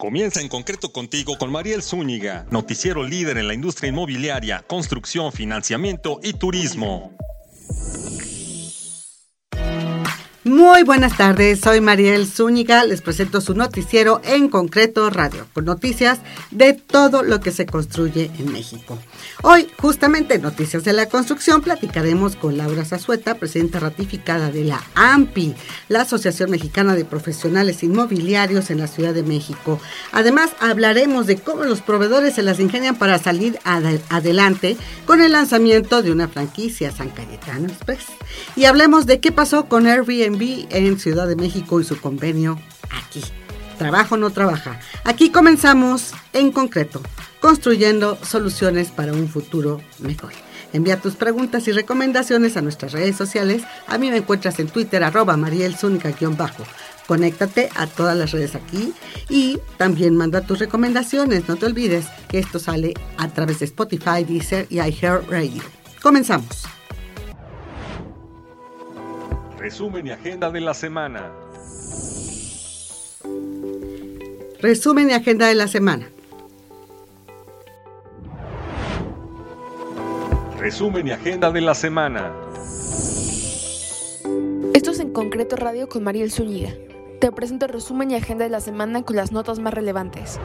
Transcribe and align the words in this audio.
Comienza 0.00 0.40
en 0.40 0.48
concreto 0.48 0.92
contigo 0.92 1.36
con 1.38 1.50
Mariel 1.50 1.82
Zúñiga, 1.82 2.46
noticiero 2.52 3.02
líder 3.02 3.36
en 3.36 3.48
la 3.48 3.54
industria 3.54 3.88
inmobiliaria, 3.88 4.64
construcción, 4.68 5.32
financiamiento 5.32 6.20
y 6.22 6.34
turismo. 6.34 7.16
Muy 10.48 10.82
buenas 10.82 11.14
tardes, 11.14 11.60
soy 11.60 11.82
Mariel 11.82 12.26
Zúñiga, 12.26 12.82
les 12.84 13.02
presento 13.02 13.42
su 13.42 13.52
noticiero 13.52 14.22
en 14.24 14.48
concreto 14.48 15.10
radio, 15.10 15.46
con 15.52 15.66
noticias 15.66 16.20
de 16.50 16.72
todo 16.72 17.22
lo 17.22 17.40
que 17.40 17.52
se 17.52 17.66
construye 17.66 18.30
en 18.38 18.50
México. 18.50 18.98
Hoy, 19.42 19.68
justamente 19.78 20.34
en 20.34 20.42
Noticias 20.42 20.84
de 20.84 20.94
la 20.94 21.06
Construcción, 21.06 21.60
platicaremos 21.60 22.34
con 22.34 22.56
Laura 22.56 22.86
Zazueta, 22.86 23.34
presidenta 23.34 23.78
ratificada 23.78 24.50
de 24.50 24.64
la 24.64 24.82
AMPI, 24.94 25.54
la 25.88 26.00
Asociación 26.00 26.50
Mexicana 26.50 26.94
de 26.94 27.04
Profesionales 27.04 27.82
Inmobiliarios 27.82 28.70
en 28.70 28.78
la 28.78 28.86
Ciudad 28.86 29.12
de 29.12 29.22
México. 29.22 29.78
Además, 30.12 30.50
hablaremos 30.60 31.26
de 31.26 31.36
cómo 31.36 31.64
los 31.64 31.82
proveedores 31.82 32.34
se 32.34 32.42
las 32.42 32.58
ingenian 32.58 32.96
para 32.96 33.18
salir 33.18 33.58
adelante 33.64 34.78
con 35.04 35.20
el 35.20 35.32
lanzamiento 35.32 36.02
de 36.02 36.10
una 36.10 36.28
franquicia 36.28 36.90
San 36.90 37.10
Cayetano 37.10 37.68
Express. 37.68 38.06
Y 38.56 38.64
hablemos 38.64 39.04
de 39.06 39.20
qué 39.20 39.30
pasó 39.30 39.66
con 39.66 39.86
Airbnb 39.86 40.37
en 40.40 40.98
Ciudad 40.98 41.26
de 41.26 41.36
México 41.36 41.80
y 41.80 41.84
su 41.84 42.00
convenio 42.00 42.58
aquí. 42.90 43.22
Trabajo 43.78 44.16
no 44.16 44.30
trabaja. 44.30 44.80
Aquí 45.04 45.30
comenzamos 45.30 46.12
en 46.32 46.50
concreto, 46.52 47.00
construyendo 47.40 48.18
soluciones 48.22 48.88
para 48.88 49.12
un 49.12 49.28
futuro 49.28 49.80
mejor. 50.00 50.32
Envía 50.72 51.00
tus 51.00 51.14
preguntas 51.14 51.66
y 51.68 51.72
recomendaciones 51.72 52.56
a 52.56 52.62
nuestras 52.62 52.92
redes 52.92 53.16
sociales. 53.16 53.62
A 53.86 53.96
mí 53.96 54.10
me 54.10 54.18
encuentras 54.18 54.58
en 54.58 54.68
Twitter, 54.68 55.02
arroba 55.02 55.36
marielzúnica-bajo. 55.36 56.64
Conéctate 57.06 57.70
a 57.74 57.86
todas 57.86 58.16
las 58.16 58.32
redes 58.32 58.54
aquí 58.54 58.92
y 59.30 59.58
también 59.78 60.14
manda 60.14 60.42
tus 60.42 60.58
recomendaciones. 60.58 61.48
No 61.48 61.56
te 61.56 61.66
olvides 61.66 62.06
que 62.28 62.38
esto 62.38 62.58
sale 62.58 62.94
a 63.16 63.28
través 63.28 63.60
de 63.60 63.64
Spotify, 63.64 64.24
Deezer 64.28 64.66
y 64.68 64.78
iHeartRadio. 64.80 65.62
Comenzamos. 66.02 66.77
Resumen 69.58 70.06
y 70.06 70.10
agenda 70.12 70.50
de 70.52 70.60
la 70.60 70.72
semana. 70.72 71.32
Resumen 74.60 75.10
y 75.10 75.12
agenda 75.12 75.48
de 75.48 75.54
la 75.56 75.66
semana. 75.66 76.08
Resumen 80.58 81.08
y 81.08 81.10
agenda 81.10 81.50
de 81.50 81.60
la 81.60 81.74
semana. 81.74 82.32
Esto 84.74 84.92
es 84.92 85.00
en 85.00 85.12
concreto 85.12 85.56
radio 85.56 85.88
con 85.88 86.04
Mariel 86.04 86.30
Zúñiga. 86.30 86.70
Te 87.20 87.32
presento 87.32 87.66
el 87.66 87.72
resumen 87.72 88.12
y 88.12 88.14
agenda 88.14 88.44
de 88.44 88.50
la 88.50 88.60
semana 88.60 89.02
con 89.02 89.16
las 89.16 89.32
notas 89.32 89.58
más 89.58 89.74
relevantes. 89.74 90.38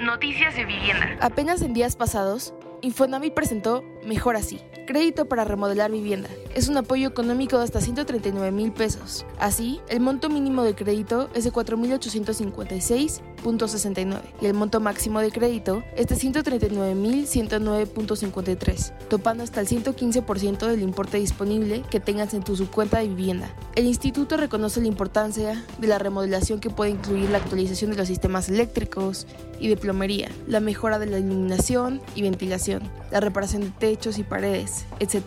Noticias 0.00 0.56
de 0.56 0.64
vivienda. 0.64 1.16
Apenas 1.20 1.62
en 1.62 1.72
días 1.72 1.94
pasados, 1.94 2.52
Infonavit 2.82 3.34
presentó 3.34 3.84
Mejor 4.04 4.34
Así, 4.34 4.60
crédito 4.88 5.28
para 5.28 5.44
remodelar 5.44 5.92
vivienda. 5.92 6.28
Es 6.58 6.68
un 6.68 6.76
apoyo 6.76 7.06
económico 7.06 7.58
de 7.58 7.62
hasta 7.62 7.80
139 7.80 8.50
mil 8.50 8.72
pesos. 8.72 9.24
Así, 9.38 9.78
el 9.88 10.00
monto 10.00 10.28
mínimo 10.28 10.64
de 10.64 10.74
crédito 10.74 11.30
es 11.32 11.44
de 11.44 11.52
4.856.69 11.52 14.20
y 14.40 14.46
el 14.46 14.54
monto 14.54 14.80
máximo 14.80 15.20
de 15.20 15.30
crédito 15.30 15.84
es 15.94 16.08
de 16.08 16.16
139.109.53, 16.16 18.92
topando 19.06 19.44
hasta 19.44 19.60
el 19.60 19.68
115% 19.68 20.66
del 20.66 20.82
importe 20.82 21.18
disponible 21.18 21.84
que 21.88 22.00
tengas 22.00 22.34
en 22.34 22.42
tu 22.42 22.56
subcuenta 22.56 22.98
de 22.98 23.06
vivienda. 23.06 23.54
El 23.76 23.86
instituto 23.86 24.36
reconoce 24.36 24.80
la 24.80 24.88
importancia 24.88 25.64
de 25.78 25.86
la 25.86 26.00
remodelación 26.00 26.58
que 26.58 26.70
puede 26.70 26.90
incluir 26.90 27.30
la 27.30 27.38
actualización 27.38 27.92
de 27.92 27.98
los 27.98 28.08
sistemas 28.08 28.48
eléctricos 28.48 29.28
y 29.60 29.68
de 29.68 29.76
plomería, 29.76 30.28
la 30.48 30.58
mejora 30.58 30.98
de 30.98 31.06
la 31.06 31.20
iluminación 31.20 32.00
y 32.16 32.22
ventilación 32.22 32.90
la 33.10 33.20
reparación 33.20 33.62
de 33.62 33.70
techos 33.70 34.18
y 34.18 34.22
paredes, 34.22 34.84
etc. 35.00 35.22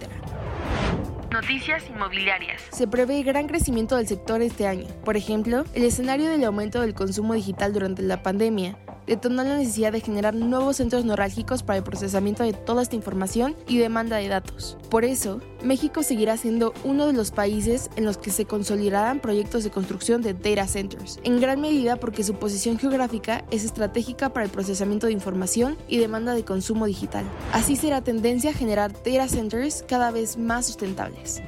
Noticias 1.32 1.90
inmobiliarias. 1.90 2.62
Se 2.74 2.88
prevé 2.88 3.24
gran 3.24 3.48
crecimiento 3.48 3.96
del 3.96 4.06
sector 4.06 4.42
este 4.42 4.68
año. 4.68 4.88
Por 5.06 5.16
ejemplo, 5.16 5.64
el 5.74 5.84
escenario 5.84 6.30
del 6.30 6.44
aumento 6.44 6.82
del 6.82 6.94
consumo 6.94 7.34
digital 7.34 7.72
durante 7.72 8.02
la 8.02 8.22
pandemia 8.22 8.78
detonó 9.12 9.44
la 9.44 9.58
necesidad 9.58 9.92
de 9.92 10.00
generar 10.00 10.34
nuevos 10.34 10.78
centros 10.78 11.04
neurálgicos 11.04 11.64
para 11.64 11.76
el 11.76 11.84
procesamiento 11.84 12.44
de 12.44 12.54
toda 12.54 12.82
esta 12.82 12.96
información 12.96 13.58
y 13.68 13.78
demanda 13.78 14.16
de 14.16 14.30
datos. 14.30 14.78
Por 14.90 15.04
eso, 15.04 15.42
México 15.62 16.02
seguirá 16.02 16.38
siendo 16.38 16.74
uno 16.86 17.08
de 17.08 17.12
los 17.12 17.32
países 17.32 17.90
en 17.98 18.06
los 18.06 18.18
que 18.18 18.32
se 18.32 18.46
consolidarán 18.46 19.20
proyectos 19.20 19.66
de 19.66 19.70
construcción 19.70 20.22
de 20.22 20.34
data 20.34 20.66
centers, 20.66 21.20
en 21.24 21.42
gran 21.42 21.60
medida 21.60 21.98
porque 21.98 22.24
su 22.24 22.36
posición 22.36 22.80
geográfica 22.80 23.44
es 23.52 23.66
estratégica 23.66 24.30
para 24.30 24.46
el 24.46 24.50
procesamiento 24.50 25.08
de 25.08 25.14
información 25.14 25.78
y 25.90 25.98
demanda 25.98 26.34
de 26.34 26.46
consumo 26.46 26.86
digital. 26.86 27.26
Así 27.52 27.76
será 27.76 28.02
tendencia 28.02 28.52
a 28.52 28.54
generar 28.54 28.94
data 28.94 29.28
centers 29.28 29.84
cada 29.90 30.12
vez 30.12 30.38
más 30.38 30.68
sustentables. 30.68 31.42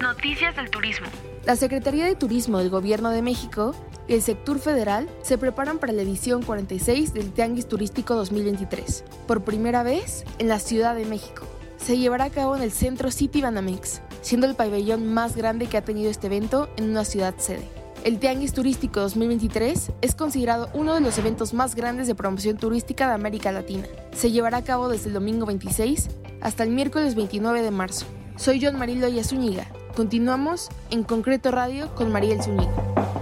Noticias 0.00 0.54
del 0.54 0.70
turismo. 0.70 1.08
La 1.44 1.56
Secretaría 1.56 2.04
de 2.04 2.14
Turismo 2.14 2.58
del 2.58 2.70
Gobierno 2.70 3.10
de 3.10 3.22
México 3.22 3.74
y 4.10 4.14
el 4.14 4.22
sector 4.22 4.58
federal 4.58 5.08
se 5.22 5.38
preparan 5.38 5.78
para 5.78 5.92
la 5.92 6.02
edición 6.02 6.42
46 6.42 7.14
del 7.14 7.30
Tianguis 7.30 7.68
Turístico 7.68 8.16
2023, 8.16 9.04
por 9.28 9.44
primera 9.44 9.84
vez 9.84 10.24
en 10.40 10.48
la 10.48 10.58
Ciudad 10.58 10.96
de 10.96 11.04
México. 11.04 11.46
Se 11.76 11.96
llevará 11.96 12.24
a 12.24 12.30
cabo 12.30 12.56
en 12.56 12.62
el 12.62 12.72
Centro 12.72 13.12
City 13.12 13.40
Banamex, 13.40 14.02
siendo 14.20 14.48
el 14.48 14.56
pabellón 14.56 15.14
más 15.14 15.36
grande 15.36 15.68
que 15.68 15.76
ha 15.76 15.84
tenido 15.84 16.10
este 16.10 16.26
evento 16.26 16.68
en 16.76 16.90
una 16.90 17.04
ciudad 17.04 17.34
sede. 17.38 17.68
El 18.02 18.18
Tianguis 18.18 18.52
Turístico 18.52 18.98
2023 18.98 19.92
es 20.00 20.14
considerado 20.16 20.70
uno 20.74 20.92
de 20.94 21.00
los 21.00 21.16
eventos 21.16 21.54
más 21.54 21.76
grandes 21.76 22.08
de 22.08 22.16
promoción 22.16 22.56
turística 22.56 23.06
de 23.06 23.14
América 23.14 23.52
Latina. 23.52 23.86
Se 24.12 24.32
llevará 24.32 24.56
a 24.56 24.64
cabo 24.64 24.88
desde 24.88 25.06
el 25.06 25.14
domingo 25.14 25.46
26 25.46 26.08
hasta 26.40 26.64
el 26.64 26.70
miércoles 26.70 27.14
29 27.14 27.62
de 27.62 27.70
marzo. 27.70 28.06
Soy 28.34 28.60
John 28.60 28.76
Marilo 28.76 29.06
Zúñiga. 29.22 29.68
Continuamos 29.94 30.68
en 30.90 31.04
Concreto 31.04 31.52
Radio 31.52 31.94
con 31.94 32.10
Mariel 32.10 32.42
Zúñiga. 32.42 33.19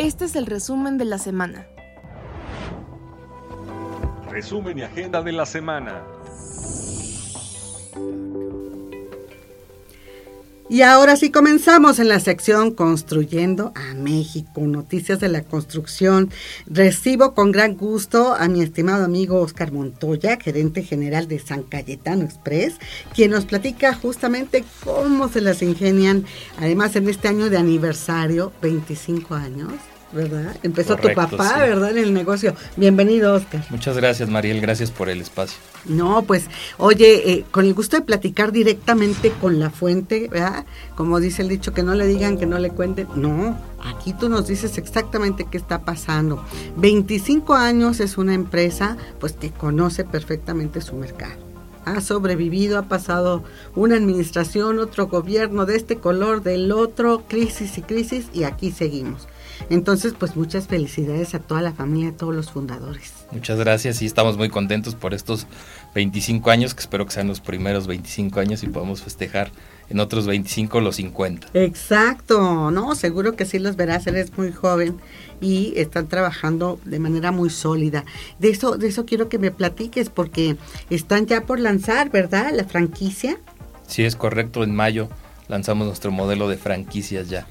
Este 0.00 0.24
es 0.24 0.34
el 0.34 0.46
resumen 0.46 0.96
de 0.96 1.04
la 1.04 1.18
semana. 1.18 1.66
Resumen 4.30 4.78
y 4.78 4.82
agenda 4.82 5.20
de 5.20 5.30
la 5.30 5.44
semana. 5.44 6.02
Y 10.70 10.80
ahora 10.82 11.16
sí 11.16 11.30
comenzamos 11.30 11.98
en 11.98 12.08
la 12.08 12.18
sección 12.18 12.70
Construyendo 12.70 13.72
a 13.74 13.92
México, 13.92 14.62
noticias 14.62 15.20
de 15.20 15.28
la 15.28 15.42
construcción. 15.42 16.30
Recibo 16.64 17.34
con 17.34 17.52
gran 17.52 17.76
gusto 17.76 18.32
a 18.32 18.48
mi 18.48 18.62
estimado 18.62 19.04
amigo 19.04 19.38
Oscar 19.42 19.70
Montoya, 19.70 20.38
gerente 20.40 20.82
general 20.82 21.28
de 21.28 21.40
San 21.40 21.62
Cayetano 21.62 22.24
Express, 22.24 22.76
quien 23.14 23.32
nos 23.32 23.44
platica 23.44 23.92
justamente 23.92 24.64
cómo 24.82 25.28
se 25.28 25.42
las 25.42 25.60
ingenian, 25.60 26.24
además 26.56 26.96
en 26.96 27.06
este 27.10 27.28
año 27.28 27.50
de 27.50 27.58
aniversario, 27.58 28.50
25 28.62 29.34
años 29.34 29.72
¿verdad? 30.12 30.56
Empezó 30.62 30.96
tu 30.96 31.12
papá, 31.14 31.58
¿verdad? 31.58 31.90
En 31.90 31.98
el 31.98 32.14
negocio. 32.14 32.54
Bienvenido, 32.76 33.34
Oscar. 33.34 33.64
Muchas 33.70 33.96
gracias, 33.96 34.28
Mariel. 34.28 34.60
Gracias 34.60 34.90
por 34.90 35.08
el 35.08 35.20
espacio. 35.20 35.58
No, 35.84 36.22
pues, 36.22 36.46
oye, 36.78 37.32
eh, 37.32 37.44
con 37.50 37.64
el 37.64 37.74
gusto 37.74 37.96
de 37.96 38.02
platicar 38.02 38.52
directamente 38.52 39.30
con 39.40 39.58
la 39.58 39.70
fuente, 39.70 40.28
¿verdad? 40.28 40.64
Como 40.96 41.20
dice 41.20 41.42
el 41.42 41.48
dicho, 41.48 41.72
que 41.72 41.82
no 41.82 41.94
le 41.94 42.06
digan, 42.06 42.38
que 42.38 42.46
no 42.46 42.58
le 42.58 42.70
cuenten. 42.70 43.08
No, 43.14 43.58
aquí 43.84 44.12
tú 44.12 44.28
nos 44.28 44.46
dices 44.46 44.78
exactamente 44.78 45.46
qué 45.50 45.56
está 45.56 45.82
pasando. 45.82 46.44
25 46.76 47.54
años 47.54 48.00
es 48.00 48.18
una 48.18 48.34
empresa, 48.34 48.96
pues, 49.18 49.32
que 49.32 49.50
conoce 49.50 50.04
perfectamente 50.04 50.80
su 50.80 50.96
mercado 50.96 51.50
ha 51.86 52.00
sobrevivido, 52.00 52.78
ha 52.78 52.82
pasado 52.82 53.42
una 53.74 53.96
administración, 53.96 54.78
otro 54.78 55.08
gobierno 55.08 55.66
de 55.66 55.76
este 55.76 55.96
color, 55.96 56.42
del 56.42 56.72
otro, 56.72 57.24
crisis 57.26 57.78
y 57.78 57.82
crisis, 57.82 58.28
y 58.32 58.44
aquí 58.44 58.70
seguimos. 58.70 59.26
Entonces, 59.68 60.14
pues 60.18 60.36
muchas 60.36 60.66
felicidades 60.66 61.34
a 61.34 61.38
toda 61.38 61.60
la 61.60 61.72
familia, 61.72 62.10
a 62.10 62.12
todos 62.12 62.34
los 62.34 62.50
fundadores. 62.50 63.12
Muchas 63.32 63.58
gracias 63.58 64.02
y 64.02 64.06
estamos 64.06 64.36
muy 64.36 64.48
contentos 64.48 64.94
por 64.94 65.14
estos 65.14 65.46
25 65.94 66.50
años, 66.50 66.74
que 66.74 66.80
espero 66.80 67.06
que 67.06 67.12
sean 67.12 67.28
los 67.28 67.40
primeros 67.40 67.86
25 67.86 68.40
años 68.40 68.62
y 68.62 68.68
podamos 68.68 69.02
festejar 69.02 69.52
en 69.88 70.00
otros 70.00 70.26
25 70.26 70.80
los 70.80 70.96
50. 70.96 71.48
Exacto, 71.54 72.70
no, 72.70 72.94
seguro 72.94 73.36
que 73.36 73.44
sí 73.44 73.58
los 73.58 73.76
verás, 73.76 74.06
eres 74.06 74.36
muy 74.36 74.52
joven 74.52 74.96
y 75.40 75.72
están 75.76 76.08
trabajando 76.08 76.80
de 76.84 76.98
manera 76.98 77.32
muy 77.32 77.50
sólida. 77.50 78.04
De 78.38 78.50
eso, 78.50 78.76
de 78.76 78.88
eso 78.88 79.04
quiero 79.04 79.28
que 79.28 79.38
me 79.38 79.50
platiques 79.50 80.10
porque 80.10 80.56
están 80.90 81.26
ya 81.26 81.42
por 81.42 81.60
lanzar, 81.60 82.10
¿verdad? 82.10 82.52
La 82.52 82.64
franquicia. 82.64 83.38
Sí, 83.86 84.04
es 84.04 84.16
correcto, 84.16 84.64
en 84.64 84.74
mayo 84.74 85.08
lanzamos 85.48 85.86
nuestro 85.86 86.12
modelo 86.12 86.48
de 86.48 86.56
franquicias 86.56 87.28
ya 87.28 87.46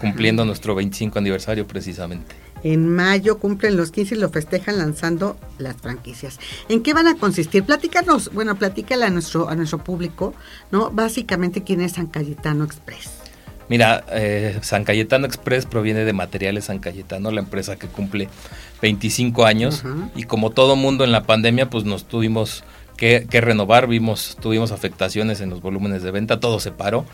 cumpliendo 0.00 0.44
nuestro 0.44 0.74
25 0.74 1.18
aniversario 1.18 1.66
precisamente. 1.66 2.34
En 2.62 2.88
mayo 2.88 3.38
cumplen 3.38 3.76
los 3.76 3.90
15 3.90 4.14
y 4.14 4.18
lo 4.18 4.28
festejan 4.28 4.78
lanzando 4.78 5.38
las 5.58 5.76
franquicias. 5.76 6.38
¿En 6.68 6.82
qué 6.82 6.92
van 6.92 7.08
a 7.08 7.16
consistir? 7.16 7.64
Platícanos, 7.64 8.32
bueno, 8.32 8.56
platícala 8.56 9.06
a 9.06 9.10
nuestro, 9.10 9.48
a 9.48 9.54
nuestro 9.54 9.78
público, 9.82 10.34
¿no? 10.70 10.90
Básicamente, 10.90 11.62
¿quién 11.62 11.80
es 11.80 11.92
San 11.92 12.06
Cayetano 12.06 12.64
Express? 12.64 13.10
Mira, 13.70 14.04
eh, 14.10 14.58
San 14.62 14.84
Cayetano 14.84 15.26
Express 15.26 15.64
proviene 15.64 16.04
de 16.04 16.12
Materiales 16.12 16.64
San 16.64 16.80
Cayetano, 16.80 17.30
la 17.30 17.40
empresa 17.40 17.76
que 17.76 17.86
cumple 17.86 18.28
25 18.82 19.46
años 19.46 19.84
y 20.16 20.24
como 20.24 20.50
todo 20.50 20.74
mundo 20.74 21.04
en 21.04 21.12
la 21.12 21.22
pandemia, 21.22 21.70
pues 21.70 21.84
nos 21.84 22.04
tuvimos 22.06 22.64
que, 22.96 23.26
renovar, 23.30 23.86
vimos, 23.86 24.36
tuvimos 24.40 24.72
afectaciones 24.72 25.40
en 25.40 25.50
los 25.50 25.62
volúmenes 25.62 26.02
de 26.02 26.10
venta, 26.10 26.40
todo 26.40 26.60
se 26.60 26.72
paró, 26.72 27.06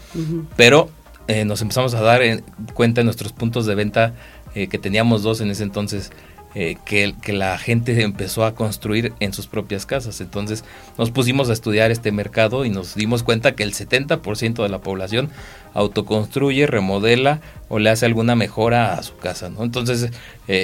pero 0.57 0.91
eh, 1.29 1.45
nos 1.45 1.61
empezamos 1.63 1.95
a 1.95 2.01
dar 2.01 2.23
cuenta 2.75 3.01
en 3.01 3.07
nuestros 3.07 3.33
puntos 3.33 3.67
de 3.67 3.75
venta 3.75 4.15
eh, 4.55 4.69
que 4.69 4.79
teníamos 4.79 5.23
dos 5.23 5.41
en 5.41 5.51
ese 5.51 5.65
entonces 5.65 6.13
eh, 6.55 6.77
que, 6.87 7.15
que, 7.21 7.33
la 7.35 7.59
gente 7.59 8.01
empezó 8.03 8.45
a 8.45 8.55
construir 8.55 9.13
en 9.21 9.33
sus 9.35 9.47
propias 9.47 9.85
casas. 9.85 10.21
Entonces 10.21 10.65
nos 10.97 11.11
pusimos 11.11 11.51
a 11.51 11.53
estudiar 11.53 11.91
este 11.91 12.13
mercado 12.13 12.65
y 12.65 12.71
nos 12.71 12.95
dimos 12.95 13.23
cuenta 13.23 13.55
que 13.55 13.63
el 13.63 13.75
70% 13.75 14.63
de 14.63 14.69
la 14.69 14.79
población 14.79 15.29
autoconstruye, 15.75 16.67
remodela 16.67 17.41
o 17.69 17.79
le 17.79 17.91
hace 17.91 18.07
alguna 18.07 18.37
mejora 18.37 18.95
a 18.95 19.03
su 19.03 19.17
casa. 19.17 19.51
¿no? 19.51 19.65
Entonces, 19.65 20.11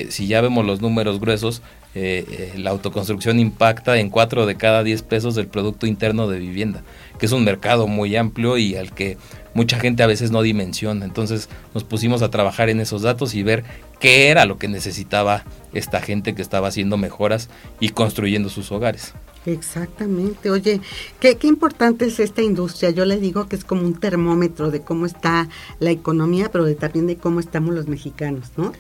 si 0.09 0.26
ya 0.26 0.41
vemos 0.41 0.64
los 0.64 0.81
números 0.81 1.20
gruesos, 1.20 1.61
eh, 1.94 2.54
la 2.56 2.70
autoconstrucción 2.70 3.38
impacta 3.38 3.98
en 3.98 4.08
4 4.08 4.46
de 4.46 4.56
cada 4.56 4.82
10 4.82 5.02
pesos 5.02 5.34
del 5.34 5.46
Producto 5.46 5.86
Interno 5.86 6.26
de 6.28 6.38
Vivienda, 6.38 6.82
que 7.18 7.26
es 7.26 7.32
un 7.32 7.44
mercado 7.44 7.86
muy 7.86 8.16
amplio 8.16 8.56
y 8.56 8.76
al 8.76 8.92
que 8.92 9.18
mucha 9.54 9.78
gente 9.78 10.02
a 10.02 10.06
veces 10.06 10.30
no 10.30 10.42
dimensiona. 10.42 11.04
Entonces 11.04 11.48
nos 11.74 11.84
pusimos 11.84 12.22
a 12.22 12.30
trabajar 12.30 12.70
en 12.70 12.80
esos 12.80 13.02
datos 13.02 13.34
y 13.34 13.42
ver 13.42 13.64
qué 14.00 14.28
era 14.28 14.46
lo 14.46 14.58
que 14.58 14.68
necesitaba 14.68 15.44
esta 15.74 16.00
gente 16.00 16.34
que 16.34 16.42
estaba 16.42 16.68
haciendo 16.68 16.96
mejoras 16.96 17.50
y 17.78 17.90
construyendo 17.90 18.48
sus 18.48 18.72
hogares. 18.72 19.12
Exactamente. 19.44 20.50
Oye, 20.50 20.80
qué 21.20 21.36
importante 21.42 22.06
es 22.06 22.20
esta 22.20 22.42
industria. 22.42 22.90
Yo 22.90 23.04
le 23.04 23.18
digo 23.18 23.48
que 23.48 23.56
es 23.56 23.64
como 23.64 23.82
un 23.82 23.98
termómetro 23.98 24.70
de 24.70 24.80
cómo 24.80 25.04
está 25.04 25.48
la 25.80 25.90
economía, 25.90 26.50
pero 26.50 26.72
también 26.76 27.06
de 27.06 27.16
cómo 27.16 27.40
estamos 27.40 27.74
los 27.74 27.88
mexicanos, 27.88 28.52
¿no? 28.56 28.72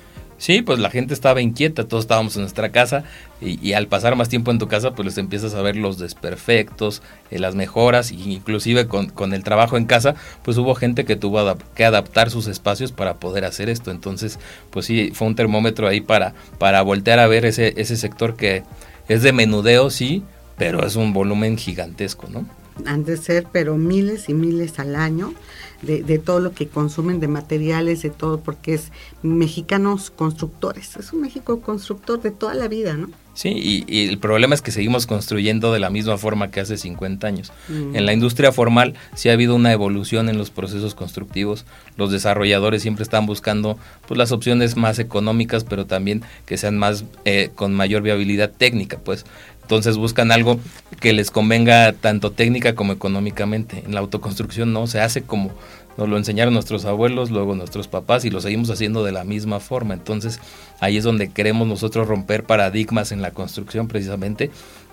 Sí, 0.42 0.60
pues 0.60 0.80
la 0.80 0.90
gente 0.90 1.14
estaba 1.14 1.40
inquieta, 1.40 1.86
todos 1.86 2.02
estábamos 2.02 2.34
en 2.34 2.42
nuestra 2.42 2.72
casa 2.72 3.04
y, 3.40 3.74
al 3.74 3.86
pasar 3.86 4.16
más 4.16 4.28
tiempo 4.28 4.50
en 4.50 4.58
tu 4.58 4.66
casa, 4.66 4.92
pues 4.92 5.06
les 5.06 5.18
empiezas 5.18 5.54
a 5.54 5.62
ver 5.62 5.76
los 5.76 5.98
desperfectos, 5.98 7.00
eh, 7.30 7.38
las 7.38 7.54
mejoras, 7.54 8.10
e 8.10 8.14
inclusive 8.14 8.88
con, 8.88 9.34
el 9.34 9.44
trabajo 9.44 9.76
en 9.76 9.84
casa, 9.84 10.16
pues 10.42 10.58
hubo 10.58 10.74
gente 10.74 11.04
que 11.04 11.14
tuvo 11.14 11.56
que 11.76 11.84
adaptar 11.84 12.28
sus 12.28 12.48
espacios 12.48 12.90
para 12.90 13.20
poder 13.20 13.44
hacer 13.44 13.68
esto. 13.68 13.92
Entonces, 13.92 14.40
pues 14.70 14.86
sí, 14.86 15.12
fue 15.14 15.28
un 15.28 15.36
termómetro 15.36 15.86
ahí 15.86 16.00
para, 16.00 16.34
para 16.58 16.82
voltear 16.82 17.20
a 17.20 17.28
ver 17.28 17.44
ese, 17.44 17.74
ese 17.76 17.96
sector 17.96 18.34
que 18.34 18.64
es 19.06 19.22
de 19.22 19.32
menudeo, 19.32 19.90
sí, 19.90 20.24
pero 20.58 20.84
es 20.84 20.96
un 20.96 21.12
volumen 21.12 21.56
gigantesco, 21.56 22.26
¿no? 22.28 22.46
Han 22.84 23.04
de 23.04 23.16
ser, 23.16 23.46
pero 23.52 23.76
miles 23.76 24.28
y 24.28 24.34
miles 24.34 24.80
al 24.80 24.96
año 24.96 25.34
de, 25.82 26.18
todo 26.18 26.40
lo 26.40 26.52
que 26.52 26.68
consumen, 26.68 27.20
de 27.20 27.28
materiales, 27.28 28.02
de 28.02 28.10
todo, 28.10 28.40
porque 28.40 28.74
es 28.74 28.92
mexicanos 29.22 30.10
constructores. 30.10 30.96
Es 30.96 31.12
un 31.12 31.20
México 31.22 31.60
constructor 31.60 32.22
de 32.22 32.30
toda 32.30 32.54
la 32.54 32.68
vida, 32.68 32.94
¿no? 32.94 33.10
Sí, 33.34 33.84
y, 33.88 34.08
el 34.08 34.18
problema 34.18 34.54
es 34.54 34.60
que 34.60 34.70
seguimos 34.70 35.06
construyendo 35.06 35.72
de 35.72 35.80
la 35.80 35.88
misma 35.88 36.18
forma 36.18 36.50
que 36.50 36.60
hace 36.60 36.76
50 36.76 37.26
años. 37.26 37.50
Mm. 37.68 37.96
En 37.96 38.06
la 38.06 38.12
industria 38.12 38.52
formal 38.52 38.94
sí 39.14 39.30
ha 39.30 39.32
habido 39.32 39.54
una 39.54 39.72
evolución 39.72 40.28
en 40.28 40.36
los 40.36 40.50
procesos 40.50 40.94
constructivos. 40.94 41.64
Los 41.96 42.12
desarrolladores 42.12 42.82
siempre 42.82 43.02
están 43.02 43.24
buscando 43.24 43.78
pues, 44.06 44.18
las 44.18 44.32
opciones 44.32 44.76
más 44.76 44.98
económicas, 44.98 45.64
pero 45.64 45.86
también 45.86 46.22
que 46.44 46.58
sean 46.58 46.78
más 46.78 47.04
eh, 47.24 47.50
con 47.54 47.72
mayor 47.72 48.02
viabilidad 48.02 48.50
técnica, 48.50 48.98
pues. 48.98 49.24
Entonces 49.62 49.96
buscan 49.96 50.32
algo 50.32 50.58
que 51.00 51.12
les 51.12 51.30
convenga 51.30 51.92
tanto 51.92 52.30
técnica 52.32 52.74
como 52.74 52.92
económicamente. 52.92 53.82
En 53.86 53.94
la 53.94 54.00
autoconstrucción 54.00 54.72
no, 54.72 54.86
se 54.86 55.00
hace 55.00 55.22
como 55.22 55.50
nos 55.96 56.08
lo 56.08 56.16
enseñaron 56.16 56.54
nuestros 56.54 56.84
abuelos, 56.84 57.30
luego 57.30 57.54
nuestros 57.54 57.86
papás 57.86 58.24
y 58.24 58.30
lo 58.30 58.40
seguimos 58.40 58.70
haciendo 58.70 59.04
de 59.04 59.12
la 59.12 59.24
misma 59.24 59.60
forma. 59.60 59.94
Entonces 59.94 60.40
ahí 60.80 60.96
es 60.96 61.04
donde 61.04 61.30
queremos 61.30 61.68
nosotros 61.68 62.08
romper 62.08 62.44
paradigmas 62.44 63.12
en 63.12 63.22
la 63.22 63.30
construcción 63.30 63.88
precisamente 63.88 64.50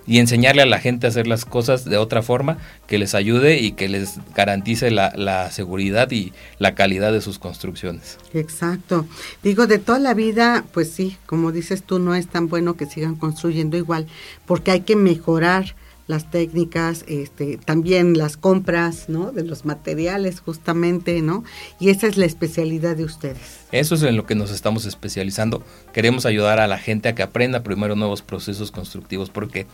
y 0.09 0.17
enseñarle 0.17 0.63
a 0.63 0.65
la 0.65 0.79
gente 0.79 1.05
a 1.05 1.11
hacer 1.11 1.27
las 1.27 1.45
cosas 1.45 1.85
de 1.85 1.97
otra 1.97 2.23
forma 2.23 2.57
que 2.87 2.97
les 2.97 3.13
ayude 3.13 3.59
y 3.59 3.73
que 3.73 3.87
les 3.87 4.15
garantice 4.33 4.89
la, 4.89 5.51
seguridad 5.51 6.09
y 6.09 6.33
la 6.57 6.73
calidad 6.73 7.11
de 7.11 7.21
sus 7.21 7.37
construcciones. 7.37 8.17
Exacto. 8.33 9.05
Digo, 9.43 9.67
de 9.67 9.77
toda 9.77 9.99
la 9.99 10.15
vida, 10.15 10.65
pues 10.73 10.89
sí, 10.89 11.15
como 11.27 11.51
dices 11.51 11.83
tú, 11.83 11.99
no 11.99 12.15
es 12.15 12.27
tan 12.27 12.49
bueno 12.49 12.75
que 12.75 12.87
sigan 12.87 13.17
construyendo 13.17 13.77
igual, 13.77 14.07
porque 14.47 14.71
hay 14.71 14.81
que 14.81 14.95
mejorar 14.95 15.75
las 16.07 16.31
técnicas, 16.31 17.05
este, 17.07 17.57
también 17.57 18.17
las 18.17 18.35
compras, 18.35 19.09
¿no? 19.09 19.31
De 19.31 19.43
los 19.43 19.63
materiales, 19.63 20.39
justamente, 20.39 21.21
¿no? 21.21 21.43
Y 21.79 21.89
esa 21.89 22.07
es 22.07 22.17
la 22.17 22.25
especialidad 22.25 22.97
de 22.97 23.03
ustedes. 23.03 23.59
Eso 23.71 23.93
es 23.93 24.01
en 24.01 24.17
lo 24.17 24.25
que 24.25 24.33
nos 24.33 24.49
estamos 24.49 24.87
especializando. 24.87 25.63
Queremos 25.93 26.25
ayudar 26.25 26.59
a 26.59 26.65
la 26.65 26.79
gente 26.79 27.09
a 27.09 27.13
que 27.13 27.21
aprenda 27.21 27.61
primero 27.61 27.95
nuevos 27.95 28.23
procesos 28.23 28.71
constructivos, 28.71 29.29
porque 29.29 29.67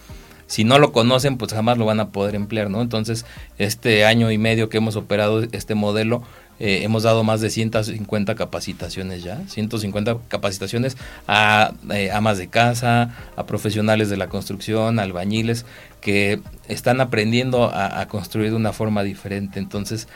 si 0.48 0.64
no 0.64 0.80
lo 0.80 0.92
conocen, 0.92 1.38
pues 1.38 1.54
jamás 1.54 1.78
lo 1.78 1.86
van 1.86 2.00
a 2.00 2.10
poder 2.10 2.36
emplear, 2.36 2.70
¿no? 2.70 2.82
Entonces, 2.82 3.26
este 3.58 4.06
año 4.06 4.32
y 4.32 4.38
medio 4.38 4.70
que 4.70 4.78
hemos 4.78 4.96
operado 4.96 5.44
este 5.52 5.76
modelo, 5.76 6.24
eh, 6.60 6.82
hemos 6.84 7.04
dado 7.04 7.24
más 7.24 7.42
de 7.42 7.50
150 7.50 8.36
capacitaciones 8.36 9.24
ya, 9.24 9.42
150 9.48 10.20
capacitaciones 10.30 10.96
a 11.28 11.74
eh, 11.92 12.12
amas 12.12 12.38
de 12.38 12.48
casa, 12.48 13.14
a 13.36 13.46
profesionales 13.46 14.10
de 14.10 14.18
la 14.18 14.30
construcción, 14.30 15.00
albañiles, 15.00 15.66
que 16.00 16.40
están 16.70 17.02
aprendiendo 17.02 17.72
a, 17.74 18.06
construir 18.08 18.52
de 18.52 18.56
una 18.56 18.74
forma 18.74 19.02
diferente. 19.04 19.60
Entonces, 19.60 20.08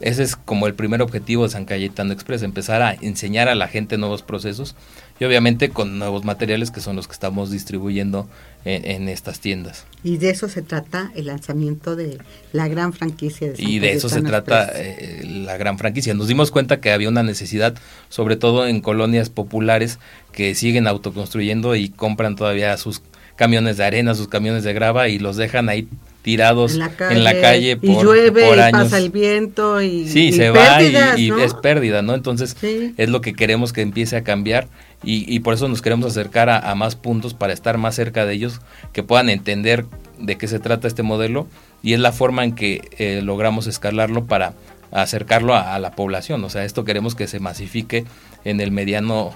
ese 0.00 0.22
es 0.22 0.36
como 0.36 0.66
el 0.66 0.74
primer 0.74 1.02
objetivo 1.02 1.42
de 1.42 1.50
San 1.50 1.64
Cayetano 1.64 2.12
Express, 2.12 2.42
empezar 2.42 2.82
a 2.82 2.94
enseñar 2.94 3.48
a 3.48 3.56
la 3.56 3.66
gente 3.66 3.98
nuevos 3.98 4.22
procesos 4.22 4.76
y 5.18 5.24
obviamente 5.24 5.70
con 5.70 5.98
nuevos 5.98 6.24
materiales 6.24 6.70
que 6.70 6.80
son 6.80 6.94
los 6.94 7.08
que 7.08 7.14
estamos 7.14 7.50
distribuyendo 7.50 8.28
en, 8.64 9.08
estas 9.08 9.40
tiendas. 9.40 9.86
Y 10.04 10.18
de 10.18 10.30
eso 10.30 10.48
se 10.48 10.62
trata 10.62 11.10
el 11.16 11.26
lanzamiento 11.26 11.96
de 11.96 12.18
la 12.52 12.68
gran 12.68 12.92
franquicia 12.92 13.48
de 13.48 13.56
San 13.56 13.68
Y 13.68 13.78
de 13.80 13.92
eso 13.92 14.08
se 14.08 14.22
trata 14.22 14.70
eh, 14.74 15.22
la 15.24 15.56
gran 15.56 15.78
franquicia. 15.78 16.14
Nos 16.14 16.28
dimos 16.28 16.50
cuenta 16.50 16.80
que 16.80 16.92
había 16.92 17.08
una 17.08 17.22
necesidad, 17.22 17.74
sobre 18.08 18.36
todo 18.36 18.66
en 18.66 18.80
colonias 18.80 19.30
populares 19.30 19.98
que 20.32 20.54
siguen 20.54 20.86
autoconstruyendo 20.86 21.74
y 21.74 21.88
compran 21.88 22.36
todavía 22.36 22.76
sus 22.76 23.02
camiones 23.34 23.78
de 23.78 23.84
arena, 23.84 24.14
sus 24.14 24.28
camiones 24.28 24.64
de 24.64 24.72
grava 24.74 25.08
y 25.08 25.18
los 25.18 25.36
dejan 25.36 25.68
ahí 25.68 25.88
tirados 26.22 26.74
en 26.74 27.24
la 27.24 27.40
calle, 27.40 27.76
por, 27.76 27.88
y 27.88 27.94
llueve 28.02 28.50
y 28.50 28.72
pasa 28.72 28.98
el 28.98 29.10
viento 29.10 29.80
y 29.80 30.08
sí 30.08 30.32
se 30.32 30.50
va 30.50 30.82
y, 30.82 31.30
es 31.30 31.54
pérdida 31.54 32.02
no 32.02 32.14
entonces 32.14 32.56
es 32.62 33.08
lo 33.08 33.20
que 33.20 33.34
queremos 33.34 33.72
que 33.72 33.82
empiece 33.82 34.16
a 34.16 34.24
cambiar 34.24 34.68
y, 35.04 35.38
por 35.40 35.54
eso 35.54 35.68
nos 35.68 35.80
queremos 35.80 36.06
acercar 36.06 36.50
a, 36.50 36.74
más 36.74 36.96
puntos 36.96 37.32
para 37.32 37.52
estar 37.52 37.78
más 37.78 37.94
cerca 37.94 38.26
de 38.26 38.34
ellos 38.34 38.60
que 38.92 39.04
puedan 39.04 39.28
entender 39.30 39.86
de 40.18 40.36
qué 40.36 40.48
se 40.48 40.58
trata 40.58 40.88
este 40.88 41.04
modelo 41.04 41.46
y 41.82 41.92
es 41.92 42.00
la 42.00 42.10
forma 42.10 42.42
en 42.42 42.54
que 42.54 42.82
eh, 42.98 43.20
logramos 43.22 43.68
escalarlo 43.68 44.24
para 44.24 44.54
acercarlo 44.90 45.54
a, 45.54 45.78
la 45.78 45.92
población. 45.92 46.42
O 46.44 46.50
sea 46.50 46.64
esto 46.64 46.84
queremos 46.84 47.14
que 47.14 47.28
se 47.28 47.38
masifique 47.38 48.04
en 48.44 48.60
el 48.60 48.72
mediano 48.72 49.32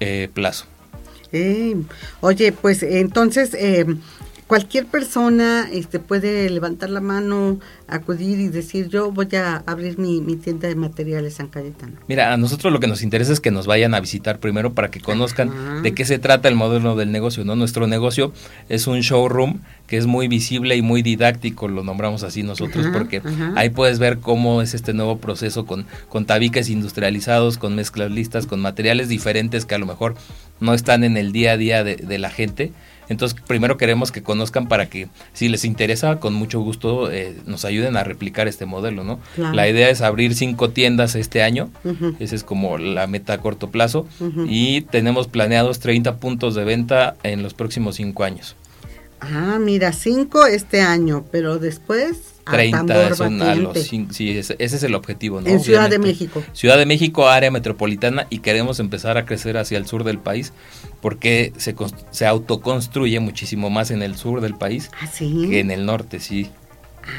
eh, 0.00 0.28
plazo. 0.32 0.66
Oye, 2.20 2.52
pues 2.52 2.82
entonces 2.82 3.54
eh, 3.54 3.86
cualquier 4.48 4.86
persona 4.86 5.68
este, 5.70 6.00
puede 6.00 6.48
levantar 6.48 6.88
la 6.88 7.00
mano, 7.00 7.60
acudir 7.86 8.40
y 8.40 8.48
decir 8.48 8.88
yo 8.88 9.12
voy 9.12 9.28
a 9.36 9.62
abrir 9.66 9.98
mi, 9.98 10.20
tienda 10.36 10.68
de 10.68 10.74
materiales 10.74 11.34
San 11.34 11.48
Cayetano. 11.48 11.92
Mira, 12.08 12.32
a 12.32 12.36
nosotros 12.38 12.72
lo 12.72 12.80
que 12.80 12.86
nos 12.86 13.02
interesa 13.02 13.32
es 13.32 13.40
que 13.40 13.50
nos 13.50 13.66
vayan 13.66 13.94
a 13.94 14.00
visitar 14.00 14.40
primero 14.40 14.72
para 14.72 14.90
que 14.90 15.00
conozcan 15.00 15.82
de 15.82 15.92
qué 15.92 16.04
se 16.06 16.18
trata 16.18 16.48
el 16.48 16.54
modelo 16.54 16.96
del 16.96 17.12
negocio. 17.12 17.44
¿no? 17.44 17.56
Nuestro 17.56 17.86
negocio 17.86 18.32
es 18.70 18.86
un 18.86 19.00
showroom 19.00 19.60
que 19.86 19.98
es 19.98 20.06
muy 20.06 20.28
visible 20.28 20.76
y 20.76 20.82
muy 20.82 21.02
didáctico, 21.02 21.68
lo 21.68 21.84
nombramos 21.84 22.22
así 22.22 22.42
nosotros, 22.42 22.86
porque 22.92 23.22
ahí 23.54 23.70
puedes 23.70 23.98
ver 23.98 24.18
cómo 24.18 24.62
es 24.62 24.74
este 24.74 24.94
nuevo 24.94 25.18
proceso 25.18 25.66
con, 25.66 25.86
con 26.08 26.24
tabiques 26.24 26.70
industrializados, 26.70 27.58
con 27.58 27.74
mezclas 27.74 28.10
listas, 28.10 28.46
con 28.46 28.60
materiales 28.60 29.08
diferentes 29.08 29.66
que 29.66 29.74
a 29.74 29.78
lo 29.78 29.86
mejor 29.86 30.14
no 30.60 30.74
están 30.74 31.04
en 31.04 31.16
el 31.16 31.32
día 31.32 31.52
a 31.52 31.56
día 31.58 31.84
de, 31.84 31.96
de 31.96 32.18
la 32.18 32.30
gente 32.30 32.72
entonces, 33.08 33.38
primero 33.46 33.76
queremos 33.76 34.12
que 34.12 34.22
conozcan 34.22 34.68
para 34.68 34.86
que, 34.88 35.08
si 35.32 35.48
les 35.48 35.64
interesa, 35.64 36.20
con 36.20 36.34
mucho 36.34 36.60
gusto 36.60 37.10
eh, 37.10 37.36
nos 37.46 37.64
ayuden 37.64 37.96
a 37.96 38.04
replicar 38.04 38.48
este 38.48 38.66
modelo, 38.66 39.04
¿no? 39.04 39.20
La 39.36 39.68
idea 39.68 39.88
es 39.90 40.00
abrir 40.00 40.34
cinco 40.34 40.70
tiendas 40.70 41.14
este 41.14 41.42
año, 41.42 41.70
esa 42.18 42.34
es 42.34 42.44
como 42.44 42.78
la 42.78 43.06
meta 43.06 43.34
a 43.34 43.38
corto 43.38 43.70
plazo, 43.70 44.06
y 44.46 44.82
tenemos 44.82 45.28
planeados 45.28 45.80
30 45.80 46.16
puntos 46.16 46.54
de 46.54 46.64
venta 46.64 47.16
en 47.22 47.42
los 47.42 47.54
próximos 47.54 47.96
cinco 47.96 48.24
años. 48.24 48.56
Ah, 49.20 49.58
mira, 49.60 49.92
cinco 49.92 50.46
este 50.46 50.80
año, 50.80 51.24
pero 51.32 51.58
después 51.58 52.37
30 52.50 53.14
son 53.14 53.42
a 53.42 53.54
los 53.54 53.78
sí, 53.78 54.38
ese, 54.38 54.56
es 54.58 54.82
el 54.82 54.94
objetivo, 54.94 55.40
¿no? 55.40 55.48
En 55.48 55.60
Ciudad 55.60 55.90
de 55.90 55.98
México. 55.98 56.42
Ciudad 56.52 56.78
de 56.78 56.86
México, 56.86 57.28
área 57.28 57.50
metropolitana, 57.50 58.26
y 58.30 58.38
queremos 58.38 58.80
empezar 58.80 59.16
a 59.18 59.24
crecer 59.24 59.56
hacia 59.56 59.78
el 59.78 59.86
sur 59.86 60.04
del 60.04 60.18
país, 60.18 60.52
porque 61.00 61.52
se, 61.56 61.74
se 62.10 62.26
autoconstruye 62.26 63.20
muchísimo 63.20 63.70
más 63.70 63.90
en 63.90 64.02
el 64.02 64.16
sur 64.16 64.40
del 64.40 64.54
país 64.54 64.90
¿Ah, 65.00 65.08
que 65.18 65.60
en 65.60 65.70
el 65.70 65.86
norte, 65.86 66.20
sí. 66.20 66.50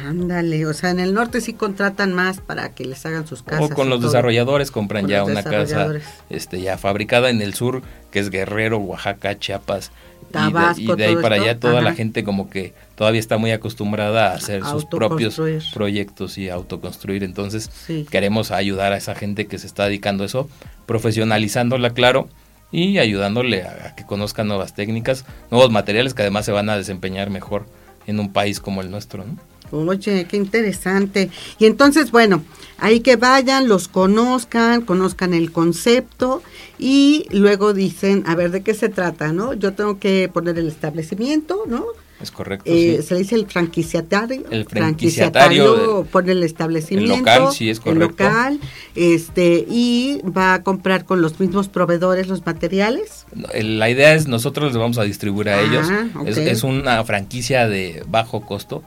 Ándale, 0.06 0.66
o 0.68 0.74
sea, 0.74 0.92
en 0.92 1.00
el 1.00 1.14
norte 1.14 1.42
sí 1.42 1.54
contratan 1.54 2.14
más 2.14 2.42
para 2.42 2.70
que 2.70 2.86
les 2.86 3.06
hagan 3.06 3.26
sus 3.26 3.42
casas. 3.42 3.72
O 3.72 3.74
con 3.74 3.90
los 3.90 4.00
todo. 4.00 4.10
desarrolladores 4.10 4.72
compran 4.72 5.04
Con 5.04 5.12
ya 5.12 5.24
una 5.24 5.44
casa 5.44 5.94
este 6.30 6.62
ya 6.62 6.78
fabricada 6.78 7.30
en 7.30 7.42
el 7.42 7.54
sur, 7.56 7.82
que 8.12 8.20
es 8.20 8.30
Guerrero, 8.30 8.78
Oaxaca, 8.78 9.38
Chiapas. 9.40 9.92
Y 10.30 10.34
de- 10.34 10.40
Tabasco, 10.52 10.82
y 10.82 10.96
de, 10.96 11.06
ahí 11.06 11.16
para 11.16 11.36
esto, 11.38 11.46
allá 11.50 11.60
toda 11.60 11.82
la 11.82 11.94
gente 11.94 12.24
como 12.24 12.50
que 12.50 12.74
todavía 12.96 13.20
está 13.20 13.38
muy 13.38 13.52
acostumbrada 13.52 14.32
a 14.32 14.36
hacer 14.36 14.64
sus 14.66 14.86
propios 14.86 15.40
proyectos 15.74 16.38
y 16.38 16.50
autoconstruir. 16.50 17.24
Entonces 17.24 17.70
Sí. 17.88 18.06
queremos 18.10 18.52
ayudar 18.52 18.94
a 18.94 18.98
esa 18.98 19.16
gente 19.16 19.48
que 19.48 19.58
se 19.58 19.68
está 19.68 19.86
dedicando 19.86 20.24
a 20.24 20.28
eso, 20.28 20.50
profesionalizándola, 20.86 21.92
claro, 21.92 22.28
y 22.72 23.00
ayudándole 23.00 23.64
a, 23.64 23.88
a 23.88 23.96
que 23.96 24.06
conozcan 24.06 24.48
nuevas 24.48 24.76
técnicas, 24.76 25.26
nuevos 25.50 25.72
materiales 25.72 26.14
que 26.14 26.22
además 26.22 26.46
se 26.46 26.52
van 26.52 26.70
a 26.70 26.78
desempeñar 26.78 27.30
mejor 27.32 27.66
en 28.06 28.20
un 28.20 28.32
país 28.32 28.60
como 28.60 28.82
el 28.82 28.92
nuestro. 28.92 29.24
¿no? 29.26 29.38
Oye, 29.72 30.26
qué 30.26 30.38
interesante. 30.38 31.30
Y 31.58 31.66
entonces, 31.66 32.12
bueno, 32.12 32.44
ahí 32.78 33.00
que 33.00 33.16
vayan, 33.16 33.68
los 33.68 33.88
conozcan, 33.88 34.82
conozcan 34.82 35.34
el 35.34 35.52
concepto 35.52 36.44
y 36.80 37.26
luego 37.32 37.74
dicen, 37.74 38.24
a 38.26 38.34
ver, 38.36 38.52
¿de 38.52 38.62
qué 38.64 38.74
se 38.74 38.90
trata, 38.90 39.32
no? 39.34 39.54
Yo 39.54 39.74
tengo 39.74 40.00
que 40.00 40.30
poner 40.34 40.58
el 40.58 40.68
establecimiento, 40.68 41.64
¿no? 41.68 41.86
Es 42.22 42.32
correcto. 42.32 42.66
Eh, 42.70 42.98
sí. 43.00 43.08
Se 43.08 43.14
le 43.14 43.20
dice 43.22 43.36
el 43.36 43.46
franquiciatario. 43.48 44.44
El 44.52 44.66
franquiciatario 44.66 45.64
Franquiciatario 45.76 46.08
pone 46.12 46.32
el 46.34 46.44
establecimiento. 46.44 47.14
el 47.14 47.20
local, 47.20 47.54
sí, 47.54 47.70
es 47.70 47.78
El 47.78 47.84
correcto. 47.84 48.24
local, 48.24 48.60
este, 48.96 49.66
y 49.70 50.22
va 50.26 50.56
a 50.56 50.64
comprar 50.64 51.06
con 51.06 51.22
los 51.22 51.40
mismos 51.40 51.70
proveedores 51.70 52.28
los 52.28 52.46
materiales. 52.46 53.26
El- 53.54 53.80
La 53.80 53.90
idea 53.90 54.14
es 54.16 54.28
nosotros 54.28 54.68
les 54.74 54.78
vamos 54.78 54.98
a 54.98 55.04
distribuir 55.04 55.48
a 55.50 55.60
Ah, 55.60 55.62
ellos. 55.62 55.88
ok. 56.16 56.28
Es, 56.28 56.38
es 56.38 56.64
una 56.64 57.02
franquicia 57.06 57.68
de 57.70 58.04
bajo 58.08 58.42
costo. 58.42 58.84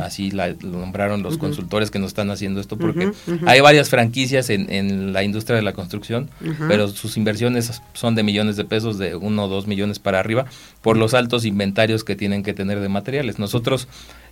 Así 0.00 0.30
la 0.30 0.48
lo 0.48 0.78
nombraron 0.78 1.22
los 1.22 1.38
consultores 1.38 1.90
que 1.90 1.98
nos 1.98 2.08
están 2.08 2.30
haciendo 2.30 2.60
esto 2.60 2.76
porque 2.76 3.10
hay 3.46 3.60
varias 3.60 3.90
franquicias 3.90 4.48
en, 4.50 4.70
en 4.72 5.12
la 5.12 5.22
industria 5.22 5.56
de 5.56 5.62
la 5.62 5.72
construcción, 5.72 6.30
pero 6.68 6.88
sus 6.88 7.16
inversiones 7.16 7.82
son 7.92 8.14
de 8.14 8.22
millones 8.22 8.56
de 8.56 8.64
pesos, 8.64 8.98
de 8.98 9.16
uno 9.16 9.44
o 9.44 9.48
dos 9.48 9.66
millones 9.66 9.98
para 9.98 10.20
arriba, 10.20 10.46
por 10.82 10.96
los 10.96 11.14
altos 11.14 11.44
inventarios 11.44 12.04
que 12.04 12.16
tienen 12.16 12.42
que 12.42 12.54
tener 12.54 12.80
de 12.80 12.88
materiales. 12.88 13.38
Nosotros 13.38 13.88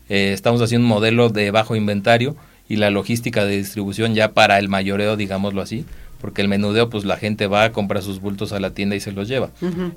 eh, 0.09 0.33
estamos 0.33 0.63
haciendo 0.63 0.85
un 0.85 0.91
modelo 0.91 1.29
de 1.31 1.51
bajo 1.51 1.77
inventario 1.77 2.37
y 2.69 2.77
la 2.77 2.91
logística 2.91 3.45
de 3.45 3.57
distribución 3.57 4.15
ya 4.15 4.33
para 4.33 4.59
el 4.59 4.69
mayoreo, 4.69 5.17
digámoslo 5.17 5.61
así, 5.63 5.85
porque 6.21 6.41
el 6.43 6.49
menudeo, 6.49 6.89
pues 6.89 7.05
la 7.05 7.17
gente 7.17 7.47
va 7.49 7.65
a 7.65 7.73
comprar 7.73 8.03
sus 8.03 8.21
bultos 8.21 8.53
a 8.53 8.61
la 8.61 8.71
tienda 8.71 8.97
y 8.97 9.01
se 9.01 9.13
los 9.13 9.29
lleva. 9.29 9.51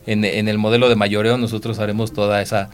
En, 0.05 0.25
en 0.25 0.47
el 0.47 0.57
modelo 0.57 0.89
de 0.89 0.95
mayoreo 0.95 1.37
nosotros 1.37 1.79
haremos 1.79 2.11
toda 2.11 2.41
esa 2.41 2.69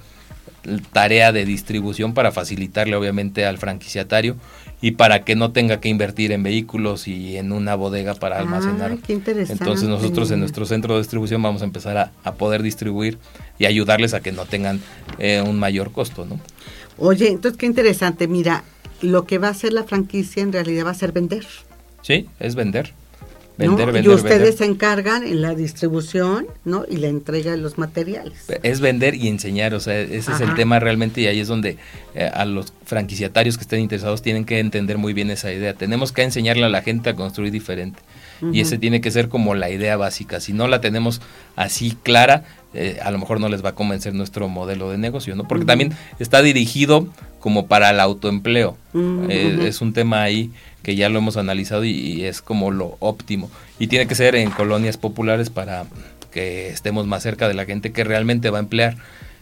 tarea 0.92 1.32
de 1.32 1.46
distribución 1.46 2.14
para 2.14 2.32
facilitarle 2.32 2.96
obviamente 2.96 3.46
al 3.46 3.58
franquiciatario 3.58 4.36
y 4.82 4.92
para 4.92 5.24
que 5.24 5.36
no 5.36 5.52
tenga 5.52 5.80
que 5.80 5.90
invertir 5.90 6.32
en 6.32 6.44
vehículos 6.44 7.08
y 7.08 7.38
en 7.38 7.52
una 7.52 7.76
bodega 7.76 8.16
para 8.16 8.40
almacenar. 8.40 8.92
Ay, 8.92 9.00
qué 9.06 9.14
interesante. 9.14 9.64
Entonces 9.64 9.88
nosotros 9.88 10.32
en 10.32 10.40
nuestro 10.40 10.66
centro 10.66 10.96
de 10.96 11.02
distribución 11.02 11.42
vamos 11.42 11.62
a 11.62 11.66
empezar 11.66 11.98
a, 11.98 12.12
a 12.24 12.34
poder 12.34 12.64
distribuir 12.64 13.18
y 13.60 13.66
ayudarles 13.66 14.14
a 14.14 14.22
que 14.22 14.32
no 14.32 14.46
tengan 14.46 14.82
eh, 15.20 15.42
un 15.46 15.60
mayor 15.60 15.92
costo, 15.92 16.26
¿no? 16.26 16.40
Oye, 16.98 17.30
entonces 17.30 17.58
qué 17.58 17.66
interesante. 17.66 18.28
Mira, 18.28 18.64
lo 19.02 19.26
que 19.26 19.38
va 19.38 19.48
a 19.48 19.52
hacer 19.52 19.74
la 19.74 19.84
franquicia 19.84 20.44
en 20.44 20.54
realidad 20.54 20.86
va 20.86 20.92
a 20.92 20.96
ser 20.96 21.12
vender. 21.12 21.46
Sí, 22.02 22.28
es 22.40 22.56
vender. 22.56 22.94
¿No? 23.58 23.76
Vender, 23.76 24.04
y 24.04 24.10
ustedes 24.10 24.40
vender. 24.40 24.54
se 24.54 24.66
encargan 24.66 25.24
en 25.24 25.42
la 25.42 25.56
distribución, 25.56 26.48
¿no? 26.66 26.86
Y 26.90 26.98
la 26.98 27.08
entrega 27.08 27.52
de 27.52 27.58
los 27.58 27.78
materiales. 27.78 28.34
Es 28.64 28.80
vender 28.80 29.16
y 29.16 29.28
enseñar, 29.28 29.74
o 29.74 29.80
sea, 29.80 30.00
ese 30.00 30.32
es 30.32 30.42
el 30.42 30.56
tema 30.56 30.80
realmente 30.80 31.22
y 31.22 31.28
ahí 31.28 31.40
es 31.40 31.48
donde 31.48 31.78
eh, 32.16 32.30
a 32.34 32.46
los 32.46 32.74
franquiciatarios 32.86 33.58
que 33.58 33.62
estén 33.62 33.80
interesados 33.80 34.22
tienen 34.22 34.46
que 34.46 34.60
entender 34.60 34.98
muy 34.98 35.14
bien 35.14 35.30
esa 35.30 35.52
idea. 35.52 35.74
Tenemos 35.74 36.12
que 36.12 36.24
enseñarle 36.24 36.66
a 36.66 36.70
la 36.70 36.82
gente 36.82 37.10
a 37.10 37.16
construir 37.16 37.52
diferente 37.52 38.00
y 38.52 38.60
ese 38.60 38.78
tiene 38.78 39.02
que 39.02 39.12
ser 39.12 39.30
como 39.30 39.56
la 39.56 39.70
idea 39.70 39.96
básica. 39.96 40.40
Si 40.40 40.54
no 40.54 40.68
la 40.68 40.82
tenemos 40.82 41.22
así 41.56 41.96
clara, 42.04 42.44
eh, 42.74 43.00
a 43.04 43.12
lo 43.12 43.20
mejor 43.20 43.40
no 43.40 43.50
les 43.50 43.64
va 43.64 43.70
a 43.70 43.76
convencer 43.76 44.14
nuestro 44.14 44.50
modelo 44.50 44.90
de 44.90 44.98
negocio, 44.98 45.36
¿no? 45.36 45.48
Porque 45.48 45.66
también 45.66 45.94
está 46.20 46.42
dirigido 46.42 47.08
como 47.40 47.68
para 47.68 47.92
el 47.92 48.00
autoempleo. 48.00 48.78
Eh, 49.30 49.66
es 49.68 49.82
un 49.82 49.94
tema 49.94 50.24
ahí 50.24 50.52
que 50.84 50.96
ya 50.96 51.10
lo 51.10 51.18
hemos 51.18 51.38
analizado 51.38 51.86
y, 51.86 51.92
y 51.92 52.26
es 52.26 52.42
como 52.42 52.70
lo 52.70 52.98
óptimo. 53.00 53.50
Y 53.80 53.88
tiene 53.88 54.06
que 54.06 54.16
ser 54.16 54.36
en 54.36 54.52
colonias 54.52 54.98
populares 54.98 55.50
para 55.50 55.86
que 56.32 56.68
estemos 56.70 57.08
más 57.08 57.24
cerca 57.24 57.48
de 57.48 57.54
la 57.54 57.66
gente 57.66 57.92
que 57.92 58.04
realmente 58.04 58.50
va 58.50 58.58
a 58.58 58.62
emplear 58.62 58.98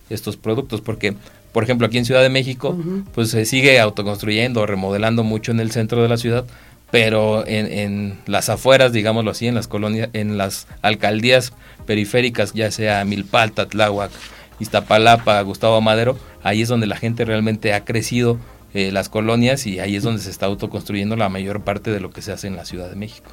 estos 0.09 0.37
productos. 0.37 0.81
Porque, 0.81 1.15
por 1.51 1.63
ejemplo, 1.63 1.87
aquí 1.87 1.97
en 1.97 2.05
Ciudad 2.05 2.21
de 2.21 2.29
México, 2.29 2.77
pues 3.13 3.31
se 3.31 3.45
sigue 3.45 3.79
autoconstruyendo, 3.79 4.65
remodelando 4.65 5.23
mucho 5.23 5.51
en 5.51 5.59
el 5.59 5.71
centro 5.71 6.03
de 6.03 6.09
la 6.09 6.17
ciudad, 6.17 6.45
pero 6.91 7.47
en, 7.47 7.71
en 7.71 8.19
las 8.27 8.49
afueras, 8.49 8.91
digámoslo 8.91 9.31
así, 9.31 9.47
en 9.47 9.55
las 9.55 9.67
colonias, 9.67 10.09
en 10.13 10.37
las 10.37 10.67
alcaldías 10.81 11.53
periféricas, 11.85 12.53
ya 12.53 12.69
sea 12.69 13.03
Milpalta, 13.05 13.67
Tláhuac, 13.67 14.11
Iztapalapa, 14.59 15.41
Gustavo 15.41 15.81
Madero, 15.81 16.19
ahí 16.43 16.61
es 16.61 16.67
donde 16.67 16.87
la 16.87 16.97
gente 16.97 17.25
realmente 17.25 17.73
ha 17.73 17.85
crecido 17.85 18.37
eh, 18.73 18.91
las 18.91 19.09
colonias 19.09 19.65
y 19.67 19.79
ahí 19.79 19.95
es 19.95 20.03
donde 20.03 20.21
se 20.21 20.29
está 20.29 20.45
autoconstruyendo 20.45 21.15
la 21.15 21.29
mayor 21.29 21.63
parte 21.63 21.91
de 21.91 21.99
lo 21.99 22.11
que 22.11 22.21
se 22.21 22.31
hace 22.31 22.47
en 22.47 22.55
la 22.55 22.65
Ciudad 22.65 22.89
de 22.89 22.95
México. 22.95 23.31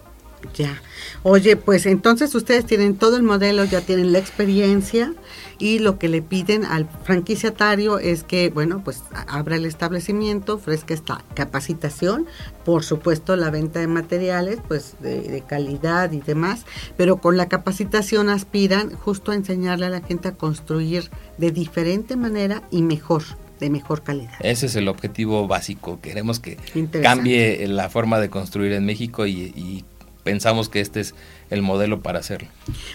Ya. 0.55 0.81
Oye, 1.23 1.57
pues 1.57 1.87
entonces 1.87 2.35
ustedes 2.35 2.65
tienen 2.65 2.97
todo 2.97 3.17
el 3.17 3.23
modelo, 3.23 3.65
ya 3.65 3.81
tienen 3.81 4.13
la 4.13 4.19
experiencia 4.19 5.13
y 5.59 5.81
lo 5.81 5.99
que 5.99 6.09
le 6.09 6.23
piden 6.23 6.65
al 6.65 6.89
franquiciatario 7.05 7.99
es 7.99 8.23
que, 8.23 8.51
bueno, 8.51 8.83
pues 8.85 9.03
abra 9.27 9.57
el 9.57 9.67
establecimiento, 9.67 10.55
ofrezca 10.55 10.95
esta 10.95 11.25
capacitación, 11.35 12.27
por 12.65 12.85
supuesto 12.85 13.35
la 13.35 13.51
venta 13.51 13.81
de 13.81 13.89
materiales, 13.89 14.61
pues 14.67 14.95
de 15.01 15.43
calidad 15.47 16.13
y 16.13 16.21
demás, 16.21 16.67
pero 16.97 17.17
con 17.17 17.37
la 17.37 17.49
capacitación 17.49 18.29
aspiran 18.29 18.95
justo 18.95 19.33
a 19.33 19.35
enseñarle 19.35 19.87
a 19.87 19.91
la 19.91 20.03
gente 20.03 20.29
a 20.29 20.37
construir 20.37 21.11
de 21.37 21.51
diferente 21.51 22.17
manera 22.17 22.63
y 22.71 22.83
mejor, 22.83 23.25
de 23.61 23.71
mejor 23.71 24.03
calidad. 24.03 24.33
Ese 24.41 24.67
es 24.67 24.77
el 24.77 24.89
objetivo 24.89 25.47
básico. 25.49 26.01
Queremos 26.01 26.41
que 26.41 26.57
cambie 27.03 27.67
la 27.69 27.89
forma 27.89 28.19
de 28.21 28.29
construir 28.31 28.73
en 28.73 28.85
México 28.85 29.27
y, 29.27 29.53
y 29.57 29.85
pensamos 30.25 30.69
que 30.69 30.81
este 30.81 31.01
es 31.01 31.15
el 31.51 31.63
modelo 31.63 32.01
para 32.01 32.19
hacerlo. 32.19 32.49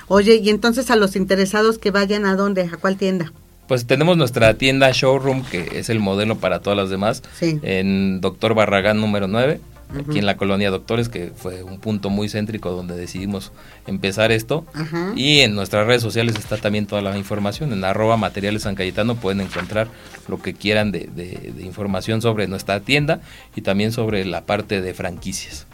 Oye, 0.07 0.35
y 0.35 0.49
entonces 0.49 0.91
a 0.91 0.95
los 0.95 1.15
interesados 1.15 1.77
que 1.77 1.91
vayan 1.91 2.25
a 2.25 2.35
dónde, 2.35 2.63
a 2.71 2.77
cuál 2.77 2.95
tienda. 2.97 3.31
Pues 3.67 3.85
tenemos 3.87 4.17
nuestra 4.17 4.53
tienda 4.55 4.91
showroom, 4.91 5.43
que 5.45 5.79
es 5.79 5.89
el 5.89 5.99
modelo 5.99 6.37
para 6.37 6.59
todas 6.61 6.77
las 6.77 6.89
demás, 6.89 7.23
Sí. 7.39 7.59
en 7.63 8.19
Doctor 8.21 8.53
Barragán 8.53 8.99
número 8.99 9.27
9, 9.27 9.61
Aquí 9.99 10.19
en 10.19 10.25
la 10.25 10.37
colonia 10.37 10.69
Doctores, 10.71 11.09
que 11.09 11.31
fue 11.35 11.63
un 11.63 11.79
punto 11.79 12.09
muy 12.09 12.27
céntrico 12.29 12.71
donde 12.71 12.95
decidimos 12.95 13.51
empezar 13.87 14.31
esto. 14.31 14.65
Ajá. 14.73 15.13
Y 15.15 15.41
en 15.41 15.55
nuestras 15.55 15.85
redes 15.87 16.01
sociales 16.01 16.35
está 16.37 16.57
también 16.57 16.85
toda 16.87 17.01
la 17.01 17.17
información. 17.17 17.73
En 17.73 17.83
arroba 17.83 18.17
materiales 18.17 18.63
San 18.63 18.75
Cayetano 18.75 19.15
pueden 19.15 19.41
encontrar 19.41 19.87
lo 20.27 20.41
que 20.41 20.53
quieran 20.53 20.91
de, 20.91 21.09
de- 21.15 21.51
de 21.55 21.63
información 21.63 22.21
sobre 22.21 22.47
nuestra 22.47 22.79
tienda 22.79 23.21
y 23.55 23.61
también 23.61 23.91
sobre 23.91 24.25
la 24.25 24.45
parte 24.45 24.81
de 24.81 24.93
franquicias. 24.93 25.67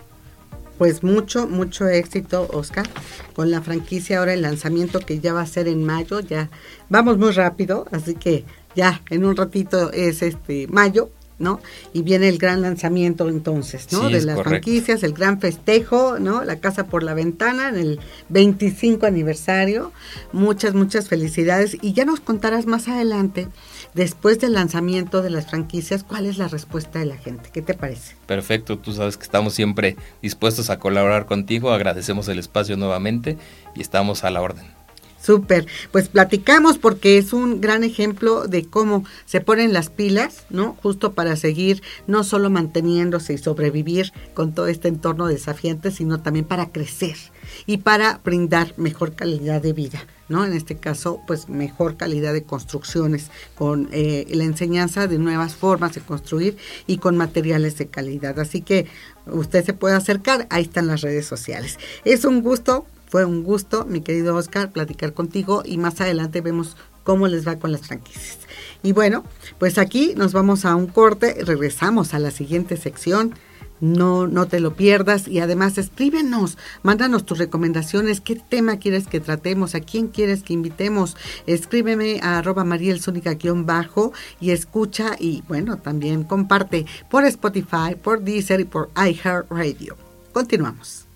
Pues 0.77 1.03
mucho, 1.03 1.45
mucho 1.47 1.87
éxito, 1.89 2.47
Oscar, 2.53 2.87
con 3.35 3.51
la 3.51 3.61
franquicia 3.61 4.19
ahora 4.19 4.33
el 4.33 4.41
lanzamiento 4.43 5.01
que 5.01 5.19
ya 5.19 5.33
va 5.33 5.41
a 5.41 5.45
ser 5.45 5.67
en 5.67 5.83
mayo, 5.83 6.21
ya 6.21 6.49
vamos 6.87 7.17
muy 7.17 7.31
rápido, 7.31 7.85
así 7.91 8.15
que 8.15 8.45
ya 8.75 9.01
en 9.09 9.25
un 9.25 9.35
ratito 9.35 9.91
es 9.91 10.21
este 10.21 10.67
mayo, 10.67 11.09
¿no? 11.39 11.59
Y 11.93 12.03
viene 12.03 12.29
el 12.29 12.37
gran 12.37 12.61
lanzamiento 12.61 13.29
entonces, 13.29 13.91
¿no? 13.91 14.07
Sí, 14.07 14.13
de 14.13 14.21
las 14.21 14.35
correcto. 14.35 14.49
franquicias, 14.49 15.03
el 15.03 15.13
gran 15.13 15.39
festejo, 15.39 16.19
¿no? 16.19 16.43
La 16.43 16.57
casa 16.57 16.85
por 16.85 17.03
la 17.03 17.13
ventana 17.13 17.69
en 17.69 17.77
el 17.77 17.99
25 18.29 19.05
aniversario. 19.05 19.91
Muchas, 20.33 20.73
muchas 20.73 21.07
felicidades 21.07 21.77
y 21.81 21.93
ya 21.93 22.05
nos 22.05 22.19
contarás 22.19 22.65
más 22.65 22.87
adelante, 22.87 23.47
después 23.93 24.39
del 24.39 24.53
lanzamiento 24.53 25.21
de 25.21 25.29
las 25.29 25.47
franquicias, 25.47 26.03
cuál 26.03 26.25
es 26.25 26.37
la 26.37 26.47
respuesta 26.47 26.99
de 26.99 27.05
la 27.05 27.17
gente. 27.17 27.49
¿Qué 27.51 27.61
te 27.61 27.73
parece? 27.73 28.15
Perfecto, 28.25 28.77
tú 28.77 28.93
sabes 28.93 29.17
que 29.17 29.23
estamos 29.23 29.53
siempre 29.53 29.95
dispuestos 30.21 30.69
a 30.69 30.79
colaborar 30.79 31.25
contigo, 31.25 31.71
agradecemos 31.71 32.27
el 32.27 32.39
espacio 32.39 32.77
nuevamente 32.77 33.37
y 33.75 33.81
estamos 33.81 34.23
a 34.23 34.29
la 34.29 34.41
orden. 34.41 34.78
Súper, 35.21 35.67
pues 35.91 36.07
platicamos 36.07 36.77
porque 36.77 37.17
es 37.17 37.33
un 37.33 37.59
gran 37.59 37.83
ejemplo 37.83 38.47
de 38.47 38.65
cómo 38.65 39.03
se 39.25 39.41
ponen 39.41 39.73
las 39.73 39.89
pilas, 39.89 40.45
¿no? 40.49 40.77
Justo 40.81 41.11
para 41.11 41.35
seguir 41.35 41.83
no 42.07 42.23
solo 42.23 42.49
manteniéndose 42.49 43.33
y 43.33 43.37
sobrevivir 43.37 44.13
con 44.33 44.53
todo 44.53 44.67
este 44.67 44.87
entorno 44.87 45.27
desafiante, 45.27 45.91
sino 45.91 46.21
también 46.21 46.45
para 46.45 46.71
crecer 46.71 47.17
y 47.65 47.77
para 47.77 48.21
brindar 48.23 48.73
mejor 48.77 49.13
calidad 49.13 49.61
de 49.61 49.73
vida, 49.73 50.05
¿no? 50.29 50.45
En 50.45 50.53
este 50.53 50.77
caso, 50.77 51.19
pues 51.27 51.49
mejor 51.49 51.97
calidad 51.97 52.31
de 52.31 52.43
construcciones, 52.43 53.29
con 53.55 53.89
eh, 53.91 54.25
la 54.31 54.45
enseñanza 54.45 55.07
de 55.07 55.17
nuevas 55.17 55.55
formas 55.55 55.95
de 55.95 56.01
construir 56.01 56.55
y 56.87 56.97
con 56.97 57.17
materiales 57.17 57.77
de 57.77 57.87
calidad. 57.87 58.39
Así 58.39 58.61
que 58.61 58.87
usted 59.27 59.65
se 59.65 59.73
puede 59.73 59.95
acercar, 59.95 60.47
ahí 60.49 60.63
están 60.63 60.87
las 60.87 61.01
redes 61.01 61.25
sociales. 61.25 61.77
Es 62.05 62.23
un 62.23 62.41
gusto 62.41 62.85
fue 63.09 63.25
un 63.25 63.43
gusto, 63.43 63.85
mi 63.85 64.01
querido 64.01 64.35
Oscar, 64.35 64.71
platicar 64.71 65.13
contigo 65.13 65.63
y 65.65 65.77
más 65.77 65.99
adelante 65.99 66.41
vemos 66.41 66.77
cómo 67.03 67.27
les 67.27 67.47
va 67.47 67.57
con 67.57 67.71
las 67.71 67.81
franquicias. 67.81 68.39
Y 68.81 68.93
bueno, 68.93 69.25
pues 69.57 69.77
aquí 69.77 70.13
nos 70.15 70.31
vamos 70.31 70.63
a 70.63 70.75
un 70.75 70.87
corte, 70.87 71.35
regresamos 71.43 72.13
a 72.13 72.19
la 72.19 72.31
siguiente 72.31 72.77
sección 72.77 73.35
no, 73.81 74.27
no 74.27 74.47
te 74.47 74.59
lo 74.59 74.73
pierdas 74.73 75.27
y 75.27 75.39
además 75.39 75.77
escríbenos, 75.77 76.57
mándanos 76.83 77.25
tus 77.25 77.37
recomendaciones, 77.37 78.21
qué 78.21 78.35
tema 78.35 78.77
quieres 78.77 79.07
que 79.07 79.19
tratemos, 79.19 79.75
a 79.75 79.79
quién 79.79 80.07
quieres 80.07 80.43
que 80.43 80.53
invitemos. 80.53 81.15
Escríbeme 81.45 82.19
a 82.21 82.39
arroba 82.39 82.65
bajo 82.65 84.13
y 84.39 84.51
escucha 84.51 85.15
y 85.19 85.43
bueno, 85.47 85.77
también 85.77 86.23
comparte 86.23 86.85
por 87.09 87.25
Spotify, 87.25 87.95
por 88.01 88.21
Deezer 88.21 88.59
y 88.59 88.65
por 88.65 88.89
iHeartRadio. 88.95 89.97
Continuamos. 90.33 91.08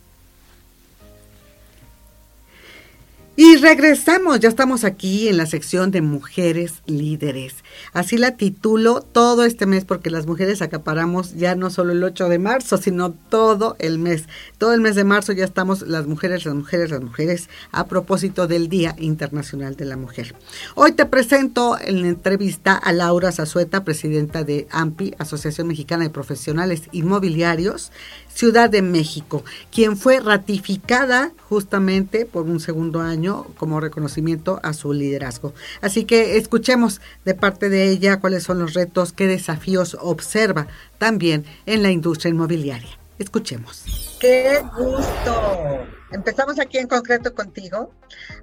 Y 3.35 3.55
regresamos, 3.55 4.39
ya 4.41 4.47
estamos 4.47 4.83
aquí 4.83 5.27
en 5.27 5.37
la 5.37 5.47
sección 5.47 5.89
de 5.89 6.03
mujeres 6.03 6.83
líderes. 6.85 7.55
Así 7.91 8.19
la 8.19 8.37
titulo 8.37 9.01
todo 9.01 9.43
este 9.43 9.65
mes 9.65 9.85
porque 9.85 10.11
las 10.11 10.27
mujeres 10.27 10.61
acaparamos 10.61 11.33
ya 11.33 11.55
no 11.55 11.71
solo 11.71 11.93
el 11.93 12.03
8 12.03 12.29
de 12.29 12.37
marzo, 12.37 12.77
sino 12.77 13.11
todo 13.11 13.75
el 13.79 13.97
mes. 13.97 14.25
Todo 14.59 14.73
el 14.73 14.81
mes 14.81 14.93
de 14.93 15.03
marzo 15.03 15.33
ya 15.33 15.45
estamos 15.45 15.81
las 15.81 16.05
mujeres, 16.05 16.45
las 16.45 16.53
mujeres, 16.53 16.91
las 16.91 17.01
mujeres 17.01 17.49
a 17.71 17.87
propósito 17.87 18.45
del 18.45 18.69
Día 18.69 18.95
Internacional 18.99 19.75
de 19.77 19.85
la 19.85 19.97
Mujer. 19.97 20.35
Hoy 20.75 20.91
te 20.91 21.07
presento 21.07 21.79
en 21.81 22.03
la 22.03 22.09
entrevista 22.09 22.75
a 22.75 22.93
Laura 22.93 23.31
Zazueta, 23.31 23.83
presidenta 23.83 24.43
de 24.43 24.67
AMPI, 24.69 25.15
Asociación 25.17 25.65
Mexicana 25.65 26.03
de 26.03 26.11
Profesionales 26.11 26.83
Inmobiliarios, 26.91 27.91
Ciudad 28.33 28.69
de 28.69 28.81
México, 28.81 29.43
quien 29.71 29.95
fue 29.95 30.19
ratificada 30.19 31.31
justamente 31.49 32.25
por 32.25 32.45
un 32.45 32.59
segundo 32.59 33.01
año 33.01 33.45
como 33.57 33.79
reconocimiento 33.79 34.59
a 34.63 34.73
su 34.73 34.91
liderazgo. 34.91 35.53
Así 35.81 36.05
que 36.05 36.37
escuchemos 36.37 36.99
de 37.25 37.35
parte 37.35 37.69
de 37.69 37.89
ella 37.89 38.19
cuáles 38.19 38.43
son 38.43 38.59
los 38.59 38.73
retos, 38.73 39.13
qué 39.13 39.27
desafíos 39.27 39.97
observa 40.01 40.67
también 40.97 41.45
en 41.65 41.83
la 41.83 41.91
industria 41.91 42.31
inmobiliaria. 42.31 42.97
Escuchemos. 43.19 44.17
Qué 44.19 44.63
gusto. 44.75 45.85
Empezamos 46.11 46.59
aquí 46.59 46.77
en 46.77 46.87
concreto 46.87 47.33
contigo, 47.33 47.91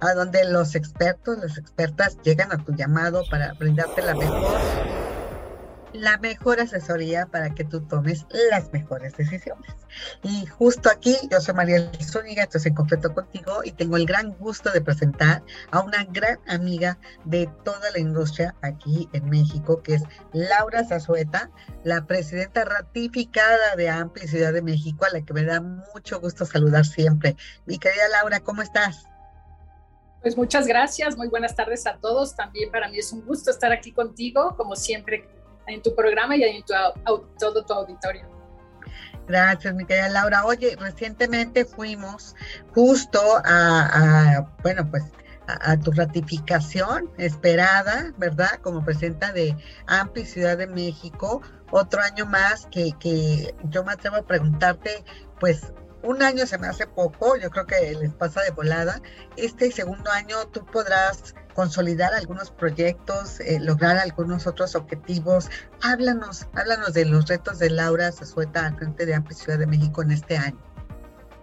a 0.01 0.15
donde 0.15 0.45
los 0.45 0.75
expertos, 0.75 1.39
las 1.39 1.59
expertas 1.59 2.17
llegan 2.23 2.53
a 2.53 2.65
tu 2.65 2.75
llamado 2.75 3.25
para 3.31 3.55
brindarte 3.55 4.03
la 4.03 4.15
mejor 4.15 5.10
la 5.93 6.19
mejor 6.19 6.61
asesoría 6.61 7.27
para 7.27 7.55
que 7.55 7.65
tú 7.65 7.81
tomes 7.81 8.27
las 8.51 8.73
mejores 8.73 9.17
decisiones. 9.17 9.75
Y 10.23 10.47
justo 10.47 10.89
aquí, 10.89 11.17
yo 11.31 11.41
soy 11.41 11.55
María 11.55 11.91
Zúñiga, 12.01 12.45
estoy 12.45 12.63
en 12.67 12.75
completo 12.75 13.13
contigo 13.13 13.61
y 13.65 13.73
tengo 13.73 13.97
el 13.97 14.07
gran 14.07 14.33
gusto 14.33 14.71
de 14.71 14.81
presentar 14.81 15.43
a 15.71 15.81
una 15.81 16.05
gran 16.05 16.39
amiga 16.47 16.99
de 17.25 17.49
toda 17.65 17.91
la 17.91 17.99
industria 17.99 18.55
aquí 18.63 19.09
en 19.13 19.29
México, 19.29 19.83
que 19.83 19.95
es 19.95 20.03
Laura 20.33 20.85
Zazueta, 20.85 21.51
la 21.85 22.07
presidenta 22.07 22.65
ratificada 22.65 23.77
de 23.77 23.89
Ampli 23.89 24.29
Ciudad 24.29 24.53
de 24.53 24.63
México, 24.63 25.05
a 25.05 25.11
la 25.11 25.23
que 25.23 25.33
me 25.33 25.45
da 25.45 25.61
mucho 25.61 26.21
gusto 26.21 26.45
saludar 26.45 26.85
siempre. 26.85 27.37
Mi 27.67 27.79
querida 27.79 28.09
Laura, 28.09 28.41
¿cómo 28.41 28.63
estás? 28.63 29.07
Pues 30.23 30.37
muchas 30.37 30.67
gracias, 30.67 31.17
muy 31.17 31.29
buenas 31.29 31.57
tardes 31.57 31.87
a 31.87 31.97
todos. 31.97 32.37
También 32.37 32.71
para 32.71 32.89
mí 32.89 32.99
es 32.99 33.11
un 33.13 33.25
gusto 33.25 33.51
estar 33.51 33.73
aquí 33.73 33.91
contigo, 33.91 34.55
como 34.57 34.77
siempre 34.77 35.27
en 35.71 35.83
tu 35.83 35.95
programa 35.95 36.37
y 36.37 36.43
en 36.43 36.65
todo 37.39 37.65
tu 37.65 37.73
auditorio. 37.73 38.29
Gracias, 39.29 39.75
mi 39.75 39.85
querida 39.85 40.09
Laura. 40.09 40.45
Oye, 40.45 40.77
recientemente 40.77 41.65
fuimos 41.65 42.35
justo 42.75 43.21
a, 43.45 44.45
bueno, 44.63 44.91
pues 44.91 45.05
a, 45.47 45.77
tu 45.79 45.93
ratificación 45.93 47.11
esperada, 47.17 48.13
¿verdad? 48.19 48.59
Como 48.61 48.85
presidenta 48.85 49.33
de 49.33 49.57
AMPI 49.87 50.25
Ciudad 50.25 50.59
de 50.59 50.67
México, 50.67 51.43
otro 51.71 52.03
año 52.03 52.27
más 52.27 52.67
que, 52.73 52.93
que 52.99 53.55
yo 53.69 53.85
me 53.85 53.93
atrevo 53.93 54.17
a 54.17 54.23
preguntarte, 54.23 55.05
pues 55.39 55.73
un 56.03 56.23
año 56.23 56.47
se 56.47 56.59
me 56.59 56.67
hace 56.67 56.87
poco, 56.87 57.37
yo 57.37 57.51
creo 57.51 57.67
que 57.67 57.95
les 57.95 58.13
pasa 58.15 58.43
de 58.43 58.51
volada. 58.51 59.01
Este 59.37 59.71
segundo 59.71 60.11
año 60.11 60.47
tú 60.53 60.65
podrás 60.65 61.35
consolidar 61.55 62.15
algunos 62.15 62.51
proyectos, 62.51 63.41
eh, 63.41 63.59
lograr 63.61 63.99
algunos 63.99 64.47
otros 64.47 64.75
objetivos. 64.75 65.51
Háblanos, 65.83 66.47
háblanos 66.55 66.95
de 66.95 67.05
los 67.05 67.29
retos 67.29 67.59
de 67.59 67.71
Laura 67.71 68.11
Zazueta 68.13 68.67
al 68.67 68.77
frente 68.77 69.05
de 69.05 69.15
Ampli 69.15 69.35
Ciudad 69.35 69.59
de 69.59 69.67
México 69.67 70.03
en 70.03 70.13
este 70.13 70.37
año. 70.37 70.59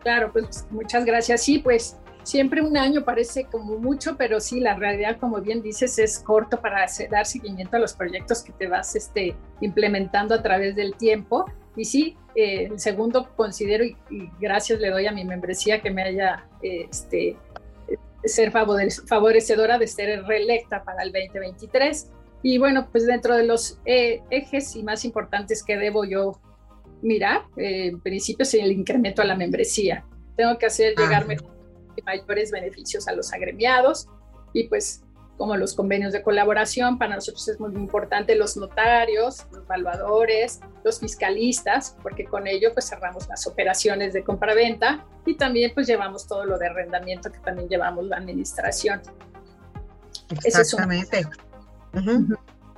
Claro, 0.02 0.32
pues 0.32 0.66
muchas 0.72 1.06
gracias. 1.06 1.44
Sí, 1.44 1.60
pues 1.60 1.98
siempre 2.24 2.62
un 2.62 2.78
año 2.78 3.04
parece 3.04 3.46
como 3.46 3.78
mucho, 3.78 4.18
pero 4.18 4.40
sí, 4.40 4.60
la 4.60 4.76
realidad, 4.76 5.18
como 5.20 5.40
bien 5.42 5.62
dices, 5.62 6.00
es 6.00 6.20
corto 6.20 6.60
para 6.62 6.86
dar 7.10 7.26
seguimiento 7.26 7.78
a 7.78 7.80
los 7.80 7.94
proyectos 7.94 8.44
que 8.44 8.54
te 8.54 8.68
vas 8.68 8.96
este, 8.96 9.36
implementando 9.62 10.36
a 10.36 10.42
través 10.42 10.76
del 10.76 10.96
tiempo. 10.96 11.46
Y 11.78 11.86
sí, 11.86 12.18
eh, 12.36 12.66
el 12.72 12.80
segundo 12.80 13.30
considero, 13.36 13.86
y, 13.86 13.96
gracias 14.42 14.80
le 14.80 14.90
doy 14.90 15.06
a 15.08 15.12
mi 15.12 15.24
membresía 15.24 15.80
que 15.82 15.92
me 15.92 16.02
haya 16.02 16.46
este, 16.62 17.38
ser 18.26 18.52
favorecedora 18.52 19.78
de 19.78 19.88
ser 19.88 20.24
reelecta 20.26 20.84
para 20.84 21.04
el 21.04 21.12
2023. 21.12 22.12
Y 22.44 22.58
bueno, 22.58 22.88
pues 22.92 23.06
dentro 23.06 23.36
de 23.36 23.46
los 23.46 23.80
eh, 23.86 24.22
ejes 24.30 24.76
y 24.76 24.84
más 24.84 25.06
importantes 25.06 25.64
que 25.64 25.78
debo 25.78 26.06
yo 26.06 26.40
mirar, 27.02 27.44
eh, 27.58 27.88
en 27.88 28.00
principio 28.02 28.44
es 28.44 28.54
el 28.54 28.72
incremento 28.72 29.22
a 29.22 29.26
la 29.26 29.36
membresía. 29.36 30.06
Tengo 30.36 30.58
que 30.58 30.66
hacer 30.66 30.96
llegar 30.96 31.26
mayores 32.06 32.52
beneficios 32.52 33.08
a 33.08 33.14
los 33.14 33.34
agremiados 33.34 34.08
y 34.54 34.68
pues 34.68 35.04
como 35.38 35.56
los 35.56 35.76
convenios 35.76 36.14
de 36.14 36.24
colaboración, 36.24 36.98
para 36.98 37.16
nosotros 37.16 37.48
es 37.48 37.60
muy 37.60 37.74
importante 37.76 38.36
los 38.36 38.58
notarios, 38.58 39.46
los 39.52 39.64
evaluadores, 39.64 40.60
los 40.84 41.00
fiscalistas, 41.00 41.96
porque 42.02 42.26
con 42.26 42.48
ello 42.48 42.74
pues 42.74 42.90
cerramos 42.90 43.28
las 43.28 43.46
operaciones 43.46 44.14
de 44.14 44.24
compra-venta 44.24 45.06
y 45.26 45.36
también 45.36 45.72
pues 45.74 45.86
llevamos 45.88 46.28
todo 46.28 46.46
lo 46.46 46.58
de 46.58 46.68
arrendamiento 46.68 47.32
que 47.32 47.40
también 47.40 47.70
llevamos 47.70 48.06
la 48.06 48.18
administración. 48.18 49.02
Exactamente. 50.44 51.28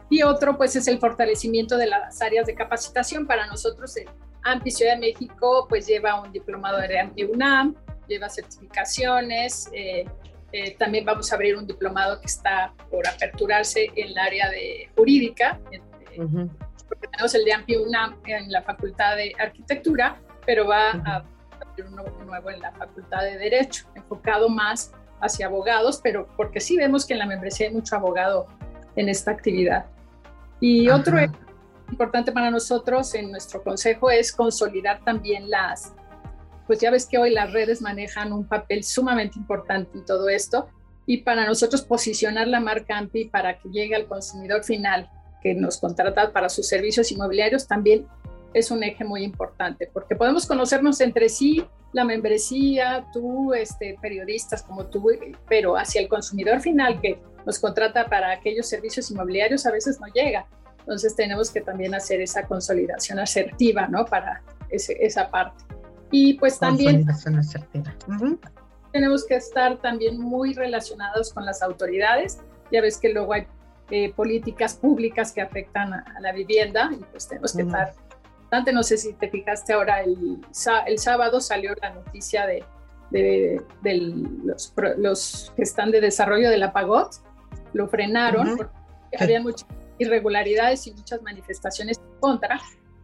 Y 0.10 0.24
otro 0.24 0.58
pues 0.58 0.76
es 0.76 0.88
el 0.88 1.00
fortalecimiento 1.00 1.78
de 1.78 1.88
las 1.88 2.22
áreas 2.22 2.46
de 2.46 2.56
capacitación. 2.56 3.26
Para 3.26 3.46
nosotros 3.48 3.96
el 3.96 4.10
AMPI 4.44 4.72
Ciudad 4.72 4.94
de 4.96 5.00
México 5.00 5.66
pues 5.70 5.88
lleva 5.88 6.22
un 6.22 6.32
diplomado 6.32 6.80
de 6.80 7.00
AMPI 7.00 7.24
UNAM, 7.26 7.76
lleva 8.08 8.28
certificaciones, 8.28 9.70
eh, 9.72 10.06
eh, 10.52 10.76
también 10.78 11.06
vamos 11.06 11.32
a 11.32 11.36
abrir 11.36 11.56
un 11.56 11.68
diplomado 11.68 12.20
que 12.20 12.28
está 12.28 12.74
por 12.90 13.08
aperturarse 13.08 13.92
en 13.96 14.10
el 14.10 14.18
área 14.18 14.50
de 14.50 14.90
jurídica, 14.96 15.60
eh, 15.72 15.82
porque 16.88 17.08
tenemos 17.08 17.36
el 17.36 17.46
de 17.46 17.54
AMPI 17.54 17.76
en 18.26 18.52
la 18.52 18.64
Facultad 18.64 19.16
de 19.16 19.34
Arquitectura, 19.38 20.20
pero 20.46 20.68
va 20.68 20.92
a 20.92 21.24
abrir 21.62 21.86
uno 21.86 22.04
nuevo 22.26 22.50
en 22.50 22.60
la 22.62 22.72
Facultad 22.72 23.22
de 23.22 23.38
Derecho, 23.38 23.86
enfocado 23.96 24.50
más 24.50 24.92
hacia 25.22 25.46
abogados, 25.46 26.00
pero 26.02 26.28
porque 26.36 26.60
sí 26.60 26.78
vemos 26.78 27.06
que 27.06 27.14
en 27.14 27.20
la 27.20 27.26
membresía 27.26 27.68
hay 27.68 27.74
mucho 27.74 27.96
abogado 27.96 28.48
en 28.96 29.10
esta 29.10 29.32
actividad. 29.32 29.86
Y 30.60 30.90
otro 30.90 31.18
importante 31.92 32.32
para 32.32 32.52
nosotros 32.52 33.14
en 33.16 33.32
nuestro 33.32 33.64
consejo 33.64 34.10
es 34.10 34.32
consolidar 34.32 35.04
también 35.04 35.50
las 35.50 35.94
pues 36.70 36.78
ya 36.82 36.92
ves 36.92 37.08
que 37.08 37.18
hoy 37.18 37.32
las 37.32 37.52
redes 37.52 37.82
manejan 37.82 38.32
un 38.32 38.48
papel 38.48 38.84
sumamente 38.84 39.40
importante 39.40 39.98
en 39.98 40.06
todo 40.06 40.30
esto 40.30 40.70
y 41.08 41.24
para 41.24 41.48
nosotros 41.48 41.82
posicionar 41.82 42.48
la 42.48 42.60
marca 42.60 42.96
AMPI 42.96 43.26
para 43.26 43.58
que 43.58 43.70
llegue 43.70 43.96
al 43.96 44.06
consumidor 44.06 44.64
final 44.64 45.10
que 45.42 45.56
nos 45.56 45.80
contrata 45.80 46.32
para 46.32 46.48
sus 46.48 46.68
servicios 46.68 47.12
inmobiliarios 47.12 47.68
también 47.68 48.06
es 48.54 48.70
un 48.70 48.84
eje 48.84 49.04
muy 49.04 49.24
importante 49.24 49.90
porque 49.92 50.16
podemos 50.16 50.46
conocernos 50.46 51.02
entre 51.02 51.28
sí, 51.30 51.66
la 51.92 52.04
membresía, 52.04 53.04
tú, 53.12 53.52
este, 53.56 53.98
periodistas 54.00 54.62
como 54.62 54.86
tú, 54.86 55.08
pero 55.48 55.76
hacia 55.76 56.02
el 56.02 56.08
consumidor 56.08 56.62
final 56.62 57.02
que 57.02 57.20
nos 57.48 57.58
contrata 57.58 58.06
para 58.06 58.32
aquellos 58.32 58.70
servicios 58.70 59.10
inmobiliarios 59.10 59.66
a 59.66 59.72
veces 59.72 60.00
no 60.00 60.06
llega. 60.14 60.46
Entonces 60.78 61.16
tenemos 61.16 61.50
que 61.50 61.62
también 61.62 61.96
hacer 61.96 62.22
esa 62.22 62.46
consolidación 62.46 63.18
asertiva, 63.18 63.88
¿no? 63.88 64.06
Para 64.06 64.44
esa 64.70 65.32
parte. 65.32 65.79
Y 66.12 66.36
pues 66.36 66.60
también 66.60 67.06
tenemos 68.92 69.26
que 69.26 69.36
estar 69.36 69.78
también 69.78 70.20
muy 70.20 70.54
relacionados 70.54 71.34
con 71.34 71.46
las 71.46 71.62
autoridades. 71.62 72.40
Ya 72.72 72.82
ves 72.82 72.98
que 72.98 73.14
luego 73.14 73.34
hay 73.34 73.48
eh, 73.92 74.14
políticas 74.14 74.76
públicas 74.76 75.32
que 75.32 75.42
afectan 75.42 75.94
a, 75.94 76.20
la 76.20 76.32
vivienda 76.32 76.90
y 76.92 77.04
pues 77.12 77.28
tenemos 77.28 77.54
que 77.54 77.64
estar 77.64 77.94
bastante. 78.42 78.74
No 78.74 78.84
sé 78.84 78.98
si 78.98 79.14
te 79.14 79.30
fijaste 79.30 79.74
ahora, 79.74 80.02
el, 80.02 80.40
el 80.88 81.00
sábado 81.00 81.40
salió 81.42 81.74
la 81.82 81.92
noticia 81.92 82.46
de, 82.46 82.64
de, 83.12 83.62
los, 84.44 84.74
los, 84.98 85.54
que 85.56 85.64
están 85.64 85.92
de 85.92 86.02
desarrollo 86.02 86.50
de 86.50 86.58
la 86.58 86.72
PAGOT, 86.72 87.16
lo 87.74 87.88
frenaron 87.88 88.58
porque 88.58 88.74
había 89.20 89.42
muchas 89.42 89.68
irregularidades 89.98 90.88
y 90.88 90.94
muchas 90.94 91.22
manifestaciones 91.22 92.00
contra 92.20 92.60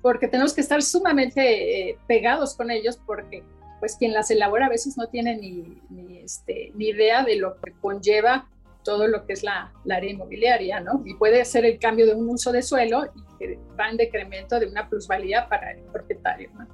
porque 0.06 0.28
tenemos 0.28 0.54
que 0.54 0.62
estar 0.62 0.84
sumamente 0.84 1.90
eh, 1.90 1.98
pegados 2.06 2.54
con 2.54 2.70
ellos 2.70 3.00
porque 3.08 3.44
pues 3.80 3.96
quien 3.98 4.14
las 4.14 4.30
elabora 4.30 4.68
a 4.68 4.70
veces 4.70 5.00
no 5.00 5.08
tiene 5.08 5.36
ni, 5.36 5.82
ni, 5.90 6.20
este, 6.20 6.72
ni 6.76 6.90
idea 6.90 7.24
de 7.24 7.38
lo 7.38 7.60
que 7.60 7.72
conlleva 7.82 8.48
todo 8.84 9.08
lo 9.08 9.26
que 9.26 9.34
es 9.34 9.42
la, 9.42 9.74
área 9.90 10.12
inmobiliaria, 10.12 10.80
¿no? 10.80 11.02
Y 11.06 11.16
puede 11.16 11.44
ser 11.44 11.66
el 11.66 11.80
cambio 11.80 12.06
de 12.06 12.14
un 12.14 12.30
uso 12.30 12.52
de 12.52 12.62
suelo 12.62 13.12
y 13.16 13.38
que 13.40 13.60
va 13.80 13.90
en 13.90 13.98
decremento 13.98 14.60
de 14.60 14.68
una 14.68 14.88
plusvalía 14.88 15.50
para 15.50 15.72
el 15.72 15.82
propietario, 15.86 16.52
¿no? 16.54 16.68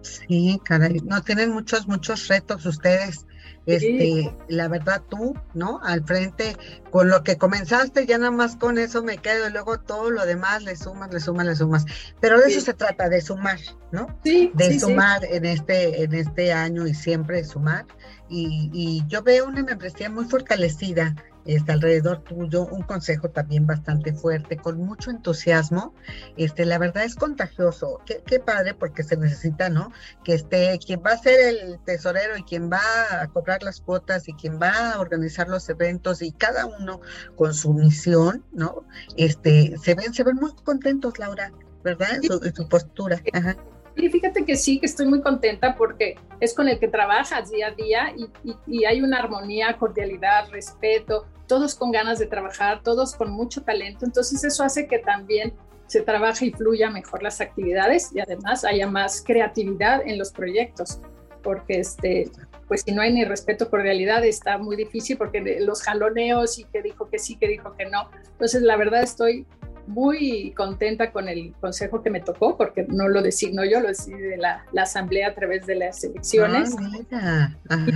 Sí, 0.00 0.58
caray, 0.64 1.02
no 1.04 1.20
tienen 1.20 1.50
muchos, 1.50 1.86
muchos 1.86 2.28
retos 2.28 2.64
ustedes. 2.64 3.26
Este, 3.66 4.32
la 4.48 4.68
verdad 4.68 5.02
tú, 5.08 5.34
¿no? 5.52 5.80
Al 5.82 6.04
frente, 6.04 6.56
con 6.90 7.08
lo 7.08 7.24
que 7.24 7.36
comenzaste, 7.36 8.06
ya 8.06 8.16
nada 8.16 8.30
más 8.30 8.56
con 8.56 8.78
eso 8.78 9.02
me 9.02 9.18
quedo, 9.18 9.48
y 9.48 9.52
luego 9.52 9.80
todo 9.80 10.10
lo 10.10 10.24
demás 10.24 10.62
le 10.62 10.76
sumas, 10.76 11.12
le 11.12 11.18
sumas, 11.20 11.46
le 11.46 11.56
sumas. 11.56 11.84
Pero 12.20 12.40
de 12.40 12.48
eso 12.48 12.60
se 12.60 12.74
trata, 12.74 13.08
de 13.08 13.20
sumar, 13.20 13.58
¿no? 13.90 14.06
Sí. 14.24 14.52
De 14.54 14.78
sumar 14.78 15.24
en 15.24 15.44
este, 15.44 16.04
en 16.04 16.14
este 16.14 16.52
año 16.52 16.86
y 16.86 16.94
siempre 16.94 17.42
sumar. 17.44 17.86
Y, 18.28 18.70
y 18.72 19.04
yo 19.08 19.22
veo 19.22 19.46
una 19.46 19.62
membresía 19.62 20.10
muy 20.10 20.24
fortalecida 20.26 21.14
este, 21.46 21.72
alrededor 21.72 22.22
tuyo, 22.22 22.66
un 22.66 22.82
consejo 22.82 23.30
también 23.30 23.66
bastante 23.66 24.12
fuerte, 24.12 24.56
con 24.56 24.78
mucho 24.78 25.10
entusiasmo. 25.10 25.94
Este, 26.36 26.64
la 26.64 26.78
verdad 26.78 27.04
es 27.04 27.14
contagioso. 27.14 28.00
Qué, 28.06 28.22
qué, 28.26 28.40
padre, 28.40 28.74
porque 28.74 29.02
se 29.02 29.16
necesita, 29.16 29.68
¿no? 29.68 29.92
Que 30.24 30.34
esté 30.34 30.78
quien 30.84 31.02
va 31.04 31.12
a 31.12 31.18
ser 31.18 31.56
el 31.56 31.78
tesorero 31.84 32.36
y 32.36 32.42
quien 32.42 32.70
va 32.70 32.80
a 33.20 33.26
cobrar 33.28 33.62
las 33.62 33.80
cuotas 33.80 34.28
y 34.28 34.32
quien 34.34 34.60
va 34.60 34.92
a 34.92 35.00
organizar 35.00 35.48
los 35.48 35.68
eventos 35.68 36.22
y 36.22 36.32
cada 36.32 36.66
uno 36.66 37.00
con 37.36 37.54
su 37.54 37.72
misión, 37.72 38.44
¿no? 38.52 38.84
Este, 39.16 39.76
se 39.82 39.94
ven, 39.94 40.12
se 40.12 40.24
ven 40.24 40.36
muy 40.36 40.52
contentos, 40.64 41.18
Laura, 41.18 41.52
¿verdad? 41.84 42.16
En 42.16 42.22
su, 42.24 42.40
en 42.44 42.54
su 42.54 42.68
postura. 42.68 43.20
Ajá. 43.32 43.56
Y 43.96 44.10
fíjate 44.10 44.44
que 44.44 44.56
sí, 44.56 44.78
que 44.78 44.86
estoy 44.86 45.06
muy 45.06 45.22
contenta 45.22 45.74
porque 45.74 46.16
es 46.38 46.54
con 46.54 46.68
el 46.68 46.78
que 46.78 46.86
trabajas 46.86 47.50
día 47.50 47.68
a 47.68 47.70
día 47.70 48.14
y, 48.16 48.28
y, 48.66 48.84
hay 48.84 49.00
una 49.00 49.18
armonía, 49.18 49.76
cordialidad, 49.78 50.50
respeto, 50.50 51.26
todos 51.46 51.74
con 51.74 51.92
ganas 51.92 52.18
de 52.18 52.26
trabajar, 52.26 52.82
todos 52.82 53.14
con 53.14 53.30
mucho 53.30 53.62
talento. 53.62 54.04
Entonces 54.04 54.44
eso 54.44 54.62
hace 54.64 54.86
que 54.86 54.98
también 54.98 55.54
se 55.86 56.02
trabaje 56.02 56.46
y 56.46 56.52
fluya 56.52 56.90
mejor 56.90 57.22
las 57.22 57.40
actividades 57.40 58.10
y 58.14 58.20
además 58.20 58.64
haya 58.64 58.86
más 58.86 59.22
creatividad 59.24 60.02
en 60.06 60.18
los 60.18 60.30
proyectos, 60.30 61.00
porque 61.42 61.80
este, 61.80 62.30
pues 62.68 62.82
si 62.84 62.92
no 62.92 63.02
hay 63.02 63.14
ni 63.14 63.24
respeto, 63.24 63.70
cordialidad, 63.70 64.24
está 64.24 64.58
muy 64.58 64.76
difícil 64.76 65.16
porque 65.16 65.58
los 65.60 65.82
jaloneos 65.82 66.58
y 66.58 66.64
que 66.64 66.82
dijo 66.82 67.08
que 67.08 67.18
sí, 67.18 67.36
que 67.36 67.48
dijo 67.48 67.74
que 67.76 67.86
no. 67.86 68.10
Entonces 68.32 68.62
la 68.62 68.76
verdad 68.76 69.02
estoy 69.02 69.46
muy 69.86 70.52
contenta 70.56 71.12
con 71.12 71.28
el 71.28 71.54
consejo 71.60 72.02
que 72.02 72.10
me 72.10 72.20
tocó, 72.20 72.56
porque 72.56 72.86
no 72.88 73.08
lo 73.08 73.22
designo 73.22 73.64
yo, 73.64 73.80
lo 73.80 73.88
decide 73.88 74.36
la, 74.36 74.64
la 74.72 74.82
asamblea 74.82 75.28
a 75.28 75.34
través 75.34 75.66
de 75.66 75.76
las 75.76 76.02
elecciones. 76.04 76.74
Ah, 77.12 77.50
y 77.86 77.92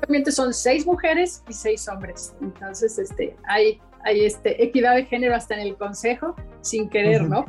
también 0.00 0.30
son 0.32 0.54
seis 0.54 0.86
mujeres 0.86 1.42
y 1.48 1.52
seis 1.52 1.88
hombres. 1.88 2.34
Entonces, 2.40 2.98
este, 2.98 3.36
hay, 3.48 3.80
hay 4.04 4.24
este, 4.24 4.62
equidad 4.62 4.94
de 4.94 5.04
género 5.04 5.34
hasta 5.34 5.54
en 5.54 5.60
el 5.60 5.76
consejo, 5.76 6.36
sin 6.60 6.88
querer, 6.88 7.22
¿no? 7.22 7.44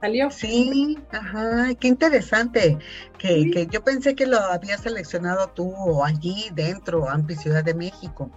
Salió. 0.00 0.30
Sí, 0.30 0.98
ajá, 1.12 1.74
qué 1.78 1.88
interesante. 1.88 2.78
Que, 3.18 3.50
que 3.50 3.66
yo 3.66 3.84
pensé 3.84 4.14
que 4.14 4.26
lo 4.26 4.38
había 4.38 4.78
seleccionado 4.78 5.48
tú 5.48 6.02
allí 6.02 6.50
dentro, 6.54 7.08
AMPI 7.08 7.36
Ciudad 7.36 7.64
de 7.64 7.74
México. 7.74 8.30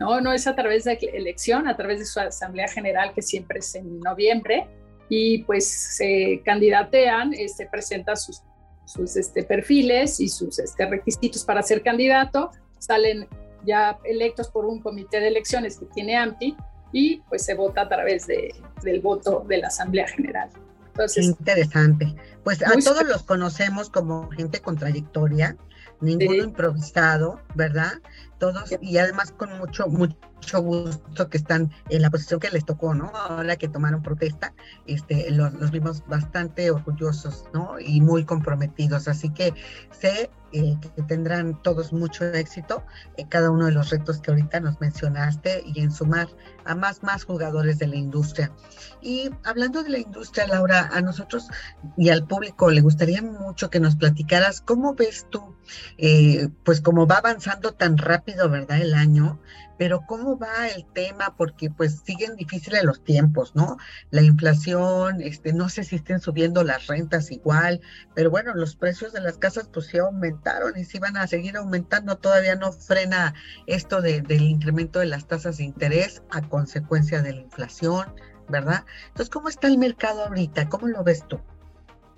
No, 0.00 0.20
no 0.20 0.32
es 0.32 0.46
a 0.46 0.54
través 0.54 0.84
de 0.84 0.98
elección, 1.12 1.66
a 1.68 1.76
través 1.76 1.98
de 1.98 2.04
su 2.04 2.20
asamblea 2.20 2.68
general 2.68 3.12
que 3.14 3.22
siempre 3.22 3.58
es 3.58 3.74
en 3.74 4.00
noviembre 4.00 4.68
y 5.08 5.42
pues 5.44 5.68
se 5.68 6.42
candidatean, 6.44 7.32
se 7.32 7.44
este, 7.44 7.66
presentan 7.66 8.16
sus, 8.16 8.42
sus 8.84 9.16
este, 9.16 9.42
perfiles 9.42 10.20
y 10.20 10.28
sus 10.28 10.58
este, 10.58 10.86
requisitos 10.86 11.44
para 11.44 11.62
ser 11.62 11.82
candidato, 11.82 12.50
salen 12.78 13.26
ya 13.64 13.98
electos 14.04 14.48
por 14.48 14.66
un 14.66 14.80
comité 14.80 15.20
de 15.20 15.28
elecciones 15.28 15.78
que 15.78 15.86
tiene 15.86 16.16
AMPI 16.16 16.56
y 16.92 17.20
pues 17.28 17.44
se 17.44 17.54
vota 17.54 17.82
a 17.82 17.88
través 17.88 18.26
de, 18.26 18.54
del 18.82 19.00
voto 19.00 19.44
de 19.48 19.58
la 19.58 19.68
asamblea 19.68 20.06
general. 20.06 20.50
Entonces, 20.88 21.24
interesante. 21.26 22.14
Pues 22.42 22.62
a 22.62 22.72
todos 22.72 23.06
los 23.06 23.22
conocemos 23.22 23.88
como 23.88 24.28
gente 24.30 24.60
con 24.60 24.76
trayectoria, 24.76 25.56
ninguno 26.00 26.42
improvisado, 26.42 27.40
¿verdad? 27.54 27.92
Todos 28.38 28.74
y 28.80 28.98
además 28.98 29.32
con 29.32 29.58
mucho, 29.58 29.86
mucho 29.88 30.62
gusto 30.62 31.28
que 31.28 31.36
están 31.36 31.70
en 31.88 32.02
la 32.02 32.10
posición 32.10 32.40
que 32.40 32.50
les 32.50 32.64
tocó, 32.64 32.94
¿no? 32.94 33.12
Ahora 33.14 33.56
que 33.56 33.68
tomaron 33.68 34.02
protesta, 34.02 34.54
este, 34.86 35.30
los, 35.30 35.52
los 35.54 35.70
vimos 35.70 36.04
bastante 36.06 36.70
orgullosos, 36.70 37.44
¿no? 37.52 37.80
Y 37.80 38.00
muy 38.00 38.24
comprometidos. 38.24 39.08
Así 39.08 39.30
que 39.30 39.54
sé 39.90 40.30
que 40.50 41.02
tendrán 41.06 41.62
todos 41.62 41.92
mucho 41.92 42.24
éxito 42.24 42.84
en 43.16 43.28
cada 43.28 43.50
uno 43.50 43.66
de 43.66 43.72
los 43.72 43.90
retos 43.90 44.20
que 44.20 44.30
ahorita 44.30 44.60
nos 44.60 44.80
mencionaste 44.80 45.62
y 45.66 45.80
en 45.80 45.92
sumar 45.92 46.28
a 46.64 46.74
más, 46.74 47.02
más 47.02 47.24
jugadores 47.24 47.78
de 47.78 47.86
la 47.86 47.96
industria. 47.96 48.52
Y 49.00 49.30
hablando 49.44 49.82
de 49.82 49.90
la 49.90 49.98
industria, 49.98 50.46
Laura, 50.46 50.90
a 50.92 51.00
nosotros 51.00 51.48
y 51.96 52.10
al 52.10 52.26
público 52.26 52.70
le 52.70 52.80
gustaría 52.80 53.22
mucho 53.22 53.70
que 53.70 53.80
nos 53.80 53.96
platicaras 53.96 54.60
cómo 54.60 54.94
ves 54.94 55.26
tú, 55.30 55.54
eh, 55.96 56.48
pues 56.64 56.80
cómo 56.80 57.06
va 57.06 57.16
avanzando 57.16 57.72
tan 57.72 57.98
rápido, 57.98 58.48
¿verdad? 58.48 58.80
El 58.80 58.94
año, 58.94 59.38
pero 59.78 60.02
¿cómo 60.06 60.36
va 60.36 60.68
el 60.68 60.84
tema? 60.92 61.34
Porque 61.36 61.70
pues 61.70 62.02
siguen 62.04 62.36
difíciles 62.36 62.82
los 62.82 63.02
tiempos, 63.02 63.54
¿no? 63.54 63.78
La 64.10 64.22
inflación, 64.22 65.22
este, 65.22 65.52
no 65.52 65.68
sé 65.68 65.84
si 65.84 65.96
estén 65.96 66.20
subiendo 66.20 66.64
las 66.64 66.88
rentas 66.88 67.30
igual, 67.30 67.80
pero 68.14 68.30
bueno, 68.30 68.54
los 68.54 68.76
precios 68.76 69.12
de 69.12 69.20
las 69.20 69.38
casas 69.38 69.70
pues 69.72 69.86
sí 69.86 69.98
aumentaron 69.98 70.76
y 70.76 70.84
si 70.84 70.98
van 70.98 71.16
a 71.16 71.26
seguir 71.26 71.56
aumentando, 71.56 72.18
todavía 72.18 72.56
no 72.56 72.72
frena 72.72 73.34
esto 73.66 74.02
de, 74.02 74.20
del 74.20 74.42
incremento 74.42 74.98
de 74.98 75.06
las 75.06 75.26
tasas 75.26 75.58
de 75.58 75.64
interés 75.64 76.22
a 76.30 76.42
consecuencia 76.42 77.22
de 77.22 77.34
la 77.34 77.40
inflación, 77.40 78.06
¿verdad? 78.48 78.84
Entonces, 79.08 79.30
¿cómo 79.30 79.48
está 79.48 79.68
el 79.68 79.78
mercado 79.78 80.24
ahorita? 80.24 80.68
¿Cómo 80.68 80.88
lo 80.88 81.04
ves 81.04 81.24
tú? 81.28 81.38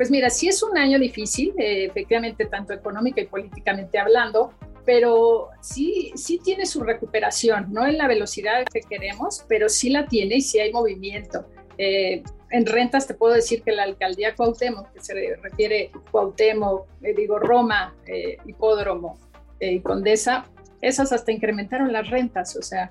Pues 0.00 0.10
mira, 0.10 0.30
sí 0.30 0.48
es 0.48 0.62
un 0.62 0.78
año 0.78 0.98
difícil, 0.98 1.52
eh, 1.58 1.84
efectivamente, 1.84 2.46
tanto 2.46 2.72
económica 2.72 3.20
y 3.20 3.26
políticamente 3.26 3.98
hablando, 3.98 4.54
pero 4.84 5.48
sí, 5.60 6.12
sí 6.16 6.40
tiene 6.42 6.66
su 6.66 6.82
recuperación, 6.82 7.72
no 7.72 7.86
en 7.86 7.98
la 7.98 8.08
velocidad 8.08 8.64
que 8.72 8.80
queremos, 8.80 9.44
pero 9.48 9.68
sí 9.68 9.90
la 9.90 10.06
tiene 10.06 10.36
y 10.36 10.40
sí 10.40 10.58
hay 10.58 10.72
movimiento. 10.72 11.46
Eh, 11.78 12.22
en 12.50 12.66
rentas 12.66 13.06
te 13.06 13.14
puedo 13.14 13.34
decir 13.34 13.62
que 13.62 13.72
la 13.72 13.84
alcaldía 13.84 14.34
Cuauhtémoc, 14.34 14.92
que 14.92 15.00
se 15.00 15.36
refiere 15.36 15.90
Cuauhtémoc, 16.10 16.86
eh, 17.02 17.14
digo 17.16 17.38
Roma, 17.38 17.94
eh, 18.06 18.38
Hipódromo 18.44 19.18
y 19.60 19.80
Condesa, 19.80 20.46
esas 20.80 21.12
hasta 21.12 21.32
incrementaron 21.32 21.92
las 21.92 22.08
rentas, 22.08 22.56
o 22.56 22.62
sea, 22.62 22.90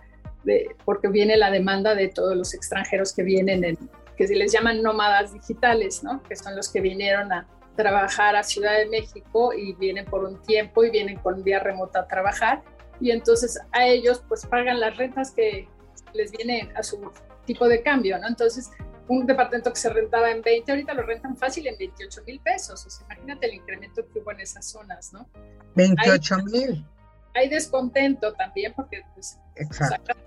porque 0.85 1.07
viene 1.07 1.35
la 1.35 1.51
demanda 1.51 1.95
de 1.95 2.07
todos 2.07 2.35
los 2.37 2.53
extranjeros 2.53 3.13
que 3.13 3.23
vienen, 3.23 3.63
en, 3.63 3.77
que 4.15 4.27
se 4.27 4.35
les 4.35 4.51
llaman 4.51 4.83
nómadas 4.83 5.33
digitales, 5.33 6.03
¿no? 6.03 6.21
que 6.23 6.35
son 6.35 6.55
los 6.55 6.69
que 6.71 6.81
vinieron 6.81 7.31
a, 7.31 7.47
trabajar 7.79 8.35
a 8.35 8.43
Ciudad 8.43 8.77
de 8.77 8.87
México 8.87 9.53
y 9.53 9.73
vienen 9.75 10.03
por 10.03 10.25
un 10.25 10.41
tiempo 10.41 10.83
y 10.83 10.89
vienen 10.89 11.17
con 11.19 11.41
vía 11.45 11.59
remota 11.59 12.01
a 12.01 12.07
trabajar 12.07 12.61
y 12.99 13.11
entonces 13.11 13.57
a 13.71 13.85
ellos 13.85 14.21
pues 14.27 14.45
pagan 14.45 14.81
las 14.81 14.97
rentas 14.97 15.31
que 15.31 15.69
les 16.13 16.29
vienen 16.29 16.75
a 16.75 16.83
su 16.83 17.09
tipo 17.45 17.69
de 17.69 17.81
cambio, 17.81 18.19
¿no? 18.19 18.27
Entonces 18.27 18.69
un 19.07 19.25
departamento 19.25 19.71
que 19.71 19.79
se 19.79 19.89
rentaba 19.89 20.29
en 20.29 20.41
20, 20.41 20.69
ahorita 20.69 20.93
lo 20.93 21.03
rentan 21.03 21.37
fácil 21.37 21.67
en 21.67 21.77
28 21.77 22.23
mil 22.27 22.41
pesos, 22.41 22.85
o 22.85 22.89
sea, 22.89 23.05
imagínate 23.05 23.45
el 23.47 23.53
incremento 23.53 24.05
que 24.11 24.19
hubo 24.19 24.31
en 24.33 24.41
esas 24.41 24.65
zonas, 24.65 25.13
¿no? 25.13 25.29
28 25.75 26.37
mil. 26.51 26.85
Hay, 27.33 27.47
descontento 27.47 28.33
también 28.33 28.73
porque 28.75 29.03
pues, 29.13 29.39
Exacto. 29.55 30.17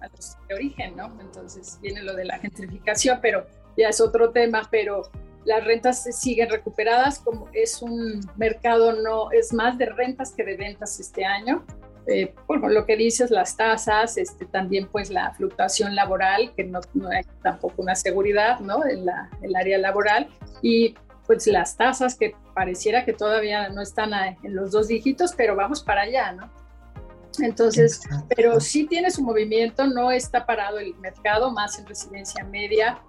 a 0.00 0.08
los 0.08 0.36
de 0.46 0.54
origen, 0.54 0.96
¿no? 0.96 1.18
Entonces 1.18 1.78
viene 1.80 2.02
lo 2.02 2.14
de 2.14 2.26
la 2.26 2.38
gentrificación, 2.38 3.20
pero 3.22 3.46
ya 3.74 3.88
es 3.88 4.02
otro 4.02 4.32
tema, 4.32 4.68
pero 4.70 5.10
las 5.48 5.64
rentas 5.64 6.02
siguen 6.02 6.50
recuperadas, 6.50 7.20
como 7.20 7.48
es 7.54 7.80
un 7.80 8.20
mercado 8.36 8.92
no, 8.92 9.32
es 9.32 9.54
más 9.54 9.78
de 9.78 9.86
rentas 9.86 10.32
que 10.32 10.44
de 10.44 10.58
ventas 10.58 11.00
este 11.00 11.24
año. 11.24 11.64
Eh, 12.06 12.34
bueno, 12.46 12.68
lo 12.68 12.84
que 12.84 12.96
dices, 12.96 13.30
las 13.30 13.56
tasas, 13.56 14.18
este, 14.18 14.44
también 14.44 14.88
pues 14.88 15.08
la 15.08 15.32
fluctuación 15.32 15.94
laboral, 15.94 16.52
que 16.54 16.64
no, 16.64 16.80
no 16.92 17.08
hay 17.08 17.22
tampoco 17.42 17.80
una 17.80 17.94
seguridad, 17.94 18.60
¿no? 18.60 18.84
En 18.84 19.06
la, 19.06 19.30
el 19.40 19.56
área 19.56 19.78
laboral, 19.78 20.28
y 20.60 20.94
pues 21.26 21.46
las 21.46 21.78
tasas 21.78 22.14
que 22.14 22.36
pareciera 22.54 23.06
que 23.06 23.14
todavía 23.14 23.70
no 23.70 23.80
están 23.80 24.12
en 24.12 24.54
los 24.54 24.70
dos 24.70 24.88
dígitos, 24.88 25.32
pero 25.34 25.56
vamos 25.56 25.82
para 25.82 26.02
allá, 26.02 26.32
¿no? 26.32 26.50
Entonces, 27.40 28.02
pero 28.36 28.60
sí 28.60 28.86
tiene 28.86 29.10
su 29.10 29.22
movimiento, 29.22 29.86
no 29.86 30.10
está 30.10 30.44
parado 30.44 30.78
el 30.78 30.94
mercado, 30.96 31.50
más 31.50 31.78
en 31.78 31.86
residencia 31.86 32.44
media, 32.44 33.00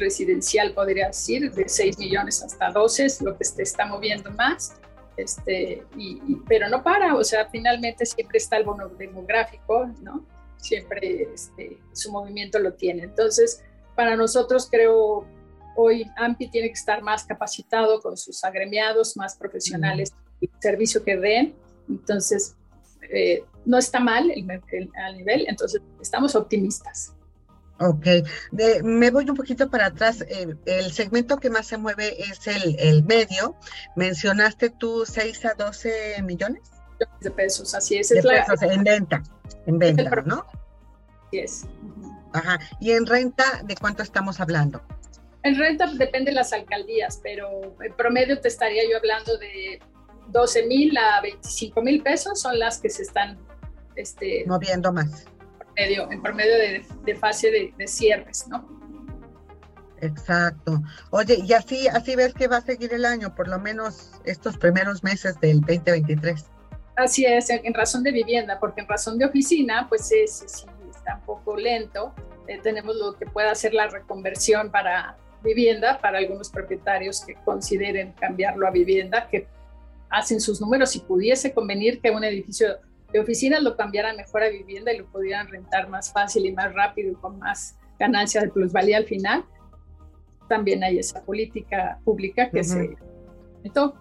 residencial, 0.00 0.72
podría 0.72 1.08
decir, 1.08 1.52
de 1.52 1.68
6 1.68 1.98
millones 1.98 2.42
hasta 2.42 2.70
12, 2.70 3.04
es 3.04 3.20
lo 3.20 3.36
que 3.36 3.44
se 3.44 3.62
está 3.62 3.86
moviendo 3.86 4.30
más. 4.32 4.74
Este, 5.16 5.84
y, 5.96 6.36
pero 6.48 6.68
no 6.68 6.82
para, 6.82 7.14
o 7.14 7.22
sea, 7.22 7.48
finalmente 7.50 8.06
siempre 8.06 8.38
está 8.38 8.56
el 8.56 8.64
bono 8.64 8.88
demográfico, 8.88 9.86
¿no? 10.00 10.24
Siempre 10.56 11.28
este, 11.34 11.78
su 11.92 12.10
movimiento 12.10 12.58
lo 12.58 12.72
tiene. 12.74 13.04
Entonces, 13.04 13.62
para 13.94 14.16
nosotros 14.16 14.68
creo 14.70 15.26
hoy 15.76 16.10
AMPI 16.16 16.48
tiene 16.48 16.68
que 16.68 16.74
estar 16.74 17.02
más 17.02 17.24
capacitado 17.24 18.00
con 18.00 18.16
sus 18.16 18.42
agremiados, 18.44 19.16
más 19.16 19.36
profesionales, 19.36 20.12
el 20.40 20.50
servicio 20.60 21.02
que 21.04 21.16
den. 21.16 21.54
Entonces, 21.88 22.56
eh, 23.10 23.44
no 23.64 23.78
está 23.78 24.00
mal 24.00 24.30
el, 24.30 24.48
el, 24.72 25.16
nivel, 25.16 25.46
entonces 25.48 25.80
estamos 26.00 26.34
optimistas. 26.34 27.14
Ok, 27.80 28.06
me 28.82 29.10
voy 29.10 29.30
un 29.30 29.36
poquito 29.36 29.70
para 29.70 29.86
atrás. 29.86 30.24
el 30.66 30.92
segmento 30.92 31.38
que 31.38 31.48
más 31.48 31.66
se 31.66 31.78
mueve 31.78 32.22
es 32.22 32.46
el, 32.46 32.76
el 32.78 33.04
medio. 33.04 33.56
Mencionaste 33.96 34.68
tú 34.68 35.04
6 35.06 35.46
a 35.46 35.54
12 35.54 36.22
millones 36.22 36.60
de 37.20 37.30
pesos, 37.30 37.74
así 37.74 37.96
es. 37.96 38.10
De 38.10 38.22
pesos 38.22 38.60
en 38.60 38.84
venta, 38.84 39.22
en 39.64 39.78
venta, 39.78 40.10
¿no? 40.26 40.44
Así 41.28 41.38
es. 41.38 41.66
Ajá. 42.34 42.58
¿Y 42.80 42.92
en 42.92 43.06
renta 43.06 43.62
de 43.64 43.74
cuánto 43.76 44.02
estamos 44.02 44.40
hablando? 44.40 44.82
En 45.42 45.58
renta 45.58 45.86
depende 45.86 46.32
de 46.32 46.34
las 46.34 46.52
alcaldías, 46.52 47.18
pero 47.22 47.48
en 47.82 47.94
promedio 47.94 48.38
te 48.40 48.48
estaría 48.48 48.82
yo 48.90 48.98
hablando 48.98 49.38
de 49.38 49.80
12 50.28 50.66
mil 50.66 50.96
a 50.98 51.22
25 51.22 51.80
mil 51.80 52.02
pesos 52.02 52.42
son 52.42 52.58
las 52.58 52.76
que 52.76 52.90
se 52.90 53.02
están 53.02 53.38
este, 53.96 54.44
moviendo 54.46 54.92
más 54.92 55.26
en 55.82 56.22
promedio 56.22 56.54
de, 57.04 57.14
fase 57.16 57.72
de, 57.76 57.86
cierres, 57.86 58.46
¿no? 58.48 58.68
Exacto. 60.00 60.80
Oye, 61.10 61.38
y 61.44 61.52
así, 61.52 61.88
así 61.88 62.16
ves 62.16 62.32
que 62.34 62.48
va 62.48 62.58
a 62.58 62.60
seguir 62.62 62.92
el 62.94 63.04
año, 63.04 63.34
por 63.34 63.48
lo 63.48 63.58
menos 63.58 64.12
estos 64.24 64.56
primeros 64.56 65.04
meses 65.04 65.38
del 65.40 65.60
2023. 65.60 66.46
Así 66.96 67.24
es, 67.24 67.50
en 67.50 67.74
razón 67.74 68.02
de 68.02 68.12
vivienda, 68.12 68.58
porque 68.58 68.82
en 68.82 68.88
razón 68.88 69.18
de 69.18 69.26
oficina, 69.26 69.86
pues 69.88 70.10
es, 70.12 70.42
está 70.90 71.16
un 71.16 71.22
poco 71.22 71.56
lento. 71.56 72.14
Eh, 72.46 72.60
tenemos 72.62 72.96
lo 72.96 73.16
que 73.16 73.26
pueda 73.26 73.52
hacer 73.52 73.74
la 73.74 73.88
reconversión 73.88 74.70
para 74.70 75.16
vivienda, 75.42 75.98
para 76.00 76.18
algunos 76.18 76.50
propietarios 76.50 77.24
que 77.24 77.34
consideren 77.44 78.12
cambiarlo 78.12 78.66
a 78.66 78.70
vivienda, 78.70 79.28
que 79.28 79.46
hacen 80.10 80.40
sus 80.40 80.60
números 80.60 80.94
y 80.96 81.00
pudiese 81.00 81.54
convenir 81.54 82.00
que 82.00 82.10
un 82.10 82.24
edificio 82.24 82.78
de 83.12 83.20
oficinas 83.20 83.62
lo 83.62 83.76
cambiara 83.76 84.14
mejor 84.14 84.42
a 84.42 84.48
vivienda 84.48 84.92
y 84.92 84.98
lo 84.98 85.06
pudieran 85.06 85.48
rentar 85.48 85.88
más 85.88 86.12
fácil 86.12 86.46
y 86.46 86.52
más 86.52 86.72
rápido 86.74 87.12
y 87.12 87.14
con 87.14 87.38
más 87.38 87.76
ganancias 87.98 88.44
de 88.44 88.50
plusvalía 88.50 88.96
al 88.96 89.04
final. 89.04 89.44
También 90.48 90.82
hay 90.82 90.98
esa 90.98 91.22
política 91.24 91.98
pública 92.04 92.50
que 92.50 92.64
se 92.64 92.84
implementó. 92.84 93.94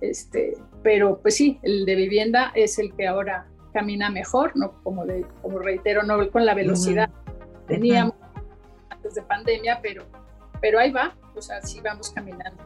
Este, 0.00 0.54
pero 0.82 1.20
pues 1.20 1.36
sí, 1.36 1.58
el 1.62 1.86
de 1.86 1.94
vivienda 1.94 2.52
es 2.54 2.78
el 2.78 2.94
que 2.94 3.06
ahora 3.06 3.46
camina 3.72 4.10
mejor, 4.10 4.52
no 4.54 4.82
como, 4.82 5.06
de, 5.06 5.26
como 5.42 5.58
reitero, 5.58 6.02
no 6.02 6.30
con 6.30 6.44
la 6.44 6.54
velocidad 6.54 7.10
que 7.66 7.74
teníamos 7.74 8.14
antes 8.90 9.14
de 9.14 9.22
pandemia, 9.22 9.80
pero, 9.82 10.04
pero 10.60 10.78
ahí 10.78 10.92
va, 10.92 11.16
o 11.34 11.42
sea, 11.42 11.62
sí 11.62 11.80
vamos 11.80 12.10
caminando. 12.10 12.62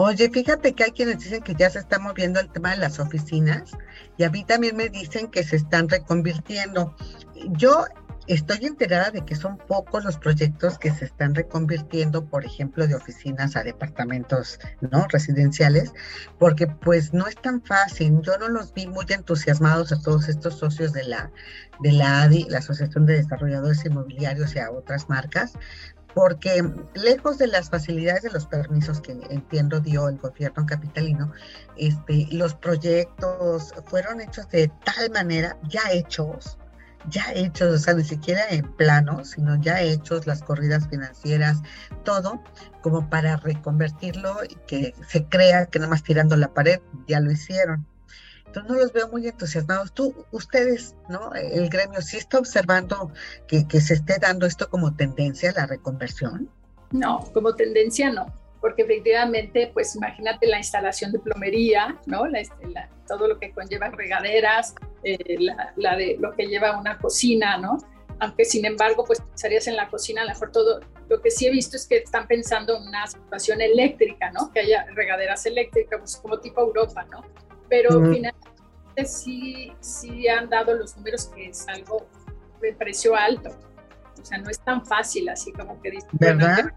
Oye, 0.00 0.30
fíjate 0.30 0.74
que 0.74 0.84
hay 0.84 0.92
quienes 0.92 1.18
dicen 1.18 1.42
que 1.42 1.56
ya 1.56 1.68
se 1.70 1.80
está 1.80 1.98
moviendo 1.98 2.38
el 2.38 2.48
tema 2.52 2.70
de 2.70 2.76
las 2.76 3.00
oficinas 3.00 3.72
y 4.16 4.22
a 4.22 4.30
mí 4.30 4.44
también 4.44 4.76
me 4.76 4.88
dicen 4.88 5.26
que 5.26 5.42
se 5.42 5.56
están 5.56 5.88
reconvirtiendo. 5.88 6.94
Yo 7.48 7.84
estoy 8.28 8.64
enterada 8.64 9.10
de 9.10 9.24
que 9.24 9.34
son 9.34 9.58
pocos 9.58 10.04
los 10.04 10.16
proyectos 10.16 10.78
que 10.78 10.92
se 10.92 11.06
están 11.06 11.34
reconvirtiendo, 11.34 12.24
por 12.26 12.44
ejemplo, 12.44 12.86
de 12.86 12.94
oficinas 12.94 13.56
a 13.56 13.64
departamentos 13.64 14.60
no 14.80 15.04
residenciales, 15.08 15.92
porque 16.38 16.68
pues 16.68 17.12
no 17.12 17.26
es 17.26 17.34
tan 17.34 17.60
fácil. 17.64 18.20
Yo 18.22 18.38
no 18.38 18.46
los 18.46 18.72
vi 18.72 18.86
muy 18.86 19.06
entusiasmados 19.08 19.90
a 19.90 20.00
todos 20.00 20.28
estos 20.28 20.60
socios 20.60 20.92
de 20.92 21.02
la 21.02 21.32
de 21.80 21.90
la 21.92 22.22
ADI, 22.22 22.46
la 22.48 22.58
Asociación 22.58 23.04
de 23.04 23.14
Desarrolladores 23.14 23.84
Inmobiliarios 23.84 24.54
y 24.54 24.60
a 24.60 24.70
otras 24.70 25.08
marcas, 25.08 25.54
porque 26.14 26.62
lejos 26.94 27.38
de 27.38 27.46
las 27.46 27.70
facilidades 27.70 28.22
de 28.22 28.30
los 28.30 28.46
permisos 28.46 29.00
que 29.00 29.12
entiendo 29.30 29.80
dio 29.80 30.08
el 30.08 30.18
gobierno 30.18 30.66
capitalino, 30.66 31.32
este, 31.76 32.26
los 32.32 32.54
proyectos 32.54 33.72
fueron 33.86 34.20
hechos 34.20 34.48
de 34.50 34.70
tal 34.84 35.10
manera, 35.10 35.56
ya 35.68 35.82
hechos, 35.92 36.58
ya 37.08 37.32
hechos, 37.34 37.74
o 37.74 37.78
sea, 37.78 37.94
ni 37.94 38.04
siquiera 38.04 38.42
en 38.50 38.70
plano, 38.72 39.24
sino 39.24 39.60
ya 39.60 39.80
hechos, 39.80 40.26
las 40.26 40.42
corridas 40.42 40.88
financieras, 40.88 41.62
todo, 42.04 42.42
como 42.82 43.08
para 43.08 43.36
reconvertirlo 43.36 44.44
y 44.44 44.56
que 44.66 44.94
se 45.08 45.24
crea 45.24 45.66
que 45.66 45.78
nada 45.78 45.90
más 45.90 46.02
tirando 46.02 46.36
la 46.36 46.52
pared 46.52 46.80
ya 47.06 47.20
lo 47.20 47.30
hicieron. 47.30 47.86
Entonces 48.48 48.72
no 48.72 48.78
los 48.78 48.92
veo 48.92 49.08
muy 49.08 49.28
entusiasmados. 49.28 49.92
Tú, 49.92 50.26
ustedes, 50.32 50.94
¿no? 51.08 51.32
El 51.34 51.68
gremio 51.68 52.00
sí 52.00 52.16
está 52.16 52.38
observando 52.38 53.12
que, 53.46 53.64
se 53.80 53.94
esté 53.94 54.18
dando 54.18 54.46
esto 54.46 54.68
como 54.70 54.94
tendencia, 54.94 55.52
la 55.52 55.66
reconversión. 55.66 56.50
No, 56.90 57.20
como 57.34 57.54
tendencia 57.54 58.10
no, 58.10 58.26
porque 58.62 58.82
efectivamente, 58.82 59.70
pues 59.74 59.94
imagínate 59.94 60.46
la 60.46 60.56
instalación 60.56 61.12
de 61.12 61.18
plomería, 61.18 61.98
¿no? 62.06 62.22
todo 63.06 63.28
lo 63.28 63.38
que 63.38 63.52
conlleva 63.52 63.90
regaderas, 63.90 64.74
eh, 65.02 65.18
la, 65.76 65.96
de 65.96 66.16
lo 66.18 66.32
que 66.32 66.46
lleva 66.46 66.78
una 66.78 66.98
cocina, 66.98 67.58
¿no? 67.58 67.78
Aunque 68.20 68.46
sin 68.46 68.64
embargo, 68.64 69.04
pues 69.04 69.20
pensarías 69.20 69.66
en 69.66 69.76
la 69.76 69.88
cocina, 69.88 70.22
a 70.22 70.24
lo 70.24 70.30
mejor 70.30 70.50
todo, 70.50 70.80
lo 71.08 71.20
que 71.20 71.30
sí 71.30 71.46
he 71.46 71.50
visto 71.50 71.76
es 71.76 71.86
que 71.86 71.98
están 71.98 72.26
pensando 72.26 72.76
en 72.76 72.88
una 72.88 73.06
situación 73.06 73.60
eléctrica, 73.60 74.30
¿no? 74.30 74.50
Que 74.52 74.60
haya 74.60 74.86
regaderas 74.94 75.44
eléctricas, 75.46 76.00
pues 76.00 76.16
como 76.16 76.40
tipo 76.40 76.62
Europa, 76.62 77.06
¿no? 77.10 77.22
Pero 77.68 77.90
finalmente 77.90 79.04
sí, 79.04 79.72
sí 79.80 80.28
han 80.28 80.48
dado 80.48 80.74
los 80.74 80.96
números 80.96 81.26
que 81.26 81.48
es 81.48 81.66
algo 81.68 82.06
de 82.60 82.72
precio 82.72 83.14
alto. 83.14 83.50
O 84.20 84.24
sea, 84.24 84.38
no 84.38 84.50
es 84.50 84.58
tan 84.60 84.84
fácil 84.84 85.28
así 85.28 85.52
como 85.52 85.80
que 85.80 85.92
dicen, 85.92 86.10
¿verdad? 86.12 86.72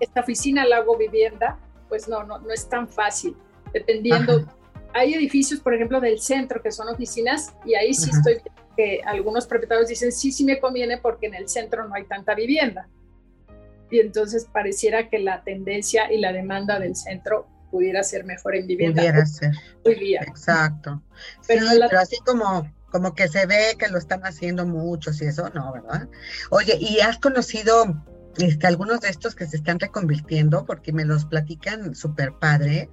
esta 0.00 0.20
oficina 0.20 0.64
la 0.64 0.78
hago 0.78 0.96
vivienda, 0.96 1.58
pues 1.88 2.08
no, 2.08 2.24
no, 2.24 2.38
no 2.38 2.50
es 2.50 2.68
tan 2.68 2.88
fácil. 2.88 3.36
Dependiendo, 3.72 4.46
hay 4.92 5.14
edificios, 5.14 5.60
por 5.60 5.74
ejemplo, 5.74 6.00
del 6.00 6.20
centro 6.20 6.62
que 6.62 6.70
son 6.70 6.88
oficinas 6.88 7.54
y 7.64 7.74
ahí 7.74 7.92
sí 7.94 8.10
estoy 8.10 8.40
que 8.76 9.00
algunos 9.04 9.46
propietarios 9.46 9.88
dicen, 9.88 10.12
sí, 10.12 10.32
sí 10.32 10.44
me 10.44 10.58
conviene 10.58 10.98
porque 10.98 11.26
en 11.26 11.34
el 11.34 11.48
centro 11.48 11.86
no 11.86 11.94
hay 11.94 12.04
tanta 12.04 12.34
vivienda. 12.34 12.88
Y 13.90 14.00
entonces 14.00 14.48
pareciera 14.52 15.08
que 15.08 15.18
la 15.18 15.42
tendencia 15.44 16.12
y 16.12 16.18
la 16.18 16.32
demanda 16.32 16.80
del 16.80 16.96
centro 16.96 17.46
pudiera 17.74 18.04
ser 18.04 18.24
mejor 18.24 18.54
en 18.54 18.68
vivienda. 18.68 19.02
Pudiera 19.02 19.26
ser. 19.26 19.50
Hoy 19.84 19.98
día. 19.98 20.22
Exacto. 20.24 21.02
Pero, 21.48 21.66
así 21.98 22.18
como, 22.24 22.72
como 22.92 23.16
que 23.16 23.26
se 23.26 23.46
ve 23.46 23.74
que 23.76 23.88
lo 23.88 23.98
están 23.98 24.20
haciendo 24.24 24.64
muchos 24.64 25.20
y 25.20 25.24
eso, 25.24 25.50
no, 25.54 25.72
¿verdad? 25.72 26.08
Oye, 26.50 26.78
¿y 26.78 27.00
has 27.00 27.18
conocido 27.18 28.00
este, 28.36 28.68
algunos 28.68 29.00
de 29.00 29.08
estos 29.08 29.34
que 29.34 29.44
se 29.48 29.56
están 29.56 29.80
reconvirtiendo? 29.80 30.64
Porque 30.64 30.92
me 30.92 31.04
los 31.04 31.24
platican 31.24 31.96
súper 31.96 32.34
padres, 32.34 32.86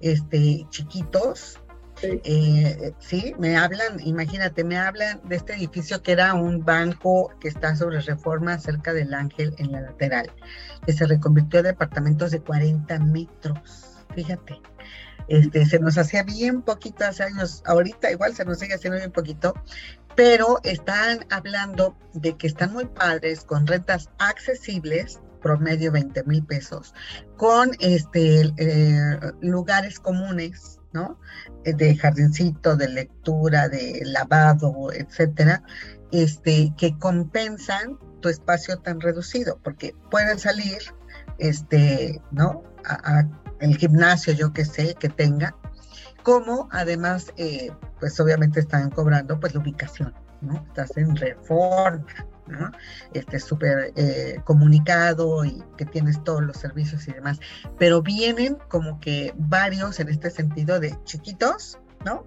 este, 0.00 0.64
chiquitos, 0.70 1.58
eh, 2.02 2.92
sí. 3.00 3.34
me 3.40 3.56
hablan, 3.56 3.98
imagínate, 3.98 4.62
me 4.62 4.76
hablan 4.76 5.20
de 5.24 5.34
este 5.34 5.54
edificio 5.54 6.02
que 6.04 6.12
era 6.12 6.34
un 6.34 6.64
banco 6.64 7.32
que 7.40 7.48
está 7.48 7.74
sobre 7.74 8.00
reforma 8.00 8.60
cerca 8.60 8.92
del 8.92 9.12
Ángel 9.12 9.56
en 9.58 9.72
la 9.72 9.80
lateral, 9.80 10.30
que 10.86 10.92
se 10.92 11.04
reconvirtió 11.04 11.58
a 11.60 11.62
departamentos 11.64 12.30
de 12.30 12.38
40 12.38 12.96
metros 13.00 13.93
fíjate. 14.14 14.60
Este, 15.28 15.64
se 15.64 15.78
nos 15.78 15.96
hacía 15.96 16.22
bien 16.22 16.62
poquito 16.62 17.04
hace 17.04 17.22
años, 17.22 17.62
ahorita 17.64 18.10
igual 18.10 18.34
se 18.34 18.44
nos 18.44 18.58
sigue 18.58 18.74
haciendo 18.74 18.98
bien 18.98 19.12
poquito, 19.12 19.54
pero 20.14 20.60
están 20.64 21.26
hablando 21.30 21.96
de 22.12 22.36
que 22.36 22.46
están 22.46 22.72
muy 22.72 22.84
padres 22.86 23.44
con 23.44 23.66
rentas 23.66 24.10
accesibles, 24.18 25.20
promedio 25.42 25.92
20 25.92 26.24
mil 26.24 26.44
pesos, 26.44 26.94
con 27.36 27.70
este 27.80 28.52
eh, 28.56 29.18
lugares 29.40 29.98
comunes, 29.98 30.78
¿no? 30.92 31.18
De 31.64 31.96
jardincito, 31.96 32.76
de 32.76 32.88
lectura, 32.88 33.68
de 33.68 34.02
lavado, 34.04 34.92
etcétera, 34.92 35.62
este, 36.12 36.72
que 36.76 36.96
compensan 36.98 37.98
tu 38.20 38.28
espacio 38.28 38.78
tan 38.78 39.00
reducido, 39.00 39.58
porque 39.62 39.94
pueden 40.10 40.38
salir, 40.38 40.78
este, 41.38 42.22
¿no? 42.30 42.62
El 43.60 43.76
gimnasio, 43.76 44.32
yo 44.32 44.52
que 44.52 44.64
sé, 44.64 44.94
que 44.94 45.08
tenga, 45.08 45.54
como 46.24 46.68
además, 46.72 47.32
eh, 47.36 47.70
pues 48.00 48.18
obviamente 48.18 48.58
están 48.58 48.90
cobrando 48.90 49.38
pues 49.38 49.54
la 49.54 49.60
ubicación, 49.60 50.14
¿no? 50.40 50.64
Estás 50.68 50.96
en 50.96 51.14
reforma, 51.14 52.04
¿no? 52.46 52.72
Este 53.12 53.38
súper 53.38 53.92
eh, 53.94 54.40
comunicado 54.44 55.44
y 55.44 55.62
que 55.76 55.84
tienes 55.84 56.24
todos 56.24 56.42
los 56.42 56.56
servicios 56.56 57.06
y 57.08 57.12
demás, 57.12 57.40
pero 57.78 58.02
vienen 58.02 58.56
como 58.68 58.98
que 59.00 59.34
varios 59.36 60.00
en 60.00 60.08
este 60.08 60.30
sentido 60.30 60.80
de 60.80 60.98
chiquitos, 61.04 61.78
¿no? 62.06 62.26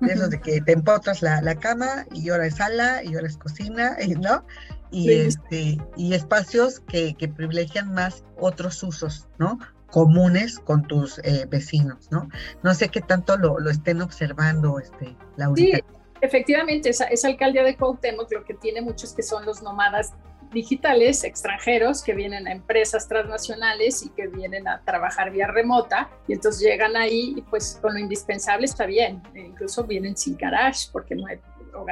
De 0.00 0.12
esos 0.12 0.30
de 0.30 0.40
que 0.40 0.60
te 0.60 0.72
empotras 0.72 1.22
la, 1.22 1.40
la, 1.40 1.54
cama 1.54 2.06
y 2.12 2.28
ahora 2.30 2.46
es 2.46 2.56
sala 2.56 3.02
y 3.02 3.14
ahora 3.14 3.28
es 3.28 3.38
cocina, 3.38 3.96
¿no? 4.20 4.44
Y, 4.90 5.10
este, 5.10 5.78
y 5.96 6.12
espacios 6.14 6.80
que, 6.80 7.14
que 7.14 7.28
privilegian 7.28 7.92
más 7.92 8.24
otros 8.36 8.82
usos, 8.82 9.26
¿no? 9.38 9.58
Comunes 9.90 10.58
con 10.58 10.82
tus 10.82 11.18
eh, 11.20 11.46
vecinos, 11.48 12.08
¿no? 12.10 12.28
No 12.62 12.74
sé 12.74 12.88
qué 12.88 13.00
tanto 13.00 13.36
lo, 13.36 13.58
lo 13.58 13.70
estén 13.70 14.02
observando, 14.02 14.78
este, 14.78 15.16
Laurita. 15.36 15.78
Sí, 15.78 15.84
efectivamente, 16.20 16.90
esa, 16.90 17.04
esa 17.06 17.28
alcaldía 17.28 17.64
de 17.64 17.76
Cuauhtémoc 17.76 18.30
lo 18.32 18.44
que 18.44 18.54
tiene 18.54 18.82
muchos 18.82 19.14
que 19.14 19.22
son 19.22 19.44
los 19.46 19.62
nómadas 19.62 20.12
digitales 20.52 21.24
extranjeros 21.24 22.02
que 22.02 22.14
vienen 22.14 22.48
a 22.48 22.52
empresas 22.52 23.06
transnacionales 23.06 24.02
y 24.02 24.08
que 24.10 24.28
vienen 24.28 24.66
a 24.66 24.82
trabajar 24.82 25.30
vía 25.30 25.46
remota 25.46 26.08
y 26.26 26.32
entonces 26.32 26.62
llegan 26.62 26.96
ahí 26.96 27.34
y 27.36 27.42
pues 27.42 27.78
con 27.82 27.94
lo 27.94 27.98
indispensable 27.98 28.64
está 28.64 28.86
bien, 28.86 29.22
e 29.34 29.40
incluso 29.40 29.84
vienen 29.84 30.16
sin 30.16 30.36
garage 30.36 30.88
porque 30.90 31.14
no 31.14 31.26
hay 31.26 31.38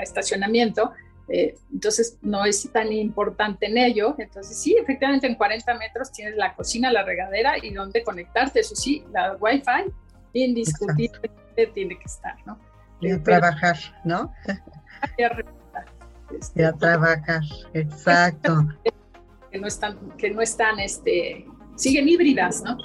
estacionamiento, 0.02 0.92
eh, 1.28 1.56
entonces 1.72 2.18
no 2.22 2.44
es 2.44 2.70
tan 2.72 2.92
importante 2.92 3.66
en 3.66 3.78
ello. 3.78 4.14
Entonces 4.18 4.56
sí, 4.56 4.76
efectivamente 4.78 5.26
en 5.26 5.34
40 5.34 5.74
metros 5.74 6.12
tienes 6.12 6.36
la 6.36 6.54
cocina, 6.54 6.92
la 6.92 7.02
regadera 7.02 7.54
y 7.60 7.72
donde 7.72 8.04
conectarte. 8.04 8.60
Eso 8.60 8.76
sí, 8.76 9.04
la 9.12 9.36
Wi-Fi 9.40 9.92
indiscutiblemente 10.32 11.66
tiene 11.74 11.98
que 11.98 12.04
estar, 12.04 12.36
¿no? 12.46 12.58
Y 13.00 13.10
a 13.10 13.22
trabajar, 13.22 13.76
¿no? 14.04 14.32
y 15.18 15.22
a, 15.22 15.44
este, 16.38 16.72
trabajar, 16.74 17.42
exacto. 17.74 18.68
Que 19.50 19.60
no 19.60 19.68
están, 19.68 20.10
que 20.18 20.30
no 20.30 20.42
están, 20.42 20.78
este, 20.80 21.46
siguen 21.76 22.08
híbridas, 22.08 22.62
¿no? 22.62 22.76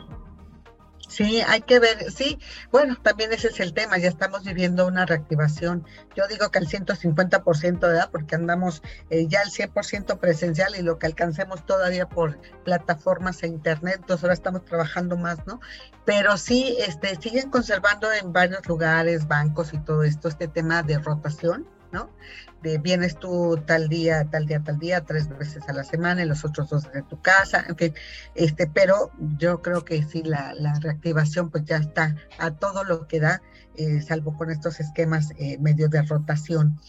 Sí, 1.11 1.41
hay 1.45 1.59
que 1.59 1.77
ver, 1.81 2.09
sí, 2.09 2.39
bueno, 2.71 2.95
también 3.01 3.33
ese 3.33 3.49
es 3.49 3.59
el 3.59 3.73
tema, 3.73 3.97
ya 3.97 4.07
estamos 4.07 4.45
viviendo 4.45 4.87
una 4.87 5.05
reactivación, 5.05 5.85
yo 6.15 6.25
digo 6.29 6.49
que 6.51 6.59
al 6.59 6.67
150% 6.67 7.79
de 7.81 7.95
edad, 7.95 8.09
porque 8.09 8.35
andamos 8.35 8.81
eh, 9.09 9.27
ya 9.27 9.41
al 9.41 9.49
100% 9.49 10.19
presencial 10.19 10.73
y 10.79 10.81
lo 10.81 10.99
que 10.99 11.07
alcancemos 11.07 11.65
todavía 11.65 12.07
por 12.07 12.39
plataformas 12.63 13.43
e 13.43 13.47
internet, 13.47 13.95
entonces 13.97 14.23
ahora 14.23 14.35
estamos 14.35 14.63
trabajando 14.63 15.17
más, 15.17 15.45
¿no? 15.45 15.59
Pero 16.05 16.37
sí, 16.37 16.77
este, 16.79 17.17
siguen 17.17 17.49
conservando 17.49 18.09
en 18.13 18.31
varios 18.31 18.65
lugares, 18.65 19.27
bancos 19.27 19.73
y 19.73 19.79
todo 19.79 20.03
esto, 20.03 20.29
este 20.29 20.47
tema 20.47 20.81
de 20.81 20.97
rotación, 20.97 21.67
¿no? 21.91 22.09
De 22.61 22.77
vienes 22.77 23.17
tú 23.17 23.61
tal 23.65 23.89
día, 23.89 24.27
tal 24.29 24.45
día, 24.45 24.61
tal 24.63 24.79
día, 24.79 25.01
tres 25.01 25.27
veces 25.37 25.63
a 25.67 25.73
la 25.73 25.83
semana 25.83 26.23
y 26.23 26.27
los 26.27 26.45
otros 26.45 26.69
dos 26.69 26.91
de 26.91 27.01
tu 27.03 27.21
casa, 27.21 27.65
en 27.67 27.75
fin, 27.75 27.93
este, 28.35 28.67
pero 28.67 29.11
yo 29.37 29.61
creo 29.61 29.83
que 29.83 30.03
sí, 30.03 30.23
la, 30.23 30.53
reactivación 30.79 31.49
pues 31.49 31.65
ya 31.65 31.77
está 31.77 32.15
a 32.39 32.51
todo 32.51 32.83
lo 32.83 33.07
que 33.07 33.19
da, 33.19 33.41
eh, 33.75 34.01
salvo 34.01 34.37
con 34.37 34.51
estos 34.51 34.79
esquemas 34.79 35.31
eh, 35.37 35.57
medio 35.59 35.89
de 35.89 36.01
rotación. 36.03 36.79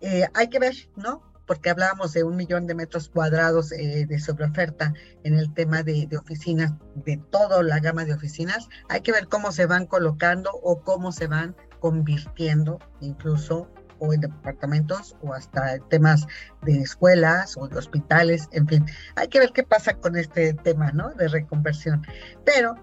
Eh, 0.00 0.26
hay 0.34 0.48
que 0.48 0.58
ver, 0.58 0.74
¿no? 0.96 1.22
Porque 1.46 1.70
hablábamos 1.70 2.12
de 2.12 2.24
un 2.24 2.36
millón 2.36 2.66
de 2.66 2.74
metros 2.74 3.08
cuadrados 3.08 3.70
de 3.70 4.18
sobreoferta 4.20 4.92
en 5.24 5.32
el 5.32 5.54
tema 5.54 5.82
de, 5.82 6.06
de 6.06 6.18
oficinas, 6.18 6.74
de 6.94 7.16
toda 7.30 7.62
la 7.62 7.78
gama 7.78 8.04
de 8.04 8.12
oficinas. 8.12 8.68
Hay 8.90 9.00
que 9.00 9.12
ver 9.12 9.28
cómo 9.28 9.50
se 9.50 9.64
van 9.64 9.86
colocando 9.86 10.50
o 10.62 10.82
cómo 10.82 11.10
se 11.10 11.26
van 11.26 11.56
convirtiendo 11.80 12.78
incluso 13.00 13.70
o 13.98 14.12
en 14.12 14.20
departamentos 14.20 15.16
o 15.22 15.32
hasta 15.34 15.78
temas 15.88 16.26
de 16.62 16.80
escuelas 16.80 17.56
o 17.56 17.68
de 17.68 17.76
hospitales, 17.76 18.48
en 18.52 18.66
fin, 18.66 18.86
hay 19.16 19.28
que 19.28 19.38
ver 19.38 19.52
qué 19.52 19.62
pasa 19.62 19.94
con 19.94 20.16
este 20.16 20.54
tema, 20.54 20.90
¿no? 20.92 21.10
De 21.10 21.28
reconversión. 21.28 22.06
Pero 22.44 22.74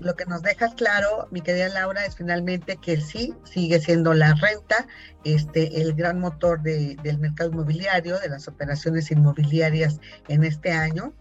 lo 0.00 0.14
que 0.14 0.26
nos 0.26 0.42
deja 0.42 0.72
claro, 0.74 1.28
mi 1.30 1.40
querida 1.40 1.68
Laura, 1.68 2.04
es 2.06 2.16
finalmente 2.16 2.76
que 2.76 3.00
sí, 3.00 3.34
sigue 3.44 3.80
siendo 3.80 4.14
la 4.14 4.34
renta 4.34 4.86
este, 5.24 5.80
el 5.80 5.94
gran 5.94 6.20
motor 6.20 6.62
de, 6.62 6.96
del 7.02 7.18
mercado 7.18 7.50
inmobiliario, 7.50 8.18
de 8.18 8.28
las 8.28 8.46
operaciones 8.46 9.10
inmobiliarias 9.10 10.00
en 10.28 10.44
este 10.44 10.72
año. 10.72 11.12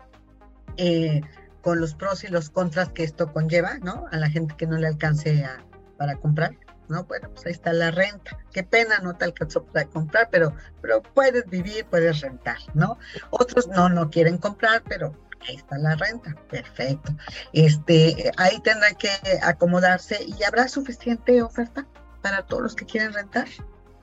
Eh, 0.78 1.22
con 1.62 1.82
los 1.82 1.94
pros 1.94 2.24
y 2.24 2.28
los 2.28 2.50
contras 2.50 2.90
que 2.90 3.04
esto 3.04 3.34
conlleva, 3.34 3.80
¿no? 3.80 4.06
A 4.12 4.18
la 4.18 4.30
gente 4.30 4.56
que 4.58 4.66
no 4.66 4.78
le 4.78 4.88
alcance 4.88 5.44
a, 5.44 5.64
para 5.98 6.16
comprar. 6.16 6.56
¿No? 6.89 7.04
Bueno, 7.06 7.30
pues 7.30 7.45
ahí 7.45 7.52
está 7.52 7.71
la 7.73 7.91
renta. 7.91 8.38
Qué 8.52 8.63
pena, 8.63 8.99
no 8.99 9.15
te 9.15 9.25
alcanzó 9.25 9.63
para 9.63 9.86
comprar, 9.86 10.30
pero, 10.32 10.54
pero 10.82 11.02
puedes 11.02 11.49
vivir, 11.49 11.86
puedes 11.86 12.21
rentar, 12.21 12.58
¿no? 12.73 12.97
Otros 13.30 13.67
no, 13.67 13.89
no 13.89 14.10
quieren 14.10 14.38
comprar, 14.38 14.84
pero 14.88 15.15
ahí 15.47 15.56
está 15.56 15.78
la 15.78 15.95
renta, 15.95 16.36
perfecto. 16.49 17.13
Este, 17.54 18.32
ahí 18.38 18.60
tendrán 18.62 18.95
que 18.95 19.10
acomodarse 19.41 20.17
y 20.25 20.43
habrá 20.43 20.67
suficiente 20.67 21.41
oferta 21.41 21.88
para 22.21 22.45
todos 22.45 22.63
los 22.63 22.75
que 22.75 22.86
quieren 22.86 23.13
rentar. 23.13 23.47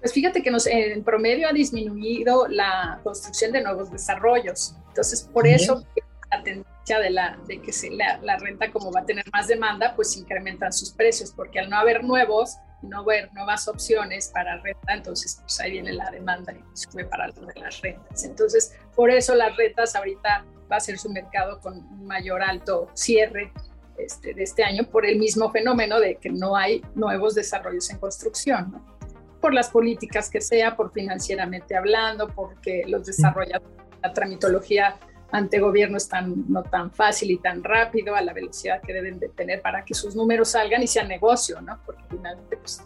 Pues 0.01 0.13
fíjate 0.13 0.43
que 0.43 0.51
nos, 0.51 0.67
en 0.67 1.03
promedio 1.03 1.49
ha 1.49 1.53
disminuido 1.53 2.47
la 2.49 3.01
construcción 3.03 3.53
de 3.53 3.63
nuevos 3.63 3.91
desarrollos. 3.91 4.77
Entonces, 4.89 5.23
por 5.23 5.47
eso 5.47 5.85
la 6.31 6.43
tendencia 6.43 6.99
de, 7.01 7.11
la, 7.11 7.39
de 7.47 7.61
que 7.61 7.73
se, 7.73 7.91
la, 7.91 8.19
la, 8.23 8.37
renta, 8.37 8.71
como 8.71 8.93
va 8.93 9.01
a 9.01 9.07
tener 9.07 9.25
más 9.33 9.49
demanda, 9.49 9.95
pues 9.97 10.17
incrementan 10.17 10.73
sus 10.73 10.93
precios, 10.93 11.33
porque 11.35 11.59
al 11.59 11.71
no 11.71 11.77
haber 11.77 12.05
nuevos, 12.05 12.57
no 12.83 13.05
ver 13.05 13.33
nuevas 13.33 13.69
opciones 13.69 14.29
para 14.29 14.59
renta, 14.59 14.95
entonces 14.95 15.39
pues 15.41 15.61
ahí 15.61 15.73
viene 15.73 15.93
la 15.93 16.11
demanda 16.11 16.53
y 16.53 16.63
sube 16.77 17.05
para 17.05 17.29
lo 17.29 17.47
de 17.47 17.61
las 17.61 17.81
rentas. 17.81 18.25
Entonces, 18.25 18.77
por 18.95 19.11
eso 19.11 19.35
las 19.35 19.57
rentas 19.57 19.97
ahorita 19.97 20.45
va 20.71 20.77
a 20.77 20.81
ser 20.81 20.99
su 20.99 21.11
mercado 21.11 21.61
con 21.61 22.07
mayor 22.07 22.43
alto 22.43 22.89
cierre 22.95 23.53
este, 23.99 24.35
de 24.35 24.43
este 24.43 24.63
año 24.63 24.85
por 24.85 25.07
el 25.07 25.19
mismo 25.19 25.51
fenómeno 25.51 26.01
de 26.01 26.17
que 26.17 26.31
no 26.31 26.57
hay 26.57 26.83
nuevos 26.95 27.35
desarrollos 27.35 27.91
en 27.91 27.99
construcción, 27.99 28.73
¿no? 28.73 28.97
por 29.41 29.55
las 29.55 29.71
políticas 29.71 30.29
que 30.29 30.41
sea, 30.41 30.77
por 30.77 30.93
financieramente 30.93 31.77
hablando, 31.77 32.29
porque 32.29 32.85
los 32.87 33.07
desarrolladores, 33.07 33.69
la 34.03 34.13
tramitología 34.13 34.97
ante 35.33 35.59
gobierno 35.59 35.97
es 35.97 36.09
tan, 36.09 36.45
no 36.49 36.63
tan 36.63 36.91
fácil 36.91 37.31
y 37.31 37.39
tan 37.39 37.65
rápido 37.65 38.15
a 38.15 38.23
la 38.23 38.33
velocidad 38.33 38.81
que 38.81 38.93
deben 38.93 39.19
de 39.19 39.29
tener 39.29 39.61
para 39.61 39.85
que 39.85 39.95
sus 39.95 40.15
números 40.15 40.51
salgan 40.51 40.83
y 40.83 40.87
sean 40.87 41.09
negocio, 41.09 41.61
¿no? 41.61 41.79
Porque 41.85 42.03
finalmente, 42.09 42.57
pues... 42.57 42.83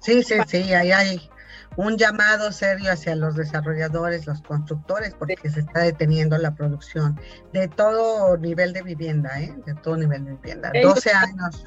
Sí, 0.00 0.22
sí, 0.22 0.36
sí, 0.46 0.72
ahí 0.72 0.90
hay 0.92 1.30
un 1.76 1.96
llamado 1.96 2.52
serio 2.52 2.92
hacia 2.92 3.14
los 3.14 3.36
desarrolladores, 3.36 4.26
los 4.26 4.40
constructores, 4.42 5.14
porque 5.14 5.36
se 5.50 5.60
está 5.60 5.80
deteniendo 5.80 6.36
la 6.38 6.54
producción 6.54 7.18
de 7.52 7.68
todo 7.68 8.36
nivel 8.36 8.72
de 8.72 8.82
vivienda, 8.82 9.40
¿eh? 9.40 9.54
De 9.66 9.74
todo 9.74 9.96
nivel 9.96 10.24
de 10.24 10.32
vivienda. 10.32 10.72
12 10.82 11.10
años. 11.10 11.64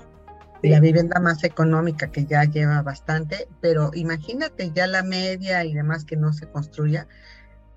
La 0.62 0.80
vivienda 0.80 1.20
más 1.20 1.44
económica 1.44 2.10
que 2.10 2.26
ya 2.26 2.46
lleva 2.46 2.82
bastante, 2.82 3.50
pero 3.60 3.92
imagínate 3.94 4.72
ya 4.72 4.88
la 4.88 5.04
media 5.04 5.66
y 5.66 5.74
demás 5.74 6.06
que 6.06 6.16
no 6.16 6.32
se 6.32 6.48
construya, 6.48 7.06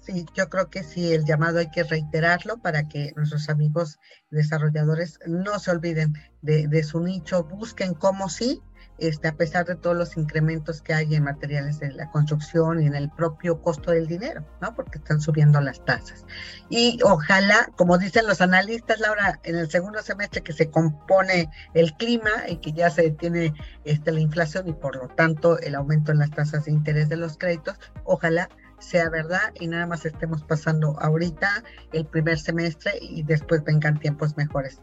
Sí, 0.07 0.25
yo 0.35 0.49
creo 0.49 0.71
que 0.71 0.85
sí, 0.85 1.13
el 1.13 1.25
llamado 1.25 1.59
hay 1.59 1.69
que 1.69 1.83
reiterarlo 1.83 2.59
para 2.59 2.87
que 2.87 3.13
nuestros 3.17 3.49
amigos 3.49 3.99
desarrolladores 4.31 5.19
no 5.27 5.59
se 5.59 5.73
olviden 5.73 6.15
de, 6.43 6.85
su 6.85 7.01
nicho, 7.01 7.43
busquen 7.43 7.93
cómo 7.93 8.29
sí, 8.29 8.63
este, 8.99 9.27
a 9.27 9.35
pesar 9.35 9.67
de 9.67 9.75
todos 9.75 9.97
los 9.97 10.17
incrementos 10.17 10.81
que 10.81 10.95
hay 10.95 11.17
en 11.17 11.25
materiales 11.25 11.81
de 11.81 11.91
la 11.91 12.09
construcción 12.13 12.81
y 12.81 12.87
en 12.87 12.95
el 12.95 13.11
propio 13.11 13.61
costo 13.61 13.91
del 13.91 14.07
dinero, 14.07 14.47
¿no? 14.61 14.77
Porque 14.77 14.99
están 14.99 15.21
subiendo 15.21 15.61
las 15.61 15.85
tasas. 15.85 16.25
Y 16.71 17.01
ojalá, 17.03 17.69
como 17.75 17.99
dicen 17.99 18.29
los 18.29 18.41
analistas, 18.41 19.01
Laura, 19.01 19.41
en 19.43 19.57
el 19.57 19.69
segundo 19.69 20.01
semestre 20.03 20.41
que 20.41 20.53
se 20.53 20.71
compone 20.71 21.51
el 21.75 21.95
clima 21.95 22.31
y 22.49 22.59
que 22.59 22.73
ya 22.73 22.91
se 22.91 23.03
detiene 23.03 23.55
este, 23.85 24.13
la 24.13 24.21
inflación 24.21 24.69
y 24.69 24.73
por 24.73 24.95
lo 24.95 25.09
tanto 25.09 25.59
el 25.59 25.75
aumento 25.75 26.13
en 26.13 26.19
las 26.19 26.31
tasas 26.31 26.67
de 26.67 26.71
interés 26.71 27.09
de 27.09 27.17
los 27.17 27.37
créditos, 27.37 27.77
ojalá 28.05 28.49
sea 28.79 29.09
verdad 29.09 29.53
y 29.59 29.67
nada 29.67 29.87
más 29.87 30.05
estemos 30.05 30.43
pasando 30.43 30.97
ahorita 31.01 31.65
el 31.93 32.07
primer 32.07 32.39
semestre 32.39 32.93
y 33.01 33.23
después 33.23 33.65
vengan 33.65 33.99
tiempos 33.99 34.37
mejores. 34.37 34.81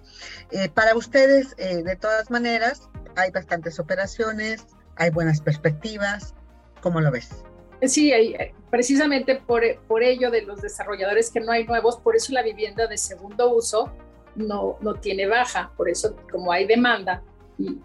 Eh, 0.52 0.70
para 0.70 0.96
ustedes, 0.96 1.56
eh, 1.58 1.84
de 1.84 1.96
todas 1.96 2.32
maneras, 2.32 2.90
hay 3.16 3.32
bastantes 3.32 3.80
operaciones, 3.80 4.66
hay 4.96 5.10
buenas 5.10 5.42
perspectivas. 5.42 6.34
¿Cómo 6.82 7.02
lo 7.02 7.12
ves? 7.12 7.44
Sí, 7.84 8.12
eh, 8.12 8.54
precisamente 8.70 9.36
por, 9.36 9.64
por 9.88 10.04
ello 10.04 10.32
de 10.32 10.42
los 10.42 10.62
desarrolladores 10.62 11.32
que 11.32 11.40
no 11.40 11.52
hay 11.52 11.66
nuevos, 11.66 11.98
por 11.98 12.16
eso 12.16 12.34
la 12.34 12.42
vivienda 12.42 12.88
de 12.88 12.98
segundo 12.98 13.54
uso 13.54 13.92
no, 14.36 14.78
no 14.82 14.96
tiene 14.96 15.28
baja, 15.28 15.72
por 15.76 15.90
eso 15.90 16.16
como 16.32 16.52
hay 16.52 16.66
demanda 16.66 17.22
y 17.58 17.80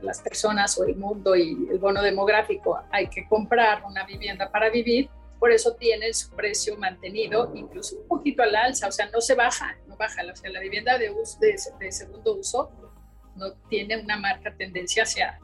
las 0.00 0.20
personas 0.22 0.78
o 0.78 0.84
el 0.84 0.96
mundo 0.96 1.36
y 1.36 1.68
el 1.70 1.78
bono 1.78 2.02
demográfico 2.02 2.80
hay 2.90 3.08
que 3.08 3.28
comprar 3.28 3.82
una 3.84 4.04
vivienda 4.04 4.50
para 4.50 4.70
vivir, 4.70 5.10
por 5.38 5.52
eso 5.52 5.74
tiene 5.74 6.12
su 6.12 6.30
precio 6.34 6.76
mantenido, 6.76 7.52
incluso 7.54 7.96
un 7.96 8.08
poquito 8.08 8.42
al 8.42 8.54
alza, 8.56 8.88
o 8.88 8.92
sea, 8.92 9.08
no 9.10 9.20
se 9.20 9.34
baja, 9.34 9.76
no 9.86 9.96
baja, 9.96 10.22
o 10.30 10.36
sea, 10.36 10.50
la 10.50 10.60
vivienda 10.60 10.98
de, 10.98 11.10
uso, 11.10 11.38
de, 11.40 11.92
segundo 11.92 12.36
uso 12.36 12.70
no 13.36 13.52
tiene 13.68 13.98
una 13.98 14.16
marca 14.16 14.54
tendencia 14.56 15.04
hacia 15.04 15.38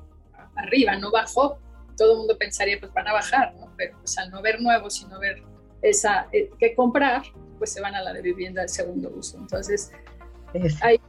arriba, 0.57 0.97
no 0.97 1.11
bajó, 1.11 1.59
todo 1.97 2.13
el 2.13 2.19
mundo 2.19 2.37
pensaría, 2.37 2.79
pues 2.81 2.93
van 2.93 3.07
a 3.07 3.13
bajar, 3.13 3.55
¿no? 3.55 3.73
Pero 3.77 3.99
pues 3.99 4.19
al 4.19 4.31
no 4.31 4.43
ver 4.43 4.61
nuevos 4.61 5.01
y 5.01 5.07
no 5.07 5.21
ver 5.21 5.43
esa 5.81 6.29
eh, 6.33 6.51
que 6.59 6.75
comprar, 6.75 7.23
pues 7.59 7.73
se 7.73 7.81
van 7.81 7.95
a 7.95 8.03
la 8.03 8.13
de 8.13 8.23
vivienda 8.23 8.63
de 8.63 8.69
segundo 8.69 9.11
uso. 9.11 9.39
Entonces, 9.39 9.93
hay, 10.83 11.01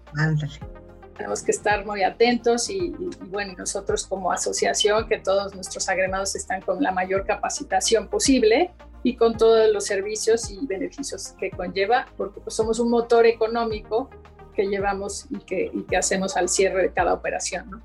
tenemos 1.15 1.41
que 1.41 1.51
estar 1.51 1.85
muy 1.85 2.03
atentos 2.03 2.69
y, 2.69 2.93
bueno, 3.29 3.53
nosotros 3.57 4.05
como 4.05 4.31
asociación, 4.31 5.07
que 5.07 5.17
todos 5.19 5.55
nuestros 5.55 5.87
agremados 5.89 6.35
están 6.35 6.61
con 6.61 6.81
la 6.83 6.91
mayor 6.91 7.25
capacitación 7.25 8.07
posible 8.07 8.71
y 9.03 9.15
con 9.15 9.37
todos 9.37 9.71
los 9.71 9.85
servicios 9.85 10.51
y 10.51 10.65
beneficios 10.65 11.33
que 11.39 11.51
conlleva, 11.51 12.07
porque 12.17 12.41
pues 12.41 12.55
somos 12.55 12.79
un 12.79 12.89
motor 12.89 13.25
económico 13.25 14.09
que 14.55 14.67
llevamos 14.67 15.27
y 15.29 15.39
que, 15.39 15.71
hacemos 15.97 16.35
al 16.37 16.49
cierre 16.49 16.83
de 16.83 16.93
cada 16.93 17.13
operación, 17.13 17.69
¿no? 17.69 17.81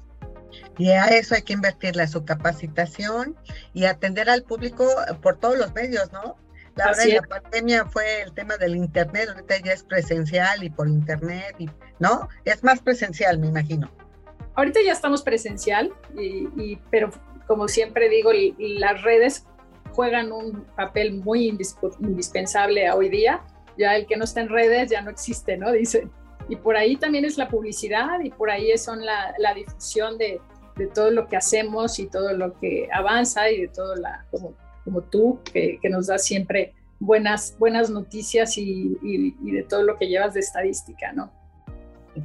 Y 0.79 0.91
a 0.91 1.07
eso 1.07 1.35
hay 1.35 1.43
que 1.43 1.53
invertirle 1.53 2.07
su 2.09 2.25
capacitación 2.25 3.37
y 3.75 3.85
atender 3.85 4.31
al 4.31 4.43
público 4.43 4.87
por 5.23 5.37
todos 5.39 5.59
los 5.59 5.73
medios, 5.75 6.11
¿no? 6.13 6.37
La 6.81 6.93
verdad, 6.93 7.23
la 7.23 7.41
pandemia 7.41 7.85
fue 7.87 8.23
el 8.23 8.33
tema 8.33 8.57
del 8.57 8.77
internet, 8.77 9.29
ahorita 9.29 9.59
ya 9.65 9.73
es 9.73 9.83
presencial 9.83 10.65
y 10.65 10.71
por 10.71 10.89
internet, 10.89 11.55
y, 11.59 11.69
¿no? 11.99 12.29
Es 12.45 12.65
más 12.65 12.81
presencial, 12.81 13.39
me 13.39 13.49
imagino. 13.49 13.91
Ahorita 14.55 14.81
ya 14.85 14.93
estamos 14.93 15.23
presencial, 15.23 15.93
y, 16.17 16.77
pero 16.91 17.11
como 17.47 17.69
siempre 17.69 18.09
digo, 18.09 18.31
las 18.59 19.03
redes 19.03 19.45
juegan 19.93 20.33
un 20.33 20.65
papel 20.77 21.15
muy 21.15 21.49
indispensable 21.49 22.91
hoy 22.91 23.09
día. 23.09 23.43
Ya 23.77 23.97
el 23.97 24.07
que 24.07 24.17
no 24.17 24.25
está 24.25 24.41
en 24.41 24.49
redes 24.49 24.91
ya 24.91 25.03
no 25.03 25.11
existe, 25.11 25.57
¿no? 25.57 25.73
Dicen. 25.73 26.11
Y 26.49 26.57
por 26.57 26.77
ahí 26.77 26.97
también 26.97 27.25
es 27.25 27.39
la 27.39 27.49
publicidad 27.49 28.21
y 28.21 28.31
por 28.31 28.51
ahí 28.51 28.77
son 28.77 29.05
la, 29.05 29.35
la 29.39 29.55
difusión 29.55 30.19
de, 30.19 30.41
de, 30.77 30.87
todo 30.89 31.11
lo 31.11 31.29
que 31.29 31.37
hacemos 31.37 31.99
y 31.99 32.07
todo 32.07 32.33
lo 32.33 32.59
que 32.59 32.89
avanza 32.93 33.51
y 33.51 33.63
de 33.63 33.69
todo 33.69 33.95
la, 33.95 34.27
como, 34.31 34.55
como 34.85 35.03
tú, 35.03 35.41
que, 35.53 35.79
que 35.81 35.89
nos 35.89 36.07
da 36.07 36.19
siempre 36.19 36.75
buenas, 36.99 37.57
buenas 37.59 37.91
noticias 37.91 38.57
y, 38.59 38.99
y, 39.03 39.35
y 39.43 39.51
de 39.53 39.63
todo 39.63 39.83
lo 39.83 39.97
que 39.97 40.09
llevas 40.09 40.35
de 40.35 40.41
estadística, 40.41 41.13
¿no? 41.13 41.33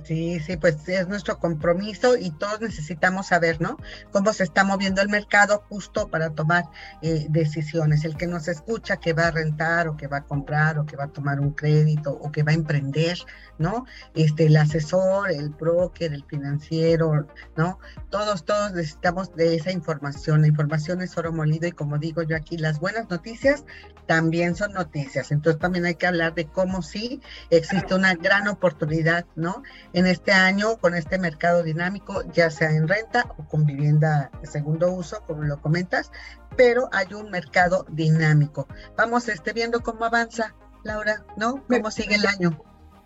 Sí, 0.04 0.40
sí, 0.40 0.58
pues 0.58 0.88
es 0.90 1.08
nuestro 1.08 1.38
compromiso 1.38 2.18
y 2.18 2.32
todos 2.32 2.60
necesitamos 2.60 3.28
saber, 3.28 3.62
¿no? 3.62 3.78
Cómo 4.12 4.34
se 4.34 4.44
está 4.44 4.64
moviendo 4.64 5.02
el 5.02 5.10
mercado 5.10 5.64
justo 5.70 6.08
para 6.10 6.32
tomar 6.32 6.66
eh, 7.04 7.28
decisiones. 7.30 8.04
El 8.04 8.18
que 8.18 8.26
nos 8.26 8.48
escucha 8.48 8.98
que 8.98 9.14
va 9.14 9.28
a 9.28 9.32
rentar 9.32 9.88
o 9.88 9.96
que 9.96 10.08
va 10.08 10.18
a 10.18 10.24
comprar 10.24 10.80
o 10.80 10.88
que 10.88 10.96
va 10.96 11.04
a 11.04 11.12
tomar 11.12 11.40
un 11.40 11.52
crédito 11.52 12.12
o 12.12 12.32
que 12.32 12.42
va 12.42 12.52
a 12.52 12.56
emprender, 12.56 13.20
¿no? 13.60 13.86
Este, 14.16 14.48
el 14.48 14.58
asesor, 14.58 15.30
el 15.32 15.50
broker, 15.50 16.14
el 16.14 16.26
financiero, 16.26 17.28
¿no? 17.56 17.80
Todos, 18.10 18.44
todos 18.44 18.74
necesitamos 18.74 19.36
de 19.36 19.56
esa 19.56 19.72
información. 19.72 20.42
La 20.42 20.48
información 20.48 21.02
es 21.04 21.16
oro 21.16 21.32
molido 21.32 21.68
y 21.68 21.72
como 21.72 22.00
digo 22.00 22.24
yo 22.24 22.36
aquí, 22.36 22.58
las 22.58 22.80
buenas 22.80 23.08
noticias 23.12 23.66
también 24.08 24.56
son 24.56 24.74
noticias. 24.74 25.32
Entonces 25.32 25.60
también 25.60 25.86
hay 25.86 25.96
que 25.96 26.08
hablar 26.08 26.34
de 26.34 26.46
cómo 26.46 26.82
sí 26.82 27.22
existe 27.50 27.94
una 27.94 28.16
gran 28.16 28.48
oportunidad, 28.48 29.26
¿no? 29.36 29.64
En 29.94 30.08
este 30.08 30.32
año 30.32 30.78
con 30.78 30.96
este 30.96 31.18
mercado 31.18 31.64
dinámico, 31.64 32.24
ya 32.34 32.50
sea 32.50 32.72
en 32.72 32.88
renta 32.88 33.26
o 33.38 33.48
con 33.48 33.66
vivienda 33.66 34.32
de 34.42 34.48
segundo 34.48 34.92
uso, 34.92 35.22
como 35.26 35.44
lo 35.44 35.62
comentas, 35.62 36.12
pero 36.58 36.90
hay 36.92 37.14
un 37.14 37.32
mercado 37.32 37.86
dinámico. 37.90 38.68
Vamos 38.98 39.28
este, 39.28 39.54
viendo 39.54 39.82
cómo 39.82 40.06
avanza, 40.06 40.56
Laura, 40.84 41.24
¿no? 41.38 41.66
¿Cómo 41.68 41.92
sigue 41.92 42.16
el 42.16 42.26
año? 42.26 42.62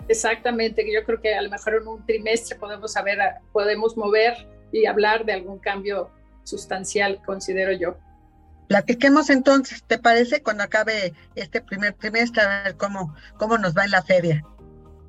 Exactamente, 0.08 0.84
yo 0.92 1.04
creo 1.06 1.22
que 1.22 1.36
a 1.36 1.42
lo 1.42 1.50
mejor 1.50 1.76
en 1.76 1.88
un 1.88 2.06
trimestre 2.06 2.58
podemos 2.58 2.94
saber, 2.94 3.20
podemos 3.52 3.96
mover 3.96 4.34
y 4.72 4.88
hablar 4.88 5.26
de 5.26 5.34
algún 5.34 5.60
cambio 5.60 6.12
sustancial, 6.44 7.22
considero 7.26 7.72
yo. 7.74 7.98
Platiquemos 8.68 9.30
entonces, 9.30 9.84
¿te 9.84 9.98
parece? 9.98 10.44
Cuando 10.44 10.64
acabe 10.64 11.14
este 11.36 11.62
primer 11.62 11.94
trimestre, 11.94 12.42
a 12.42 12.64
ver 12.64 12.76
cómo, 12.76 13.16
cómo 13.38 13.58
nos 13.58 13.76
va 13.76 13.86
en 13.86 13.92
la 13.92 14.04
feria. 14.04 14.44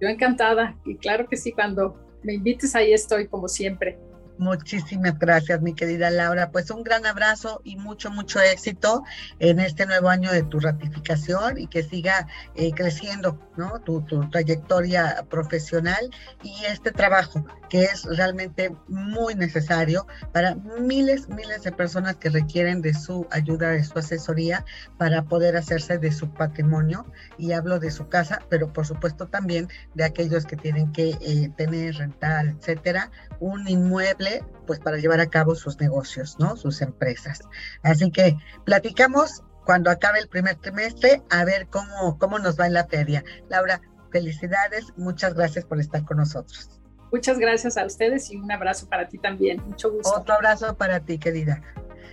Yo 0.00 0.08
encantada 0.08 0.76
y 0.84 0.96
claro 0.96 1.28
que 1.28 1.36
sí, 1.36 1.52
cuando 1.52 1.96
me 2.22 2.34
invites 2.34 2.74
ahí 2.74 2.92
estoy 2.92 3.28
como 3.28 3.48
siempre. 3.48 3.98
Muchísimas 4.40 5.18
gracias, 5.18 5.60
mi 5.60 5.74
querida 5.74 6.08
Laura. 6.08 6.50
Pues 6.50 6.70
un 6.70 6.82
gran 6.82 7.04
abrazo 7.04 7.60
y 7.62 7.76
mucho, 7.76 8.10
mucho 8.10 8.40
éxito 8.40 9.04
en 9.38 9.60
este 9.60 9.84
nuevo 9.84 10.08
año 10.08 10.32
de 10.32 10.42
tu 10.42 10.60
ratificación 10.60 11.58
y 11.58 11.66
que 11.66 11.82
siga 11.82 12.26
eh, 12.54 12.72
creciendo, 12.72 13.38
¿no? 13.58 13.80
Tu, 13.80 14.00
trayectoria 14.30 15.26
profesional 15.28 16.08
y 16.42 16.64
este 16.64 16.90
trabajo 16.90 17.44
que 17.68 17.82
es 17.82 18.04
realmente 18.04 18.74
muy 18.88 19.34
necesario 19.34 20.06
para 20.32 20.54
miles, 20.54 21.28
miles 21.28 21.62
de 21.62 21.72
personas 21.72 22.16
que 22.16 22.30
requieren 22.30 22.80
de 22.80 22.94
su 22.94 23.26
ayuda, 23.30 23.68
de 23.68 23.84
su 23.84 23.98
asesoría 23.98 24.64
para 24.96 25.24
poder 25.24 25.54
hacerse 25.58 25.98
de 25.98 26.12
su 26.12 26.30
patrimonio. 26.32 27.04
Y 27.36 27.52
hablo 27.52 27.78
de 27.78 27.90
su 27.90 28.08
casa, 28.08 28.40
pero 28.48 28.72
por 28.72 28.86
supuesto 28.86 29.26
también 29.26 29.68
de 29.94 30.04
aquellos 30.04 30.46
que 30.46 30.56
tienen 30.56 30.92
que 30.92 31.10
eh, 31.20 31.50
tener, 31.58 31.96
rentar, 31.96 32.46
etcétera, 32.46 33.10
un 33.38 33.68
inmueble, 33.68 34.29
pues 34.66 34.78
para 34.80 34.98
llevar 34.98 35.20
a 35.20 35.30
cabo 35.30 35.54
sus 35.54 35.78
negocios, 35.80 36.36
¿no? 36.38 36.56
Sus 36.56 36.82
empresas. 36.82 37.40
Así 37.82 38.10
que 38.10 38.36
platicamos 38.64 39.42
cuando 39.64 39.90
acabe 39.90 40.18
el 40.18 40.28
primer 40.28 40.56
trimestre 40.56 41.22
a 41.30 41.44
ver 41.44 41.68
cómo, 41.68 42.18
cómo 42.18 42.38
nos 42.38 42.58
va 42.58 42.66
en 42.66 42.74
la 42.74 42.86
feria. 42.86 43.24
Laura, 43.48 43.80
felicidades, 44.10 44.92
muchas 44.96 45.34
gracias 45.34 45.64
por 45.64 45.80
estar 45.80 46.04
con 46.04 46.18
nosotros. 46.18 46.80
Muchas 47.12 47.38
gracias 47.38 47.76
a 47.76 47.84
ustedes 47.84 48.30
y 48.30 48.36
un 48.36 48.50
abrazo 48.52 48.88
para 48.88 49.08
ti 49.08 49.18
también. 49.18 49.62
Mucho 49.66 49.90
gusto. 49.90 50.12
Otro 50.14 50.34
abrazo 50.34 50.76
para 50.76 51.00
ti, 51.00 51.18
querida. 51.18 51.62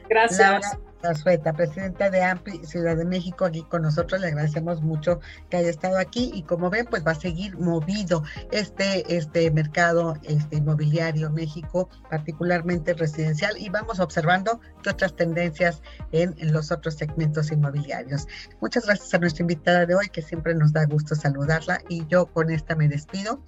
Gracias. 0.09 0.39
Laura 0.49 0.87
Azueta, 1.04 1.54
presidenta 1.54 2.10
de 2.10 2.24
AMPLI 2.24 2.66
Ciudad 2.66 2.98
de 2.98 3.06
México, 3.06 3.45
aquí 3.45 3.64
con 3.64 3.84
nosotros. 3.84 4.22
Le 4.22 4.28
agradecemos 4.28 4.82
mucho 4.82 5.20
que 5.50 5.58
haya 5.58 5.70
estado 5.70 5.98
aquí 5.98 6.32
y 6.34 6.43
como 6.43 6.70
ven, 6.70 6.86
pues 6.86 7.06
va 7.06 7.12
a 7.12 7.16
seguir 7.16 7.58
movido 7.58 8.24
este, 8.52 9.16
este 9.16 9.50
mercado 9.52 10.16
este 10.24 10.58
inmobiliario 10.58 11.30
México, 11.30 11.89
particularmente 12.10 12.93
residencial, 12.93 13.58
y 13.58 13.70
vamos 13.70 14.00
observando 14.00 14.60
qué 14.84 14.89
otras 14.89 15.16
tendencias 15.16 15.82
en, 16.12 16.36
en, 16.38 16.52
los 16.52 16.72
otros 16.72 16.95
segmentos 16.95 17.52
inmobiliarios. 17.52 18.28
Muchas 18.62 18.86
gracias 18.86 19.14
a 19.14 19.20
nuestra 19.20 19.43
invitada 19.43 19.86
de 19.86 19.95
hoy, 19.95 20.10
que 20.10 20.22
siempre 20.22 20.56
nos 20.56 20.74
da 20.74 20.86
gusto 20.86 21.16
saludarla, 21.16 21.82
y 21.89 22.06
yo 22.08 22.28
con 22.28 22.50
esta 22.50 22.76
me 22.76 22.88
despido. 22.88 23.41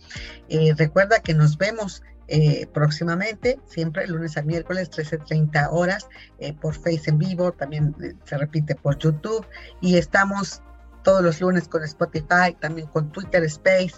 Eh, 0.50 0.74
recuerda 0.78 1.20
que 1.20 1.34
nos 1.34 1.58
vemos 1.58 2.04
eh, 2.32 2.68
próximamente, 2.74 3.60
siempre 3.66 4.06
lunes 4.08 4.38
a 4.38 4.44
miércoles, 4.44 4.92
13.30 4.92 5.68
horas, 5.72 6.08
eh, 6.38 6.54
por 6.54 6.76
Face 6.76 7.10
en 7.10 7.18
vivo, 7.18 7.52
también 7.52 7.96
eh, 8.04 8.14
se 8.24 8.38
repite 8.38 8.76
por 8.76 8.98
YouTube, 9.00 9.46
y 9.82 9.98
estamos 9.98 10.62
todos 11.04 11.24
los 11.24 11.42
lunes 11.42 11.68
con 11.68 11.84
Spotify, 11.84 12.56
también 12.60 12.88
con 12.88 13.12
Twitter 13.12 13.44
Space, 13.46 13.96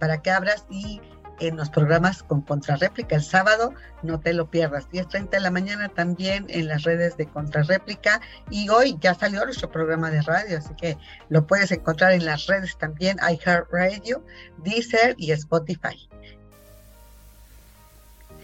para 0.00 0.20
que 0.20 0.32
abras 0.32 0.66
y 0.68 1.00
en 1.38 1.56
los 1.56 1.70
programas 1.70 2.22
con 2.22 2.42
Contrarréplica 2.42 3.16
el 3.16 3.22
sábado, 3.22 3.72
no 4.02 4.20
te 4.20 4.32
lo 4.32 4.50
pierdas. 4.50 4.88
10.30 4.90 5.30
de 5.30 5.40
la 5.40 5.50
mañana 5.50 5.88
también 5.88 6.46
en 6.48 6.68
las 6.68 6.82
redes 6.82 7.16
de 7.16 7.26
Contrarréplica 7.26 8.20
y 8.50 8.68
hoy 8.68 8.96
ya 9.00 9.14
salió 9.14 9.44
nuestro 9.44 9.70
programa 9.70 10.10
de 10.10 10.22
radio, 10.22 10.58
así 10.58 10.74
que 10.74 10.96
lo 11.28 11.46
puedes 11.46 11.70
encontrar 11.72 12.12
en 12.12 12.24
las 12.24 12.46
redes 12.46 12.76
también, 12.78 13.16
iHeartRadio, 13.18 14.24
Deezer 14.58 15.14
y 15.18 15.32
Spotify. 15.32 16.08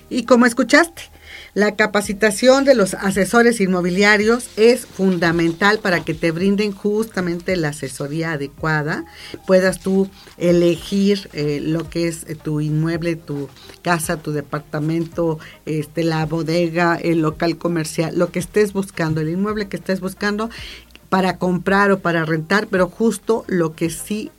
Y 0.09 0.25
como 0.25 0.47
escuchaste, 0.47 1.03
la 1.55 1.75
capacitación 1.75 2.65
de 2.65 2.75
los 2.75 2.95
asesores 2.95 3.61
inmobiliarios 3.61 4.51
es 4.57 4.87
fundamental 4.87 5.79
para 5.79 6.05
que 6.05 6.15
te 6.15 6.31
brinden 6.31 6.71
justamente 6.71 7.57
la 7.57 7.69
asesoría 7.69 8.33
adecuada, 8.33 9.05
puedas 9.47 9.81
tú 9.81 10.09
elegir 10.37 11.31
eh, 11.33 11.61
lo 11.63 11.89
que 11.89 12.09
es 12.09 12.25
eh, 12.29 12.35
tu 12.35 12.61
inmueble, 12.61 13.17
tu 13.17 13.49
casa, 13.83 14.19
tu 14.19 14.33
departamento, 14.33 15.39
este, 15.65 16.05
la 16.05 16.27
bodega, 16.27 16.97
el 16.97 17.23
local 17.23 17.57
comercial, 17.57 18.19
lo 18.19 18.31
que 18.31 18.39
estés 18.39 18.73
buscando, 18.73 19.21
el 19.21 19.31
inmueble 19.31 19.69
que 19.69 19.79
estés 19.79 20.01
buscando 20.01 20.51
para 21.09 21.39
comprar 21.39 21.91
o 21.91 22.01
para 22.01 22.25
rentar, 22.25 22.67
pero 22.67 22.89
justo 22.89 23.45
lo 23.49 23.75
que 23.75 23.91
sí 23.91 24.31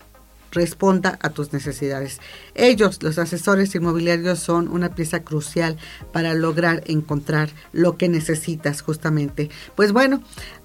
responda 0.51 1.18
a 1.22 1.30
tus 1.30 1.53
necesidades. 1.53 2.20
Ellos, 2.58 3.01
los 3.03 3.20
asesores 3.20 3.74
inmobiliarios, 3.76 4.39
son 4.39 4.68
una 4.68 4.89
pieza 4.89 5.22
crucial 5.22 5.78
para 6.12 6.34
lograr 6.34 6.84
encontrar 6.88 7.49
lo 7.72 7.97
que 7.97 8.10
necesitas 8.10 8.82
justamente. 8.82 9.49
Pues 9.76 9.93
bueno, 9.93 10.22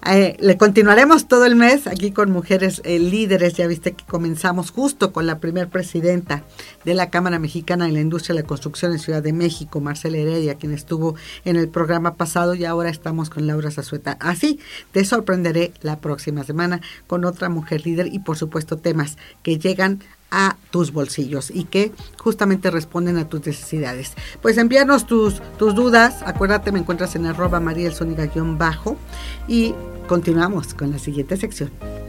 eh, 0.07 0.37
le 0.41 0.57
continuaremos 0.57 1.29
todo 1.29 1.45
el 1.45 1.55
mes 1.55 1.87
aquí 1.87 2.11
con 2.11 2.31
mujeres 2.31 2.81
eh, 2.85 2.99
líderes. 2.99 3.55
Ya 3.55 3.67
viste 3.67 3.93
que 3.93 4.05
comenzamos 4.05 4.71
justo 4.71 5.13
con 5.13 5.27
la 5.27 5.39
primer 5.39 5.69
presidenta 5.69 6.43
de 6.85 6.95
la 6.95 7.11
Cámara 7.11 7.39
Mexicana 7.39 7.87
de 7.87 7.93
la 7.93 8.01
Industria 8.01 8.35
de 8.35 8.43
la 8.43 8.47
Construcción 8.49 8.93
en 8.93 8.99
Ciudad 8.99 9.23
de 9.23 9.33
México, 9.33 9.81
Marcela 9.81 10.17
Heredia, 10.17 10.57
quien 10.57 10.73
estuvo 10.73 11.15
en 11.45 11.57
el 11.57 11.69
programa 11.69 12.15
pasado 12.15 12.55
y 12.55 12.65
ahora 12.65 12.91
estamos 12.91 13.31
con 13.31 13.47
Laura 13.47 13.71
Zazueta. 13.71 14.17
Así 14.21 14.59
te 14.93 15.05
sorprenderé 15.05 15.73
la 15.83 16.01
próxima 16.01 16.43
semana 16.45 16.81
con 17.07 17.25
otra 17.25 17.49
mujer 17.49 17.85
líder 17.85 18.09
y 18.13 18.19
por 18.19 18.37
supuesto 18.37 18.79
temas 18.79 19.19
que 19.43 19.59
llegan 19.59 20.01
a 20.33 20.57
tus 20.71 20.93
bolsillos 20.93 21.51
y 21.51 21.65
que 21.65 21.93
justamente 22.19 22.71
responden 22.71 23.19
a 23.19 23.29
tus 23.29 23.47
necesidades. 23.47 24.15
Pues 24.41 24.59
envíanos 24.59 25.07
tus, 25.07 25.41
tus 25.59 25.75
dudas, 25.77 26.23
acuérdate, 26.25 26.73
me 26.73 26.81
encuentras 26.81 27.15
en 27.15 27.27
arroba 27.27 27.61
bajo 27.61 28.97
y 29.47 29.75
continuamos 30.09 30.75
con 30.75 30.91
la 30.91 30.99
siguiente 30.99 31.37
sección. 31.37 32.02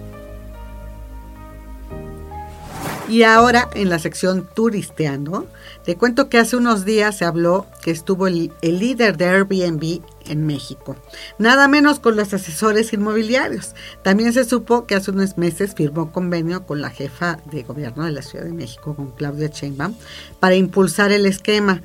Y 3.14 3.22
ahora 3.22 3.70
en 3.76 3.90
la 3.90 4.00
sección 4.00 4.50
turisteando, 4.56 5.46
te 5.86 5.96
cuento 5.98 6.30
que 6.30 6.40
hace 6.40 6.56
unos 6.56 6.84
días 6.84 7.16
se 7.16 7.26
habló 7.26 7.68
que 7.84 7.92
estuvo 7.92 8.26
el, 8.26 8.52
líder 8.64 9.18
de 9.18 9.26
Airbnb 9.26 10.02
en 10.26 10.48
México, 10.48 10.96
nada 11.38 11.68
menos 11.68 12.00
con 12.00 12.16
los 12.16 12.34
asesores 12.34 12.92
inmobiliarios. 12.92 13.76
También 14.02 14.34
se 14.34 14.46
supo 14.46 14.88
que 14.88 14.96
hace 14.96 15.12
unos 15.12 15.38
meses 15.38 15.76
firmó 15.76 16.12
convenio 16.12 16.66
con 16.66 16.82
la 16.82 16.90
jefa 16.90 17.38
de 17.52 17.62
gobierno 17.62 18.04
de 18.04 18.14
la 18.14 18.24
Ciudad 18.24 18.46
de 18.46 18.54
México, 18.54 18.96
con 18.96 19.12
Claudia 19.12 19.50
Sheinbaum, 19.50 19.94
para 20.40 20.56
impulsar 20.56 21.12
el 21.12 21.28
esquema 21.28 21.84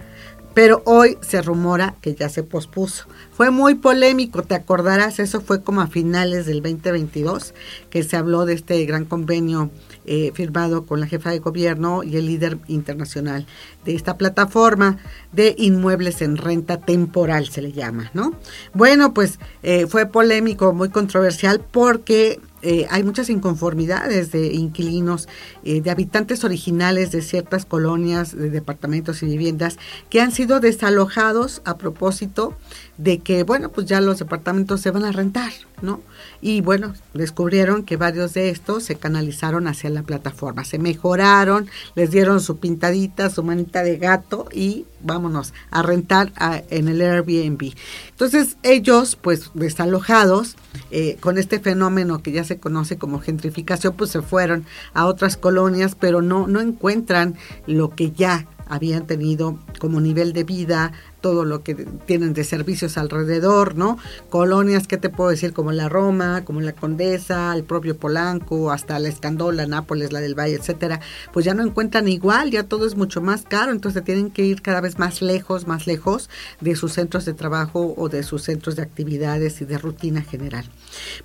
pero 0.59 0.83
hoy 0.87 1.17
se 1.21 1.41
rumora 1.41 1.95
que 2.01 2.17
ya 2.17 2.29
se 2.29 2.43
pospuso. 2.43 3.05
Fue 3.31 3.53
muy 3.53 3.77
polémico, 3.77 4.43
te 4.43 4.57
acordarás, 4.57 5.21
eso 5.21 5.41
fue 5.41 5.63
como 5.63 5.83
a 5.83 5.87
finales 5.87 6.47
del 6.47 6.63
2022 6.63 7.55
que 7.91 8.03
se 8.03 8.17
habló 8.17 8.45
de 8.45 8.55
este 8.55 8.85
gran 8.85 9.05
convenio 9.05 9.71
eh, 10.05 10.33
firmado 10.35 10.85
con 10.85 10.99
la 10.99 11.07
jefa 11.07 11.31
de 11.31 11.39
gobierno 11.39 12.03
y 12.03 12.17
el 12.17 12.27
líder 12.27 12.59
internacional 12.67 13.47
de 13.85 13.95
esta 13.95 14.19
plataforma 14.19 14.99
de 15.31 15.55
inmuebles 15.59 16.23
en 16.23 16.37
renta 16.37 16.79
temporal, 16.79 17.49
se 17.51 17.63
le 17.63 17.71
llama, 17.71 18.11
¿no? 18.13 18.35
Bueno, 18.75 19.15
pues 19.15 19.39
eh, 19.63 19.87
fue 19.87 20.07
polémico, 20.07 20.73
muy 20.73 20.89
controversial 20.89 21.65
porque 21.71 22.41
eh, 22.63 22.87
hay 22.91 23.03
muchas 23.03 23.31
inconformidades 23.31 24.33
de 24.33 24.53
inquilinos, 24.55 25.29
de 25.63 25.91
habitantes 25.91 26.45
originales 26.45 27.11
de 27.11 27.23
ciertas 27.23 27.65
colonias, 27.65 28.37
de 28.37 28.51
departamentos 28.51 29.23
y 29.23 29.27
viviendas 29.27 29.79
que 30.09 30.21
han 30.21 30.33
sido 30.33 30.61
desalojados 30.61 31.63
a 31.65 31.77
propósito 31.77 32.57
de 32.99 33.21
que, 33.21 33.45
bueno, 33.45 33.71
pues 33.71 33.87
ya 33.87 34.01
los 34.01 34.19
departamentos 34.19 34.81
se 34.81 34.91
van 34.91 35.05
a 35.05 35.13
rentar, 35.13 35.53
¿no? 35.81 36.01
Y 36.41 36.61
bueno, 36.61 36.95
descubrieron 37.15 37.85
que 37.85 37.97
varios 37.97 38.35
de 38.35 38.51
estos 38.51 38.83
se 38.83 38.97
canalizaron 38.97 39.69
hacia 39.69 39.89
la 39.89 40.03
plataforma, 40.03 40.65
se 40.65 40.79
mejoraron, 40.81 41.69
les 41.95 42.11
dieron 42.11 42.41
su 42.41 42.59
pintadita, 42.59 43.31
su 43.31 43.45
manita 43.45 43.85
de 43.85 43.99
gato 43.99 44.49
y 44.53 44.85
vámonos 45.01 45.55
a 45.71 45.83
rentar 45.83 46.33
en 46.71 46.89
el 46.89 47.01
Airbnb. 47.01 47.73
Entonces 48.11 48.57
ellos, 48.65 49.17
pues 49.17 49.53
desalojados, 49.55 50.57
eh, 50.91 51.17
con 51.21 51.39
este 51.39 51.61
fenómeno 51.61 52.21
que 52.23 52.33
ya 52.33 52.43
se 52.43 52.59
conoce 52.59 52.99
como 52.99 53.21
gentrificación, 53.21 53.95
pues 53.95 54.11
se 54.11 54.23
fueron 54.23 54.65
a 54.93 55.07
otras 55.07 55.37
colonias, 55.37 55.95
pero 55.95 56.21
no, 56.21 56.49
no 56.49 56.61
encuentran 56.61 57.37
lo 57.67 57.91
que 57.91 58.11
ya 58.11 58.47
habían 58.69 59.07
tenido 59.07 59.59
como 59.79 60.01
nivel 60.01 60.33
de 60.33 60.45
vida, 60.45 60.93
todo 61.21 61.45
lo 61.45 61.63
que 61.63 61.75
tienen 61.75 62.33
de 62.33 62.45
servicios 62.45 62.97
alrededor, 62.97 63.75
¿no? 63.77 63.99
Colonias, 64.31 64.87
¿qué 64.87 64.97
te 64.97 65.09
puedo 65.09 65.31
decir? 65.31 65.53
Como 65.53 65.73
la 65.73 65.89
Roma, 65.89 66.45
como 66.45 66.61
la 66.61 66.73
Condesa, 66.73 67.55
el 67.55 67.65
propio 67.65 67.97
Polanco, 67.97 68.71
hasta 68.71 68.99
la 68.99 69.09
Escandola, 69.09 69.67
Nápoles, 69.67 70.13
la 70.13 70.21
del 70.21 70.39
Valle, 70.39 70.55
etcétera, 70.55 71.01
pues 71.33 71.45
ya 71.45 71.55
no 71.55 71.65
encuentran 71.65 72.09
igual, 72.09 72.51
ya 72.51 72.63
todo 72.63 72.87
es 72.87 72.97
mucho 72.97 73.21
más 73.21 73.43
caro, 73.43 73.73
entonces 73.73 74.05
tienen 74.05 74.31
que 74.31 74.45
ir 74.45 74.63
cada 74.63 74.81
vez 74.81 74.99
más 74.99 75.21
lejos, 75.21 75.67
más 75.67 75.87
lejos 75.87 76.31
de 76.61 76.77
sus 76.77 76.93
centros 76.93 77.25
de 77.25 77.35
trabajo 77.35 77.95
o 77.97 78.09
de 78.09 78.23
sus 78.23 78.43
centros 78.43 78.77
de 78.77 78.83
actividades 78.83 79.61
y 79.61 79.65
de 79.65 79.79
rutina 79.79 80.23
general. 80.23 80.65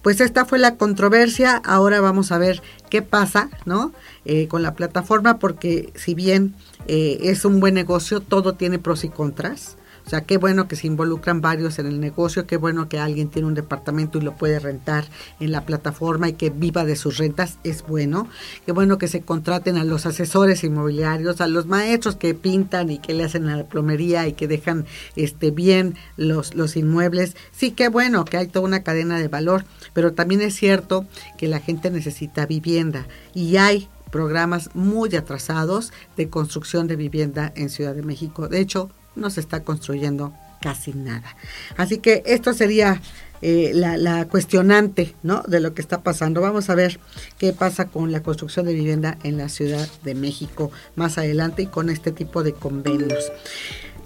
Pues 0.02 0.22
esta 0.22 0.46
fue 0.46 0.60
la 0.60 0.76
controversia, 0.76 1.62
ahora 1.64 2.02
vamos 2.02 2.32
a 2.32 2.38
ver 2.38 2.62
qué 2.90 3.02
pasa, 3.02 3.50
¿no? 3.66 3.94
Eh, 4.26 4.48
con 4.48 4.64
la 4.64 4.74
plataforma, 4.74 5.38
porque 5.40 5.92
si 5.96 6.16
bien 6.16 6.56
eh, 6.88 7.20
es 7.22 7.46
un 7.46 7.60
buen 7.60 7.74
negocio, 7.74 8.20
todo 8.20 8.54
tiene 8.54 8.80
pros 8.80 9.04
y 9.04 9.10
contras. 9.10 9.78
O 10.06 10.10
sea, 10.10 10.22
qué 10.22 10.38
bueno 10.38 10.68
que 10.68 10.76
se 10.76 10.88
involucran 10.88 11.40
varios 11.40 11.80
en 11.80 11.88
el 11.88 12.00
negocio, 12.00 12.46
qué 12.46 12.58
bueno 12.58 12.90
que 12.90 13.00
alguien 13.00 13.30
tiene 13.30 13.48
un 13.48 13.54
departamento 13.54 14.18
y 14.18 14.22
lo 14.22 14.36
puede 14.36 14.60
rentar 14.60 15.06
en 15.40 15.52
la 15.52 15.66
plataforma 15.66 16.28
y 16.28 16.34
que 16.34 16.50
viva 16.50 16.84
de 16.84 16.98
sus 16.98 17.18
rentas, 17.18 17.58
es 17.64 17.84
bueno. 17.84 18.28
Qué 18.66 18.74
bueno 18.74 18.98
que 18.98 19.08
se 19.08 19.22
contraten 19.22 19.78
a 19.78 19.86
los 19.86 20.06
asesores 20.06 20.64
inmobiliarios, 20.66 21.40
a 21.40 21.48
los 21.48 21.68
maestros 21.68 22.18
que 22.18 22.34
pintan 22.34 22.90
y 22.90 23.00
que 23.00 23.14
le 23.14 23.24
hacen 23.24 23.46
la 23.46 23.64
plomería 23.64 24.28
y 24.28 24.34
que 24.34 24.48
dejan 24.48 24.86
este 25.16 25.52
bien 25.52 25.96
los, 26.18 26.54
los 26.54 26.76
inmuebles. 26.76 27.38
Sí, 27.54 27.72
qué 27.72 27.88
bueno 27.88 28.26
que 28.26 28.38
hay 28.38 28.48
toda 28.48 28.66
una 28.66 28.84
cadena 28.84 29.18
de 29.18 29.30
valor, 29.30 29.64
pero 29.94 30.14
también 30.14 30.42
es 30.42 30.56
cierto 30.56 31.06
que 31.38 31.48
la 31.48 31.60
gente 31.60 31.90
necesita 31.90 32.46
vivienda 32.46 33.08
y 33.34 33.56
hay 33.56 33.88
programas 34.14 34.70
muy 34.76 35.16
atrasados 35.16 35.92
de 36.16 36.30
construcción 36.30 36.86
de 36.86 36.96
vivienda 36.96 37.52
en 37.56 37.72
Ciudad 37.72 37.96
de 37.96 38.04
México. 38.04 38.48
De 38.48 38.60
hecho, 38.60 38.92
no 39.16 39.32
se 39.32 39.40
está 39.40 39.64
construyendo 39.64 40.34
casi 40.62 40.94
nada. 40.94 41.36
Así 41.78 41.98
que 41.98 42.22
esto 42.28 42.54
sería 42.54 43.02
eh, 43.42 43.72
la, 43.74 44.26
cuestionante 44.26 45.16
¿no? 45.24 45.42
de 45.48 45.60
lo 45.60 45.74
que 45.74 45.82
está 45.82 46.04
pasando. 46.04 46.42
Vamos 46.42 46.70
a 46.70 46.76
ver 46.76 47.00
qué 47.40 47.54
pasa 47.54 47.88
con 47.88 48.12
la 48.12 48.22
construcción 48.22 48.68
de 48.68 48.76
vivienda 48.76 49.18
en 49.24 49.40
la 49.40 49.50
Ciudad 49.50 49.90
de 50.04 50.14
México 50.14 50.72
más 50.96 51.18
adelante 51.18 51.64
y 51.64 51.68
con 51.68 51.90
este 51.90 52.12
tipo 52.12 52.44
de 52.44 52.54
convenios. 52.54 53.32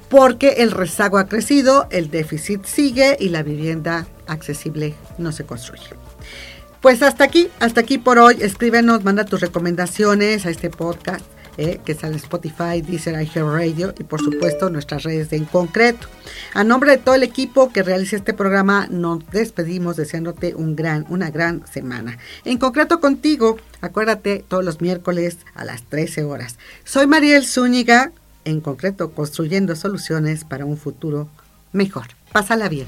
Porque 0.07 0.63
el 0.63 0.71
rezago 0.71 1.17
ha 1.17 1.27
crecido, 1.27 1.85
el 1.91 2.09
déficit 2.09 2.63
sigue 2.63 3.17
y 3.19 3.27
la 3.27 3.43
vivienda 3.43 4.07
accesible 4.25 4.95
no 5.17 5.33
se 5.33 5.43
construye. 5.43 6.06
Pues 6.87 7.03
hasta 7.03 7.25
aquí, 7.25 7.49
hasta 7.59 7.81
aquí 7.81 7.97
por 7.97 8.17
hoy. 8.17 8.37
Escríbenos, 8.39 9.03
manda 9.03 9.25
tus 9.25 9.41
recomendaciones 9.41 10.45
a 10.45 10.49
este 10.49 10.69
podcast. 10.69 11.25
Eh, 11.57 11.81
que 11.83 11.91
está 11.91 12.07
en 12.07 12.13
Spotify, 12.13 12.81
Deezer, 12.81 13.13
Radio 13.35 13.93
y 13.99 14.05
por 14.05 14.21
supuesto 14.21 14.69
nuestras 14.69 15.03
redes 15.03 15.29
de 15.29 15.35
En 15.35 15.43
Concreto. 15.43 16.07
A 16.53 16.63
nombre 16.63 16.91
de 16.91 16.97
todo 16.97 17.15
el 17.15 17.23
equipo 17.23 17.73
que 17.73 17.83
realiza 17.83 18.15
este 18.15 18.33
programa, 18.33 18.87
nos 18.89 19.29
despedimos 19.31 19.97
deseándote 19.97 20.55
un 20.55 20.77
gran, 20.77 21.05
una 21.09 21.29
gran 21.29 21.67
semana. 21.67 22.19
En 22.45 22.57
concreto 22.57 23.01
contigo, 23.01 23.57
acuérdate 23.81 24.45
todos 24.47 24.63
los 24.63 24.79
miércoles 24.79 25.39
a 25.55 25.65
las 25.65 25.83
13 25.83 26.23
horas. 26.23 26.57
Soy 26.85 27.05
Mariel 27.05 27.45
Zúñiga, 27.45 28.13
en 28.45 28.61
concreto 28.61 29.11
construyendo 29.11 29.75
soluciones 29.75 30.45
para 30.45 30.63
un 30.63 30.77
futuro 30.77 31.27
mejor. 31.73 32.05
Pásala 32.31 32.69
bien. 32.69 32.87